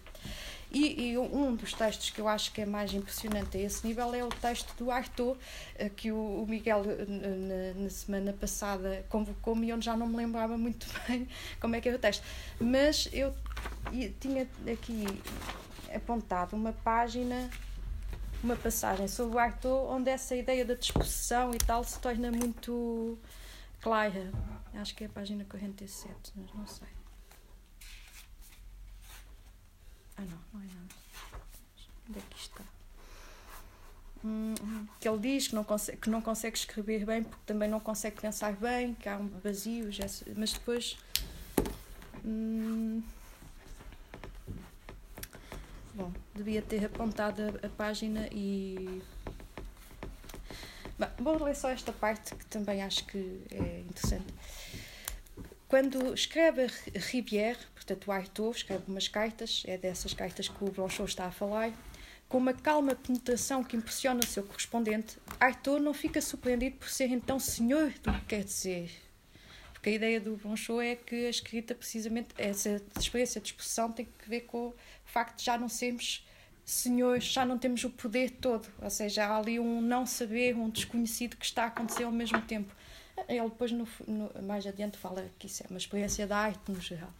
E, 0.72 1.10
e, 1.10 1.18
um 1.18 1.56
dos 1.56 1.72
textos 1.72 2.10
que 2.10 2.20
eu 2.20 2.28
acho 2.28 2.52
que 2.52 2.60
é 2.60 2.66
mais 2.66 2.94
impressionante 2.94 3.56
a 3.56 3.60
esse 3.60 3.84
nível 3.84 4.14
é 4.14 4.24
o 4.24 4.28
texto 4.28 4.72
do 4.76 4.90
Arthur, 4.90 5.36
eh, 5.76 5.88
que 5.88 6.12
o, 6.12 6.46
Miguel 6.48 6.84
na, 6.84 7.82
na 7.82 7.90
semana 7.90 8.32
passada 8.32 9.04
convocou-me 9.08 9.66
e 9.66 9.72
onde 9.72 9.84
já 9.84 9.96
não 9.96 10.06
me 10.06 10.16
lembrava 10.16 10.56
muito 10.56 10.86
bem 11.08 11.26
como 11.60 11.74
é 11.74 11.80
que 11.80 11.88
era 11.88 11.98
o 11.98 12.00
texto. 12.00 12.22
Mas 12.60 13.08
eu 13.12 13.34
tinha 14.20 14.48
aqui 14.72 15.06
apontado 15.92 16.54
uma 16.54 16.72
página, 16.72 17.50
uma 18.42 18.54
passagem 18.54 19.08
sobre 19.08 19.36
o 19.36 19.38
Arthur, 19.40 19.90
onde 19.90 20.08
essa 20.08 20.36
ideia 20.36 20.64
da 20.64 20.74
disposição 20.74 21.52
e 21.52 21.58
tal 21.58 21.82
se 21.82 21.98
torna 21.98 22.30
muito 22.30 23.18
clara. 23.80 24.30
Acho 24.74 24.94
que 24.94 25.02
é 25.02 25.08
a 25.08 25.10
página 25.10 25.44
47, 25.44 26.14
mas 26.36 26.54
não 26.54 26.66
sei. 26.66 26.99
Ah, 30.20 30.24
não, 30.24 30.38
não 30.52 30.60
é 30.60 30.74
nada. 30.74 30.94
Onde 32.08 32.18
é 32.18 32.22
que 32.28 32.38
está? 32.38 32.64
Hum, 34.22 34.86
que 35.00 35.08
ele 35.08 35.18
diz 35.18 35.48
que 35.48 35.54
não, 35.54 35.64
consegue, 35.64 35.96
que 35.96 36.10
não 36.10 36.20
consegue 36.20 36.58
escrever 36.58 37.06
bem 37.06 37.24
porque 37.24 37.42
também 37.46 37.70
não 37.70 37.80
consegue 37.80 38.20
pensar 38.20 38.52
bem, 38.52 38.94
que 38.94 39.08
há 39.08 39.16
um 39.16 39.28
vazio, 39.42 39.88
mas 40.36 40.52
depois. 40.52 40.98
Hum, 42.22 43.02
Bom, 45.94 46.12
devia 46.34 46.60
ter 46.60 46.84
apontado 46.84 47.42
a, 47.42 47.66
a 47.66 47.70
página 47.70 48.28
e. 48.30 49.02
Bom, 51.18 51.38
vou 51.38 51.44
ler 51.44 51.56
só 51.56 51.70
esta 51.70 51.92
parte 51.92 52.34
que 52.34 52.44
também 52.46 52.82
acho 52.82 53.06
que 53.06 53.42
é 53.50 53.80
interessante. 53.80 54.32
Quando 55.70 56.12
escreve 56.12 56.66
Rivière, 56.96 57.56
portanto 57.72 58.08
o 58.08 58.10
Arthur, 58.10 58.50
escreve 58.50 58.82
umas 58.88 59.06
cartas, 59.06 59.62
é 59.64 59.78
dessas 59.78 60.12
cartas 60.12 60.48
que 60.48 60.64
o 60.64 60.68
Blanchot 60.68 61.08
está 61.08 61.26
a 61.26 61.30
falar, 61.30 61.70
com 62.28 62.38
uma 62.38 62.52
calma 62.52 62.96
penetração 62.96 63.62
que 63.62 63.76
impressiona 63.76 64.18
o 64.18 64.26
seu 64.26 64.42
correspondente, 64.42 65.16
Arthur 65.38 65.78
não 65.78 65.94
fica 65.94 66.20
surpreendido 66.20 66.76
por 66.76 66.88
ser 66.88 67.12
então 67.12 67.38
senhor 67.38 67.92
do 68.02 68.12
que 68.14 68.24
quer 68.26 68.42
dizer. 68.42 68.90
Porque 69.72 69.90
a 69.90 69.92
ideia 69.92 70.20
do 70.20 70.36
Blanchot 70.38 70.84
é 70.84 70.96
que 70.96 71.26
a 71.26 71.30
escrita, 71.30 71.72
precisamente, 71.72 72.30
essa 72.36 72.82
experiência 72.98 73.40
de 73.40 73.46
expressão 73.46 73.92
tem 73.92 74.06
que 74.06 74.28
ver 74.28 74.40
com 74.40 74.74
facto 75.04 75.38
de 75.38 75.44
já 75.44 75.56
não 75.56 75.68
sermos 75.68 76.26
senhores, 76.64 77.22
já 77.22 77.46
não 77.46 77.56
temos 77.56 77.84
o 77.84 77.90
poder 77.90 78.30
todo, 78.32 78.68
ou 78.82 78.90
seja, 78.90 79.24
há 79.24 79.36
ali 79.38 79.60
um 79.60 79.80
não 79.80 80.04
saber, 80.04 80.56
um 80.56 80.68
desconhecido 80.68 81.36
que 81.36 81.44
está 81.44 81.62
a 81.62 81.66
acontecer 81.68 82.02
ao 82.02 82.10
mesmo 82.10 82.42
tempo. 82.42 82.74
Ele 83.28 83.42
depois, 83.42 83.72
no, 83.72 83.86
no, 84.06 84.42
mais 84.42 84.66
adiante, 84.66 84.96
fala 84.96 85.28
que 85.38 85.46
isso 85.46 85.62
é 85.62 85.66
uma 85.68 85.78
experiência 85.78 86.26
da 86.26 86.36
arte 86.36 86.70
no 86.70 86.80
geral. 86.80 87.10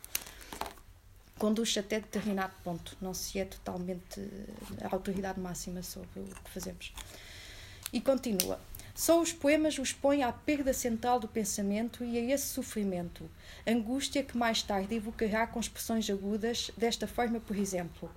Conduz 1.38 1.76
até 1.78 2.00
determinado 2.00 2.52
ponto, 2.62 2.96
não 3.00 3.14
se 3.14 3.38
é 3.38 3.44
totalmente 3.44 4.20
a 4.82 4.94
autoridade 4.94 5.40
máxima 5.40 5.82
sobre 5.82 6.20
o 6.20 6.24
que 6.24 6.50
fazemos. 6.50 6.92
E 7.92 8.00
continua. 8.00 8.60
Só 8.94 9.20
os 9.20 9.32
poemas 9.32 9.78
os 9.78 9.92
põem 9.92 10.22
à 10.22 10.30
perda 10.30 10.74
central 10.74 11.18
do 11.18 11.26
pensamento 11.26 12.04
e 12.04 12.18
a 12.18 12.34
esse 12.34 12.48
sofrimento, 12.48 13.30
angústia 13.66 14.22
que 14.22 14.36
mais 14.36 14.62
tarde 14.62 14.94
evocará 14.94 15.46
com 15.46 15.58
expressões 15.58 16.10
agudas, 16.10 16.70
desta 16.76 17.06
forma, 17.06 17.40
por 17.40 17.56
exemplo, 17.56 18.10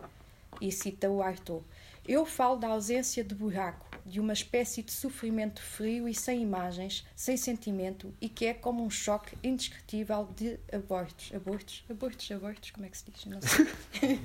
e 0.59 0.71
cita 0.71 1.09
o 1.09 1.21
Arthur: 1.21 1.63
Eu 2.07 2.25
falo 2.25 2.55
da 2.55 2.67
ausência 2.67 3.23
de 3.23 3.33
buraco, 3.35 3.85
de 4.05 4.19
uma 4.19 4.33
espécie 4.33 4.83
de 4.83 4.91
sofrimento 4.91 5.61
frio 5.61 6.07
e 6.07 6.13
sem 6.13 6.41
imagens, 6.41 7.05
sem 7.15 7.37
sentimento, 7.37 8.13
e 8.19 8.27
que 8.27 8.45
é 8.45 8.53
como 8.53 8.83
um 8.83 8.89
choque 8.89 9.37
indescritível 9.43 10.27
de 10.35 10.59
abortos. 10.71 11.33
Abortos? 11.33 11.83
Abortos, 11.89 12.31
abortos, 12.31 12.71
como 12.71 12.85
é 12.85 12.89
que 12.89 12.97
se 12.97 13.11
diz? 13.11 13.25
Não 13.25 13.39
sei. 13.41 13.65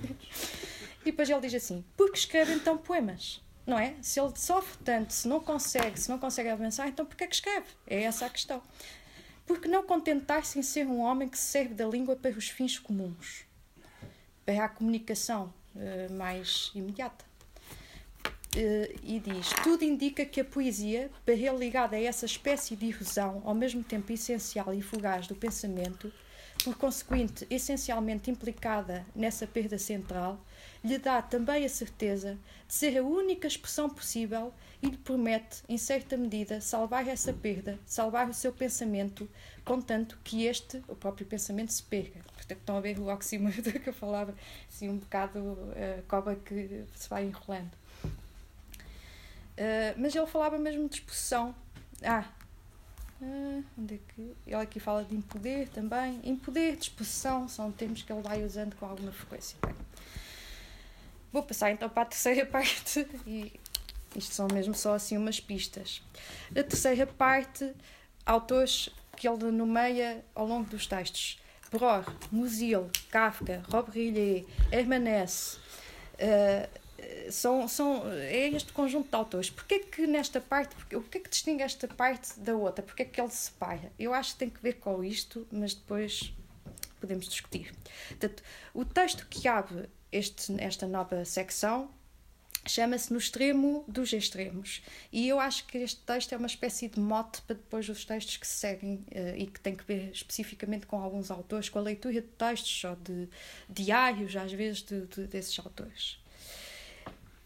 e 1.03 1.05
depois 1.05 1.31
ele 1.31 1.41
diz 1.41 1.55
assim: 1.55 1.85
Por 1.97 2.11
que 2.11 2.19
escreve 2.19 2.53
então 2.55 2.77
poemas? 2.77 3.43
Não 3.67 3.79
é? 3.79 3.97
Se 4.01 4.19
ele 4.19 4.33
sofre 4.35 4.79
tanto, 4.83 5.13
se 5.13 5.29
não 5.29 5.41
consegue, 5.41 6.01
se 6.01 6.09
não 6.09 6.19
consegue 6.19 6.49
avançar, 6.49 6.89
então 6.89 7.05
por 7.05 7.15
que 7.15 7.25
é 7.25 7.27
que 7.27 7.35
escreve? 7.35 7.67
É 7.87 8.03
essa 8.03 8.25
a 8.25 8.31
questão. 8.31 8.63
Por 9.47 9.61
que 9.61 9.69
não 9.69 9.83
contentar-se 9.83 10.59
em 10.59 10.63
ser 10.63 10.87
um 10.87 11.01
homem 11.01 11.29
que 11.29 11.39
serve 11.39 11.75
da 11.75 11.87
língua 11.87 12.17
para 12.17 12.37
os 12.37 12.49
fins 12.49 12.79
comuns? 12.79 13.45
Para 14.45 14.65
a 14.65 14.69
comunicação 14.69 15.53
uh, 15.75 16.13
mais 16.13 16.71
imediata. 16.75 17.25
Uh, 18.57 18.99
e 19.03 19.21
diz: 19.21 19.51
Tudo 19.63 19.85
indica 19.85 20.25
que 20.25 20.41
a 20.41 20.45
poesia, 20.45 21.11
ele 21.27 21.51
ligada 21.51 21.97
a 21.97 22.01
essa 22.01 22.27
espécie 22.27 22.75
de 22.75 22.87
erosão, 22.87 23.43
ao 23.45 23.55
mesmo 23.55 23.83
tempo 23.83 24.13
essencial 24.13 24.73
e 24.73 24.81
fugaz 24.81 25.27
do 25.27 25.35
pensamento, 25.35 26.13
por 26.65 26.77
conseguinte, 26.77 27.47
essencialmente 27.51 28.31
implicada 28.31 29.07
nessa 29.15 29.47
perda 29.47 29.79
central, 29.79 30.45
lhe 30.89 30.99
dá 30.99 31.21
também 31.23 31.65
a 31.65 31.69
certeza 31.69 32.39
de 32.67 32.75
ser 32.75 32.99
a 32.99 33.03
única 33.03 33.47
expressão 33.47 33.89
possível 33.89 34.53
e 34.83 34.89
lhe 34.89 34.97
promete, 34.97 35.63
em 35.69 35.77
certa 35.77 36.17
medida, 36.17 36.61
salvar 36.61 37.07
essa 37.07 37.33
perda, 37.33 37.79
salvar 37.85 38.29
o 38.29 38.35
seu 38.35 38.53
pensamento, 38.53 39.29
contanto 39.65 40.19
que 40.23 40.47
este, 40.47 40.83
o 40.89 40.95
próprio 40.95 41.27
pensamento, 41.27 41.73
se 41.73 41.83
perca. 41.83 42.21
Portanto, 42.35 42.59
estão 42.59 42.77
a 42.77 42.81
ver 42.81 42.99
o 42.99 43.09
oxímoron 43.09 43.53
que 43.63 43.89
eu 43.89 43.93
falava, 43.93 44.35
assim, 44.69 44.89
um 44.89 44.97
bocado 44.97 45.39
uh, 45.39 46.03
cobra 46.07 46.37
que 46.37 46.85
se 46.95 47.09
vai 47.09 47.25
enrolando. 47.25 47.73
Uh, 49.59 49.95
mas 49.97 50.15
ele 50.15 50.27
falava 50.27 50.57
mesmo 50.59 50.89
de 50.89 50.97
exposição. 50.97 51.55
Ah, 52.03 52.25
uh, 53.21 53.65
onde 53.77 53.95
é 53.97 53.99
que. 54.15 54.37
Ele 54.47 54.55
aqui 54.55 54.79
fala 54.79 55.05
de 55.05 55.17
impoder 55.17 55.69
também. 55.69 56.21
Impoder, 56.23 56.77
disposição, 56.77 57.49
são 57.49 57.73
termos 57.73 58.03
que 58.03 58.13
ele 58.13 58.23
vai 58.23 58.45
usando 58.45 58.77
com 58.77 58.87
alguma 58.87 59.11
frequência. 59.11 59.59
Bem, 59.67 59.75
Vou 61.33 61.43
passar 61.43 61.71
então 61.71 61.89
para 61.89 62.03
a 62.03 62.07
terceira 62.07 62.45
parte 62.47 63.07
e 63.27 63.53
isto 64.17 64.35
são 64.35 64.49
mesmo 64.53 64.75
só 64.75 64.95
assim 64.95 65.17
umas 65.17 65.41
pistas. 65.41 66.03
A 66.51 66.63
terceira 66.63 67.07
parte, 67.07 67.73
autores 68.25 68.91
que 69.17 69.29
ele 69.29 69.51
nomeia 69.51 70.25
ao 70.35 70.47
longo 70.47 70.69
dos 70.71 70.87
textos. 70.87 71.41
Bror, 71.71 72.05
Musil, 72.33 72.91
Kafka, 73.11 73.63
Rob 73.69 73.91
Rillet, 73.91 74.47
Hermanès, 74.73 75.61
uh, 76.15 77.31
são, 77.31 77.69
são, 77.69 78.11
é 78.11 78.49
este 78.49 78.73
conjunto 78.73 79.11
de 79.11 79.15
autores. 79.15 79.51
Porquê 79.51 79.81
que 79.81 80.07
nesta 80.07 80.41
parte, 80.41 80.75
o 80.95 81.03
que 81.03 81.19
é 81.19 81.21
que 81.21 81.29
distingue 81.29 81.63
esta 81.63 81.87
parte 81.87 82.39
da 82.41 82.55
outra? 82.57 82.83
Porquê 82.83 83.05
que 83.05 83.21
ele 83.21 83.31
se 83.31 83.51
separa? 83.51 83.93
Eu 83.99 84.15
acho 84.15 84.33
que 84.33 84.39
tem 84.39 84.51
que 84.51 84.61
ver 84.61 84.75
com 84.75 85.05
isto, 85.05 85.47
mas 85.53 85.75
depois 85.75 86.33
podemos 87.01 87.29
discutir. 87.29 87.75
Portanto, 88.09 88.43
o 88.75 88.85
texto 88.85 89.27
que 89.29 89.47
abre 89.47 89.89
este, 90.13 90.55
esta 90.61 90.87
nova 90.87 91.25
secção 91.25 91.91
chama-se 92.67 93.13
No 93.13 93.19
Extremo 93.19 93.85
dos 93.89 94.13
Extremos. 94.13 94.83
E 95.13 95.29
eu 95.29 95.41
acho 95.41 95.67
que 95.67 95.79
este 95.79 96.01
texto 96.03 96.33
é 96.33 96.37
uma 96.37 96.47
espécie 96.47 96.89
de 96.89 97.01
mote 97.01 97.41
para 97.43 97.57
depois 97.57 97.89
os 97.89 98.05
textos 98.05 98.37
que 98.37 98.47
se 98.47 98.55
seguem 98.55 99.05
uh, 99.13 99.37
e 99.37 99.47
que 99.47 99.61
tem 99.61 99.75
que 99.75 99.85
ver 99.85 100.11
especificamente 100.13 100.87
com 100.87 101.01
alguns 101.01 101.31
autores, 101.31 101.69
com 101.69 101.79
a 101.79 101.83
leitura 101.83 102.15
de 102.15 102.23
textos 102.23 102.85
ou 102.85 102.97
de 102.97 103.29
diários, 103.69 104.37
às 104.37 104.53
vezes, 104.53 104.83
de, 104.83 105.07
de, 105.07 105.27
desses 105.27 105.59
autores. 105.59 106.19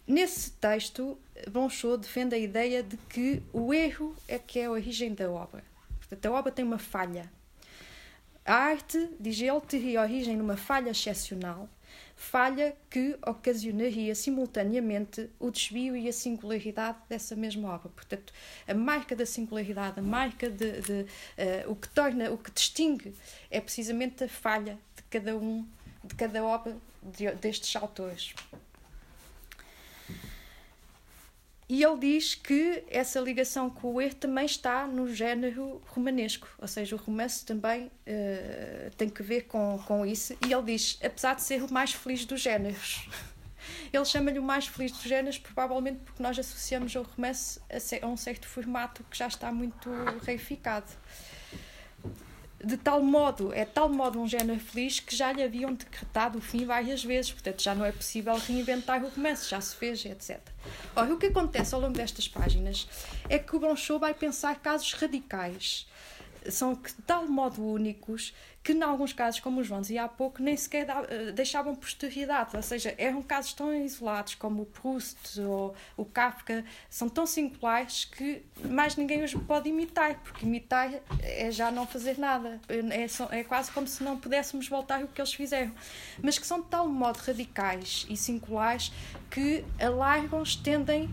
Nesse 0.06 0.50
texto, 0.52 1.16
Bonchot 1.48 1.98
defende 1.98 2.34
a 2.34 2.38
ideia 2.38 2.82
de 2.82 2.96
que 2.96 3.42
o 3.52 3.72
erro 3.72 4.16
é 4.26 4.38
que 4.38 4.58
é 4.58 4.64
a 4.66 4.70
origem 4.70 5.14
da 5.14 5.30
obra. 5.30 5.62
Portanto, 5.98 6.26
a 6.26 6.32
obra 6.32 6.50
tem 6.50 6.64
uma 6.64 6.78
falha. 6.78 7.30
A 8.44 8.54
arte, 8.54 9.08
diz 9.20 9.40
ele, 9.40 9.60
teria 9.60 10.02
origem 10.02 10.36
numa 10.36 10.56
falha 10.56 10.90
excepcional 10.90 11.68
falha 12.16 12.76
que 12.88 13.16
ocasionaria 13.26 14.14
simultaneamente 14.14 15.28
o 15.38 15.50
desvio 15.50 15.96
e 15.96 16.08
a 16.08 16.12
singularidade 16.12 16.98
dessa 17.08 17.34
mesma 17.34 17.74
obra. 17.74 17.88
Portanto, 17.88 18.32
a 18.66 18.74
marca 18.74 19.16
da 19.16 19.26
singularidade, 19.26 19.98
a 19.98 20.02
marca 20.02 20.48
de, 20.48 20.80
de 20.80 20.92
uh, 21.02 21.70
o 21.70 21.76
que 21.76 21.88
torna, 21.88 22.30
o 22.30 22.38
que 22.38 22.50
distingue 22.50 23.14
é 23.50 23.60
precisamente 23.60 24.24
a 24.24 24.28
falha 24.28 24.78
de 24.96 25.02
cada 25.10 25.36
um, 25.36 25.66
de 26.04 26.14
cada 26.14 26.44
obra 26.44 26.76
de, 27.02 27.30
destes 27.32 27.74
autores. 27.76 28.34
E 31.72 31.82
ele 31.82 31.96
diz 31.96 32.34
que 32.34 32.84
essa 32.90 33.18
ligação 33.18 33.70
com 33.70 33.94
o 33.94 33.98
erro 33.98 34.16
também 34.16 34.44
está 34.44 34.86
no 34.86 35.10
género 35.10 35.80
romanesco, 35.86 36.46
ou 36.58 36.68
seja, 36.68 36.94
o 36.94 36.98
romance 36.98 37.46
também 37.46 37.86
uh, 37.86 38.90
tem 38.98 39.08
que 39.08 39.22
ver 39.22 39.44
com, 39.44 39.82
com 39.86 40.04
isso. 40.04 40.36
E 40.46 40.52
ele 40.52 40.64
diz, 40.64 40.98
apesar 41.02 41.32
de 41.32 41.40
ser 41.40 41.62
o 41.62 41.72
mais 41.72 41.94
feliz 41.94 42.26
dos 42.26 42.42
géneros, 42.42 43.08
ele 43.90 44.04
chama-lhe 44.04 44.38
o 44.38 44.42
mais 44.42 44.66
feliz 44.66 44.92
dos 44.92 45.00
géneros, 45.00 45.38
provavelmente 45.38 46.00
porque 46.04 46.22
nós 46.22 46.38
associamos 46.38 46.94
o 46.94 47.00
romance 47.00 47.58
a, 48.02 48.06
um 48.06 48.18
certo 48.18 48.46
formato 48.46 49.02
que 49.04 49.16
já 49.16 49.28
está 49.28 49.50
muito 49.50 49.88
reificado 50.26 50.92
de 52.64 52.76
tal 52.76 53.02
modo, 53.02 53.52
é 53.52 53.64
tal 53.64 53.88
modo 53.88 54.20
um 54.20 54.28
género 54.28 54.60
feliz 54.60 55.00
que 55.00 55.14
já 55.14 55.32
lhe 55.32 55.42
haviam 55.42 55.74
decretado 55.74 56.38
o 56.38 56.40
fim 56.40 56.64
várias 56.64 57.04
vezes, 57.04 57.32
portanto 57.32 57.62
já 57.62 57.74
não 57.74 57.84
é 57.84 57.90
possível 57.90 58.34
reinventar 58.36 59.04
o 59.04 59.08
romance, 59.08 59.50
já 59.50 59.60
se 59.60 59.74
fez, 59.74 60.04
etc. 60.04 60.38
Ora, 60.94 61.12
o 61.12 61.18
que 61.18 61.26
acontece 61.26 61.74
ao 61.74 61.80
longo 61.80 61.94
destas 61.94 62.28
páginas 62.28 62.88
é 63.28 63.38
que 63.38 63.56
o 63.56 63.58
Bronchot 63.58 63.98
vai 63.98 64.14
pensar 64.14 64.60
casos 64.60 64.92
radicais, 64.92 65.88
são 66.50 66.74
de 66.74 66.94
tal 67.06 67.26
modo 67.28 67.64
únicos 67.64 68.32
que, 68.62 68.72
em 68.72 68.82
alguns 68.82 69.12
casos, 69.12 69.40
como 69.40 69.60
o 69.60 69.64
João 69.64 69.80
dizia 69.80 70.04
há 70.04 70.08
pouco, 70.08 70.40
nem 70.40 70.56
sequer 70.56 70.86
eh, 71.08 71.32
deixavam 71.32 71.74
posteridade. 71.74 72.56
Ou 72.56 72.62
seja, 72.62 72.94
eram 72.96 73.20
casos 73.20 73.52
tão 73.54 73.74
isolados 73.74 74.36
como 74.36 74.62
o 74.62 74.66
Proust 74.66 75.40
ou 75.40 75.74
o 75.96 76.04
Kafka, 76.04 76.64
são 76.88 77.08
tão 77.08 77.26
singulares 77.26 78.04
que 78.04 78.42
mais 78.64 78.94
ninguém 78.94 79.24
os 79.24 79.34
pode 79.34 79.68
imitar, 79.68 80.14
porque 80.20 80.46
imitar 80.46 80.92
é 81.20 81.50
já 81.50 81.72
não 81.72 81.86
fazer 81.86 82.18
nada. 82.18 82.60
É, 82.68 83.38
é 83.40 83.44
quase 83.44 83.72
como 83.72 83.88
se 83.88 84.04
não 84.04 84.16
pudéssemos 84.16 84.68
voltar 84.68 85.02
o 85.02 85.08
que 85.08 85.20
eles 85.20 85.34
fizeram. 85.34 85.72
Mas 86.22 86.38
que 86.38 86.46
são 86.46 86.60
de 86.60 86.68
tal 86.68 86.88
modo 86.88 87.16
radicais 87.16 88.06
e 88.08 88.16
singulares 88.16 88.92
que 89.28 89.64
alargam, 89.80 90.42
estendem 90.42 91.10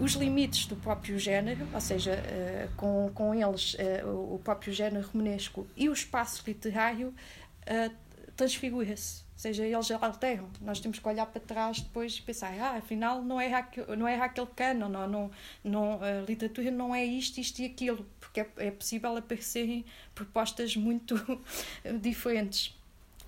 os 0.00 0.12
limites 0.12 0.66
do 0.66 0.76
próprio 0.76 1.18
género, 1.18 1.68
ou 1.72 1.80
seja, 1.80 2.14
uh, 2.14 2.74
com, 2.74 3.10
com 3.14 3.34
eles 3.34 3.74
uh, 3.74 4.34
o 4.34 4.40
próprio 4.42 4.72
género 4.72 5.06
romanesco 5.06 5.66
e 5.76 5.88
o 5.88 5.92
espaço 5.92 6.42
literário 6.46 7.08
uh, 7.08 7.94
transfigura-se. 8.34 9.22
Ou 9.22 9.42
seja, 9.42 9.64
eles 9.64 9.90
alteram. 9.90 10.48
Nós 10.60 10.80
temos 10.80 10.98
que 10.98 11.08
olhar 11.08 11.26
para 11.26 11.40
trás 11.40 11.80
depois 11.80 12.16
e 12.16 12.22
pensar, 12.22 12.52
ah, 12.60 12.76
afinal 12.76 13.22
não 13.22 13.40
é, 13.40 13.52
aquele, 13.54 13.96
não 13.96 14.06
é 14.06 14.20
aquele 14.20 14.46
cano, 14.48 14.88
não, 14.88 15.08
não, 15.08 15.30
não, 15.64 16.02
a 16.02 16.22
literatura 16.26 16.70
não 16.70 16.94
é 16.94 17.04
isto, 17.04 17.38
isto 17.38 17.60
e 17.60 17.66
aquilo, 17.66 18.06
porque 18.18 18.40
é, 18.40 18.50
é 18.56 18.70
possível 18.70 19.16
aparecerem 19.16 19.84
propostas 20.14 20.76
muito 20.76 21.14
diferentes. 22.00 22.78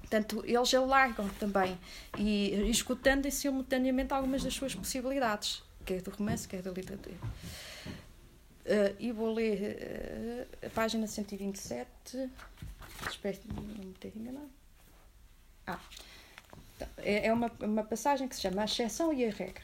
Portanto, 0.00 0.44
eles 0.46 0.74
alargam 0.74 1.26
também 1.40 1.78
e 2.18 2.70
escutando 2.70 3.30
simultaneamente 3.30 4.12
algumas 4.12 4.44
das 4.44 4.52
suas 4.52 4.74
possibilidades 4.74 5.62
quer 5.84 6.02
do 6.02 6.10
romance, 6.10 6.46
quer 6.46 6.62
da 6.62 6.70
literatura. 6.70 7.16
Uh, 8.64 8.94
e 8.98 9.10
vou 9.10 9.34
ler 9.34 10.46
uh, 10.62 10.66
a 10.66 10.70
página 10.70 11.06
127. 11.06 11.88
Espero 13.08 13.38
não 13.54 13.62
me 13.62 13.94
ter 13.94 14.12
enganado. 14.16 14.50
Ah, 15.66 15.80
tá, 16.78 16.88
é, 16.98 17.26
é 17.26 17.32
uma, 17.32 17.50
uma 17.60 17.82
passagem 17.82 18.28
que 18.28 18.36
se 18.36 18.42
chama 18.42 18.62
A 18.62 18.64
Exceção 18.64 19.12
e 19.12 19.24
a 19.24 19.30
Regra. 19.30 19.62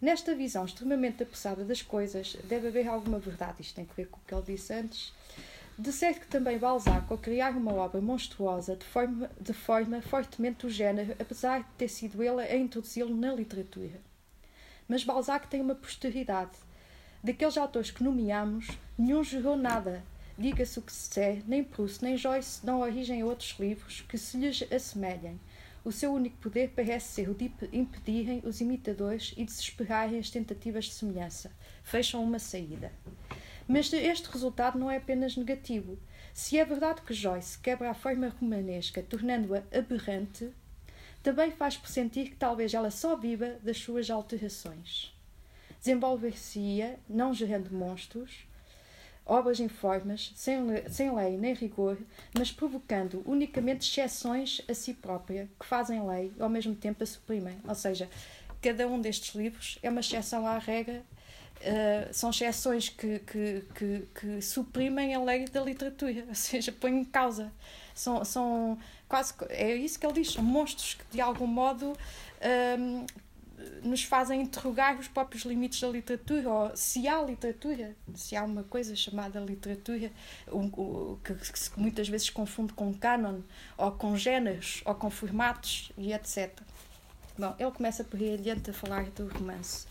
Nesta 0.00 0.32
visão 0.32 0.64
extremamente 0.64 1.24
apressada 1.24 1.64
das 1.64 1.82
coisas, 1.82 2.36
deve 2.44 2.68
haver 2.68 2.86
alguma 2.86 3.18
verdade. 3.18 3.62
Isto 3.62 3.74
tem 3.74 3.84
que 3.84 3.96
ver 3.96 4.06
com 4.06 4.18
o 4.18 4.20
que 4.26 4.32
ele 4.32 4.42
disse 4.42 4.72
antes. 4.72 5.12
De 5.76 5.92
certo 5.92 6.20
que 6.20 6.26
também 6.26 6.58
Balzac, 6.58 7.06
ao 7.10 7.18
criar 7.18 7.50
uma 7.56 7.72
obra 7.72 8.00
monstruosa, 8.00 8.76
deforma, 8.76 9.30
deforma 9.40 10.02
fortemente 10.02 10.66
o 10.66 10.70
género, 10.70 11.14
apesar 11.20 11.60
de 11.60 11.68
ter 11.76 11.88
sido 11.88 12.22
ele 12.22 12.42
a 12.42 12.56
introduzi-lo 12.56 13.14
na 13.14 13.32
literatura. 13.32 14.00
Mas 14.88 15.04
Balzac 15.04 15.46
tem 15.48 15.60
uma 15.60 15.74
posteridade. 15.74 16.52
Daqueles 17.22 17.58
autores 17.58 17.90
que 17.90 18.02
nomeamos, 18.02 18.68
nenhum 18.96 19.22
gerou 19.22 19.54
nada. 19.54 20.02
Diga-se 20.38 20.78
o 20.78 20.82
que 20.82 20.92
se 20.92 21.08
disser, 21.08 21.42
nem 21.46 21.62
Proust 21.62 22.02
nem 22.02 22.16
Joyce 22.16 22.64
dão 22.64 22.80
origem 22.80 23.20
a 23.20 23.26
outros 23.26 23.54
livros 23.58 24.00
que 24.08 24.16
se 24.16 24.38
lhes 24.38 24.64
assemelhem. 24.72 25.38
O 25.84 25.92
seu 25.92 26.12
único 26.12 26.38
poder 26.38 26.72
parece 26.74 27.08
ser 27.08 27.28
o 27.28 27.34
de 27.34 27.52
impedirem 27.72 28.40
os 28.44 28.60
imitadores 28.60 29.34
e 29.36 29.44
desesperarem 29.44 30.18
as 30.18 30.30
tentativas 30.30 30.86
de 30.86 30.92
semelhança. 30.92 31.50
Fecham 31.82 32.22
uma 32.22 32.38
saída. 32.38 32.92
Mas 33.66 33.92
este 33.92 34.30
resultado 34.30 34.78
não 34.78 34.90
é 34.90 34.96
apenas 34.96 35.36
negativo. 35.36 35.98
Se 36.32 36.58
é 36.58 36.64
verdade 36.64 37.02
que 37.02 37.12
Joyce 37.12 37.58
quebra 37.58 37.90
a 37.90 37.94
forma 37.94 38.34
romanesca, 38.40 39.02
tornando-a 39.02 39.62
aberrante, 39.76 40.50
também 41.28 41.50
faz 41.50 41.76
pressentir 41.76 42.30
que 42.30 42.36
talvez 42.36 42.72
ela 42.72 42.90
só 42.90 43.14
viva 43.14 43.56
das 43.62 43.76
suas 43.76 44.08
alterações. 44.08 45.14
Desenvolver-se-ia, 45.78 46.98
não 47.06 47.34
gerando 47.34 47.70
monstros, 47.70 48.46
obras 49.26 49.60
informes, 49.60 50.32
sem, 50.34 50.58
sem 50.88 51.14
lei 51.14 51.36
nem 51.36 51.52
rigor, 51.52 51.98
mas 52.32 52.50
provocando 52.50 53.22
unicamente 53.26 53.86
exceções 53.86 54.62
a 54.66 54.72
si 54.72 54.94
própria, 54.94 55.50
que 55.60 55.66
fazem 55.66 56.02
lei 56.08 56.32
e 56.34 56.42
ao 56.42 56.48
mesmo 56.48 56.74
tempo 56.74 57.02
a 57.02 57.06
suprimem. 57.06 57.58
Ou 57.68 57.74
seja, 57.74 58.08
cada 58.62 58.88
um 58.88 58.98
destes 58.98 59.34
livros 59.34 59.78
é 59.82 59.90
uma 59.90 60.00
exceção 60.00 60.46
à 60.46 60.56
regra, 60.56 61.04
uh, 61.60 62.08
são 62.10 62.30
exceções 62.30 62.88
que, 62.88 63.18
que, 63.18 63.64
que, 63.74 64.08
que 64.18 64.40
suprimem 64.40 65.14
a 65.14 65.22
lei 65.22 65.44
da 65.44 65.60
literatura, 65.60 66.24
ou 66.26 66.34
seja, 66.34 66.72
põem 66.72 67.00
em 67.00 67.04
causa. 67.04 67.52
São, 67.98 68.24
são 68.24 68.78
quase 69.08 69.34
é 69.48 69.74
isso 69.74 69.98
que 69.98 70.06
ele 70.06 70.14
diz, 70.14 70.32
são 70.32 70.42
monstros 70.42 70.94
que 70.94 71.04
de 71.10 71.20
algum 71.20 71.46
modo 71.46 71.96
um, 72.78 73.06
nos 73.82 74.04
fazem 74.04 74.42
interrogar 74.42 74.98
os 74.98 75.08
próprios 75.08 75.42
limites 75.44 75.80
da 75.80 75.88
literatura, 75.88 76.48
ou 76.48 76.76
se 76.76 77.08
há 77.08 77.20
literatura, 77.22 77.96
se 78.14 78.36
há 78.36 78.44
uma 78.44 78.62
coisa 78.62 78.94
chamada 78.94 79.40
literatura, 79.40 80.12
um, 80.52 80.66
um, 80.66 81.18
que, 81.24 81.34
que, 81.34 81.58
se 81.58 81.70
muitas 81.76 82.08
vezes 82.08 82.30
confunde 82.30 82.72
com 82.72 82.94
canon, 82.94 83.40
ou 83.76 83.90
com 83.90 84.16
géneros, 84.16 84.80
ou 84.84 84.94
com 84.94 85.10
formatos 85.10 85.90
e 85.98 86.12
etc. 86.12 86.56
Bom, 87.36 87.54
ele 87.58 87.70
começa 87.72 88.04
por 88.04 88.20
aí 88.20 88.34
adiante 88.34 88.70
a 88.70 88.72
falar 88.72 89.04
do 89.10 89.26
romance. 89.26 89.86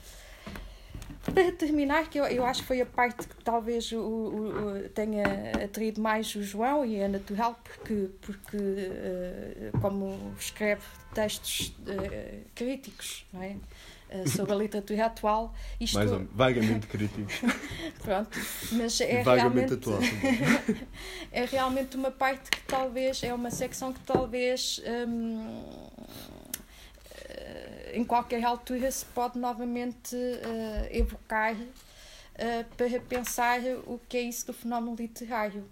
Para 1.33 1.51
terminar, 1.51 2.09
que 2.09 2.19
eu, 2.19 2.25
eu 2.25 2.45
acho 2.45 2.61
que 2.61 2.67
foi 2.67 2.81
a 2.81 2.85
parte 2.85 3.27
que 3.27 3.43
talvez 3.43 3.91
o, 3.91 3.99
o, 3.99 4.85
o 4.85 4.89
tenha 4.89 5.23
atraído 5.63 6.01
mais 6.01 6.33
o 6.35 6.41
João 6.41 6.85
e 6.85 6.95
é 6.95 7.07
natural 7.07 7.59
porque, 7.63 8.09
porque 8.21 8.57
uh, 8.57 9.79
como 9.81 10.33
escreve 10.39 10.81
textos 11.13 11.75
uh, 11.81 12.41
críticos 12.55 13.25
não 13.33 13.43
é? 13.43 13.55
Uh, 14.09 14.29
sobre 14.29 14.53
a 14.53 14.55
literatura 14.55 15.05
atual. 15.07 15.53
Isto... 15.81 15.95
Mais 15.95 16.11
ou 16.11 16.19
menos, 16.19 16.33
vagamente 16.33 16.87
críticos. 16.87 17.41
Pronto, 18.01 18.39
mas 18.71 19.01
é 19.01 19.21
vagamente 19.21 19.73
realmente, 19.73 19.73
atual. 19.73 19.99
é 21.29 21.43
realmente 21.43 21.97
uma 21.97 22.09
parte 22.09 22.49
que 22.49 22.61
talvez, 22.61 23.21
é 23.21 23.33
uma 23.33 23.51
secção 23.51 23.91
que 23.91 23.99
talvez. 23.99 24.81
Um, 25.07 25.87
em 27.93 28.03
qualquer 28.03 28.43
altura 28.43 28.91
se 28.91 29.05
pode 29.05 29.39
novamente 29.39 30.15
uh, 30.15 30.87
evocar 30.91 31.55
uh, 31.55 32.75
para 32.75 32.99
pensar 32.99 33.59
o 33.85 33.99
que 34.07 34.17
é 34.17 34.21
isso 34.21 34.47
do 34.47 34.53
fenómeno 34.53 34.95
literário. 34.95 35.67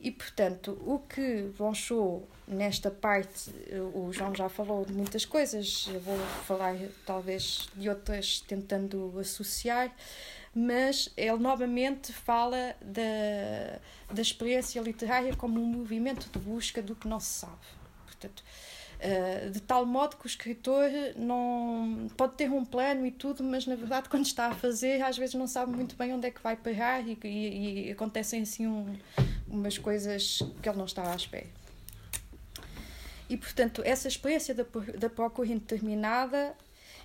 E, 0.00 0.12
portanto, 0.12 0.80
o 0.86 1.00
que 1.00 1.50
Blanchot, 1.58 2.24
nesta 2.46 2.88
parte, 2.88 3.50
o 3.92 4.12
João 4.12 4.32
já 4.32 4.48
falou 4.48 4.84
de 4.84 4.92
muitas 4.92 5.24
coisas, 5.24 5.88
eu 5.92 5.98
vou 5.98 6.16
falar 6.46 6.76
talvez 7.04 7.68
de 7.74 7.88
outras 7.88 8.38
tentando 8.40 9.12
associar, 9.18 9.92
mas 10.54 11.08
ele 11.16 11.38
novamente 11.38 12.12
fala 12.12 12.76
da, 12.80 13.80
da 14.14 14.22
experiência 14.22 14.80
literária 14.80 15.34
como 15.34 15.60
um 15.60 15.66
movimento 15.66 16.30
de 16.30 16.38
busca 16.38 16.80
do 16.80 16.94
que 16.94 17.08
não 17.08 17.18
se 17.18 17.40
sabe. 17.40 17.66
Portanto, 18.06 18.44
Uh, 18.98 19.50
de 19.50 19.60
tal 19.60 19.86
modo 19.86 20.16
que 20.16 20.26
o 20.26 20.28
escritor 20.28 20.90
não 21.16 22.08
pode 22.16 22.34
ter 22.34 22.50
um 22.50 22.64
plano 22.64 23.06
e 23.06 23.12
tudo, 23.12 23.44
mas 23.44 23.64
na 23.64 23.76
verdade 23.76 24.08
quando 24.08 24.26
está 24.26 24.48
a 24.48 24.54
fazer 24.54 25.00
às 25.02 25.16
vezes 25.16 25.36
não 25.36 25.46
sabe 25.46 25.70
muito 25.70 25.94
bem 25.94 26.12
onde 26.12 26.26
é 26.26 26.32
que 26.32 26.42
vai 26.42 26.56
parar 26.56 27.06
e, 27.06 27.16
e, 27.22 27.86
e 27.86 27.92
acontecem 27.92 28.42
assim 28.42 28.66
um, 28.66 28.98
umas 29.46 29.78
coisas 29.78 30.40
que 30.60 30.68
ele 30.68 30.78
não 30.78 30.86
estava 30.86 31.12
à 31.12 31.14
espera. 31.14 31.46
E 33.30 33.36
portanto 33.36 33.82
essa 33.84 34.08
experiência 34.08 34.52
da, 34.52 34.64
da 34.98 35.08
procura 35.08 35.48
indeterminada 35.48 36.56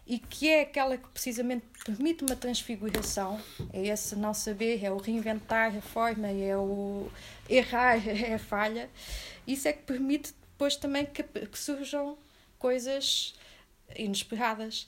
e 0.05 0.19
que 0.19 0.49
é 0.49 0.61
aquela 0.61 0.97
que 0.97 1.07
precisamente 1.09 1.65
permite 1.85 2.23
uma 2.23 2.35
transfiguração, 2.35 3.39
é 3.71 3.87
esse 3.87 4.15
não 4.15 4.33
saber, 4.33 4.83
é 4.83 4.91
o 4.91 4.97
reinventar 4.97 5.75
a 5.77 5.81
forma, 5.81 6.27
é 6.27 6.57
o 6.57 7.07
errar, 7.49 8.01
é 8.07 8.33
a 8.33 8.39
falha, 8.39 8.89
isso 9.47 9.67
é 9.67 9.73
que 9.73 9.83
permite 9.83 10.33
depois 10.63 10.77
também 10.77 11.05
que, 11.05 11.23
que 11.23 11.59
surjam 11.59 12.17
coisas 12.57 13.35
inesperadas. 13.97 14.87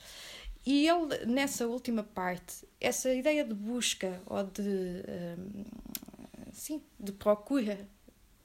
E 0.65 0.88
ele, 0.88 1.26
nessa 1.26 1.67
última 1.67 2.01
parte, 2.01 2.65
essa 2.80 3.13
ideia 3.13 3.43
de 3.43 3.53
busca 3.53 4.21
ou 4.26 4.41
de, 4.43 4.61
um, 4.61 5.65
sim, 6.53 6.82
de 6.97 7.11
procura, 7.11 7.86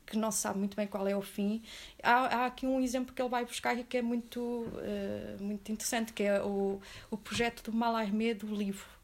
que 0.05 0.19
não 0.19 0.33
se 0.33 0.39
sabe 0.39 0.59
muito 0.59 0.77
bem 0.77 0.89
qual 0.89 1.07
é 1.07 1.17
o 1.17 1.23
fim, 1.23 1.63
há, 2.03 2.43
há 2.43 2.47
aqui 2.47 2.67
um 2.67 2.81
exemplo 2.81 3.15
que 3.15 3.23
ele 3.23 3.29
vai 3.29 3.45
buscar 3.45 3.79
e 3.79 3.85
que 3.85 3.97
é 3.97 4.03
muito, 4.03 4.41
uh, 4.41 5.41
muito 5.41 5.71
interessante, 5.71 6.13
que 6.13 6.25
é 6.25 6.43
o, 6.43 6.81
o 7.13 7.17
projeto 7.17 7.71
do 7.71 7.73
Mallarmé 7.73 8.35
do 8.35 8.53
livro 8.53 8.99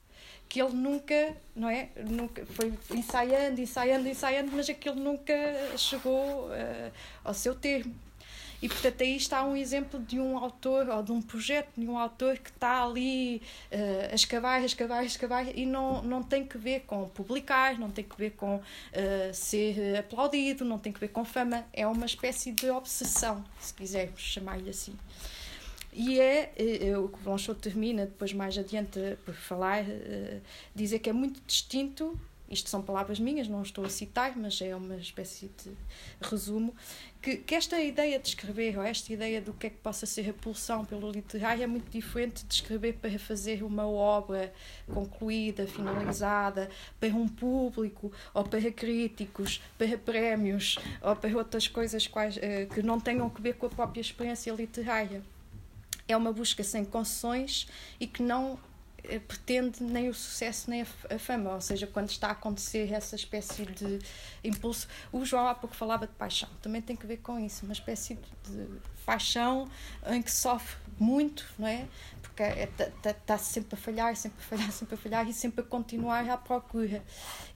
que 0.49 0.63
ele 0.63 0.75
nunca, 0.75 1.37
não 1.57 1.69
é? 1.69 1.89
Nunca 2.09 2.47
foi 2.47 2.73
ensaiando, 2.93 3.61
ensaiando, 3.61 4.09
ensaiando, 4.09 4.53
mas 4.55 4.71
aquilo 4.71 4.95
nunca 4.95 5.35
chegou 5.77 6.47
uh, 6.47 6.93
ao 7.25 7.35
seu 7.35 7.53
termo. 7.53 7.93
E 8.63 8.69
portanto 8.69 9.03
aí 9.03 9.17
está 9.17 9.45
um 9.45 9.57
exemplo 9.57 10.01
de 10.01 10.19
um 10.19 10.39
autor 10.39 10.89
ou 10.89 11.03
de 11.03 11.13
um 11.13 11.21
projeto 11.21 11.69
de 11.77 11.87
um 11.87 11.99
autor 11.99 12.39
que 12.39 12.51
está 12.51 12.85
ali 12.85 13.43
uh, 13.71 14.13
a 14.13 14.15
escavar, 14.15 14.63
a 14.63 14.65
escavar, 14.65 14.99
a 15.01 15.05
escavar 15.05 15.47
e 15.57 15.67
não, 15.67 16.03
não 16.03 16.23
tem 16.23 16.45
que 16.45 16.57
ver 16.57 16.81
com 16.81 17.09
publicar, 17.09 17.79
não 17.79 17.91
tem 17.91 18.05
que 18.05 18.17
ver 18.17 18.31
com 18.31 18.57
uh, 18.57 18.63
ser 19.35 19.99
aplaudido, 19.99 20.65
não 20.65 20.79
tem 20.79 20.93
que 20.93 21.01
ver 21.01 21.09
com 21.09 21.25
fama, 21.25 21.65
é 21.73 21.87
uma 21.87 22.07
espécie 22.07 22.53
de 22.53 22.71
obsessão, 22.71 23.45
se 23.61 23.75
quisermos 23.75 24.21
chamar-lhe 24.21 24.71
assim. 24.71 24.97
E 25.93 26.21
é, 26.21 26.53
é, 26.59 26.99
o 26.99 27.09
que 27.09 27.19
Blanchot 27.21 27.59
termina 27.59 28.05
depois 28.05 28.31
mais 28.35 28.59
adiante 28.59 29.01
por 29.25 29.35
falar, 29.35 29.83
dizer 30.75 30.99
que 30.99 31.09
é 31.09 31.13
muito 31.13 31.41
distinto 31.47 32.19
isto 32.49 32.71
são 32.71 32.81
palavras 32.81 33.19
minhas, 33.19 33.49
não 33.49 33.63
estou 33.63 33.85
a 33.85 33.89
citar, 33.89 34.37
mas 34.37 34.61
é 34.61 34.75
uma 34.75 34.97
espécie 34.97 35.51
de 35.63 35.73
resumo, 36.21 36.75
que, 37.21 37.39
que 37.39 37.55
esta 37.57 37.81
ideia 37.81 38.21
de 38.21 38.29
escrever, 38.29 38.79
ou 38.79 38.85
esta 38.85 39.13
ideia 39.13 39.41
do 39.41 39.53
que 39.53 39.67
é 39.67 39.71
que 39.71 39.79
possa 39.79 40.07
ser 40.07 40.31
a 40.31 40.33
pulsão 40.33 40.85
pelo 40.85 41.11
literário, 41.11 41.65
é 41.65 41.67
muito 41.67 41.91
diferente 41.91 42.45
de 42.45 42.55
escrever 42.55 42.95
para 42.95 43.19
fazer 43.19 43.65
uma 43.65 43.87
obra 43.87 44.53
concluída, 44.87 45.67
finalizada, 45.67 46.71
para 47.01 47.09
um 47.09 47.27
público, 47.27 48.13
ou 48.33 48.45
para 48.45 48.71
críticos, 48.71 49.61
para 49.77 49.99
prémios, 49.99 50.79
ou 51.03 51.17
para 51.17 51.37
outras 51.37 51.67
coisas 51.67 52.07
quais, 52.07 52.37
uh, 52.37 52.73
que 52.73 52.83
não 52.83 53.01
tenham 53.01 53.29
que 53.29 53.43
ver 53.43 53.55
com 53.55 53.67
a 53.67 53.71
própria 53.71 54.01
experiência 54.01 54.53
literária. 54.53 55.23
É 56.07 56.17
uma 56.17 56.33
busca 56.33 56.63
sem 56.63 56.85
concessões 56.85 57.67
e 57.99 58.07
que 58.07 58.23
não 58.23 58.53
eh, 58.55 58.76
pretende 59.27 59.83
nem 59.83 60.09
o 60.09 60.15
sucesso 60.15 60.71
nem 60.71 60.83
a 60.83 61.19
fama, 61.19 61.55
ou 61.55 61.61
seja, 61.61 61.87
quando 61.87 62.11
está 62.11 62.29
a 62.29 62.33
acontecer 62.33 62.93
essa 62.93 63.17
espécie 63.17 63.65
de 63.67 63.99
impulso. 64.43 64.89
O 65.13 65.25
João 65.25 65.47
há 65.49 65.55
pouco 65.55 65.75
falava 65.75 66.07
de 66.07 66.13
paixão, 66.15 66.49
também 66.61 66.83
tem 66.83 66.97
que 66.97 67.07
ver 67.07 67.19
com 67.19 67.39
isso, 67.39 67.65
uma 67.65 67.73
espécie 67.73 68.19
de 68.45 68.67
paixão 69.05 69.69
em 70.09 70.21
que 70.21 70.31
sofre 70.31 70.77
muito, 70.99 71.47
não 71.59 71.69
é? 71.69 71.87
Porque 72.37 72.43
está 72.43 72.85
é, 72.85 72.91
tá, 72.91 73.15
tá 73.15 73.39
sempre 73.39 73.75
a 73.75 73.79
falhar, 73.79 74.15
sempre 74.15 74.39
a 74.39 74.47
falhar, 74.47 74.71
sempre 74.71 74.95
a 74.95 74.99
falhar 74.99 75.29
e 75.29 75.33
sempre 75.33 75.63
a 75.63 75.65
continuar 75.65 76.29
à 76.29 76.37
procura. 76.37 77.03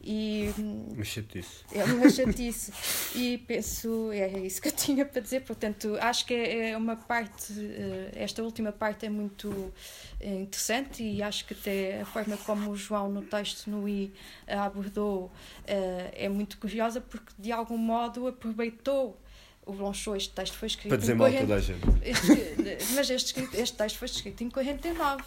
E, 0.03 0.49
uma 0.57 1.05
chatice. 1.05 1.64
É 1.70 1.85
uma 1.85 2.09
chatice. 2.09 2.72
e 3.14 3.37
penso, 3.37 4.11
é 4.11 4.39
isso 4.41 4.62
que 4.62 4.68
eu 4.68 4.72
tinha 4.72 5.05
para 5.05 5.20
dizer, 5.20 5.41
portanto, 5.45 5.99
acho 6.01 6.24
que 6.24 6.33
é, 6.33 6.70
é 6.70 6.76
uma 6.78 6.97
parte, 6.97 7.53
eh, 7.53 8.12
esta 8.14 8.43
última 8.43 8.72
parte 8.72 9.05
é 9.05 9.11
muito 9.11 9.70
eh, 10.18 10.37
interessante 10.37 11.03
e 11.03 11.22
acho 11.22 11.45
que 11.45 11.53
até 11.53 12.01
a 12.01 12.07
forma 12.07 12.39
como 12.39 12.70
o 12.70 12.76
João 12.76 13.11
no 13.11 13.20
texto 13.20 13.68
no 13.68 13.87
I 13.87 14.11
abordou 14.49 15.31
eh, 15.66 16.11
é 16.14 16.28
muito 16.31 16.57
curiosa 16.57 17.03
porque 17.03 17.35
de 17.39 17.53
algum 17.53 17.76
modo 17.76 18.26
aproveitou 18.26 19.20
o 19.66 19.72
Blanchot, 19.72 20.16
este 20.16 20.32
texto 20.32 20.56
foi 20.56 20.66
escrito. 20.66 20.88
Para 20.88 20.98
dizer 20.98 21.14
mal 21.14 21.32
toda 21.32 21.54
a 21.54 21.61
gente. 21.61 21.80
Este, 22.02 22.94
mas 22.94 23.11
este, 23.11 23.48
este 23.54 23.76
texto 23.76 23.98
foi 23.98 24.06
escrito 24.06 24.42
em 24.42 24.50
49. 24.50 25.22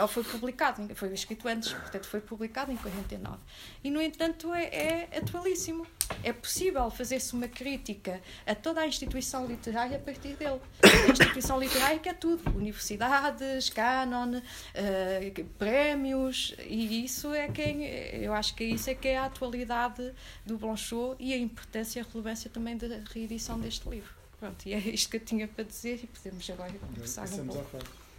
Ou 0.00 0.08
foi 0.08 0.22
publicado, 0.22 0.94
foi 0.94 1.12
escrito 1.12 1.48
antes, 1.48 1.72
portanto 1.72 2.06
foi 2.06 2.20
publicado 2.20 2.70
em 2.70 2.76
49. 2.76 3.38
E, 3.82 3.90
no 3.90 4.00
entanto, 4.00 4.52
é, 4.54 4.64
é 4.64 5.18
atualíssimo. 5.18 5.86
É 6.22 6.32
possível 6.32 6.90
fazer-se 6.90 7.34
uma 7.34 7.48
crítica 7.48 8.20
a 8.46 8.54
toda 8.54 8.80
a 8.80 8.86
instituição 8.86 9.46
literária 9.46 9.96
a 9.96 10.00
partir 10.00 10.34
dele. 10.34 10.60
A 10.82 11.10
instituição 11.10 11.58
literária 11.58 11.98
que 11.98 12.08
é 12.08 12.14
tudo: 12.14 12.48
universidades, 12.56 13.70
canon, 13.70 14.38
uh, 14.38 15.44
prémios, 15.58 16.54
e 16.60 17.04
isso 17.04 17.32
é 17.32 17.48
quem. 17.48 17.84
Eu 17.84 18.32
acho 18.32 18.54
que 18.54 18.64
isso 18.64 18.90
é 18.90 18.94
que 18.94 19.08
é 19.08 19.18
a 19.18 19.26
atualidade 19.26 20.12
do 20.44 20.56
Blanchot 20.56 21.16
e 21.18 21.32
a 21.32 21.36
importância 21.36 22.00
e 22.00 22.02
a 22.02 22.06
relevância 22.10 22.50
também 22.50 22.76
da 22.76 22.86
reedição 23.12 23.58
deste 23.58 23.88
livro. 23.88 24.12
Pronto, 24.38 24.66
e 24.66 24.72
é 24.72 24.78
isto 24.78 25.10
que 25.10 25.16
eu 25.16 25.20
tinha 25.20 25.48
para 25.48 25.64
dizer 25.64 26.00
e 26.02 26.06
podemos 26.06 26.48
agora 26.50 26.72
conversar 26.72 27.28
um 27.28 27.46
pouco. 27.46 27.78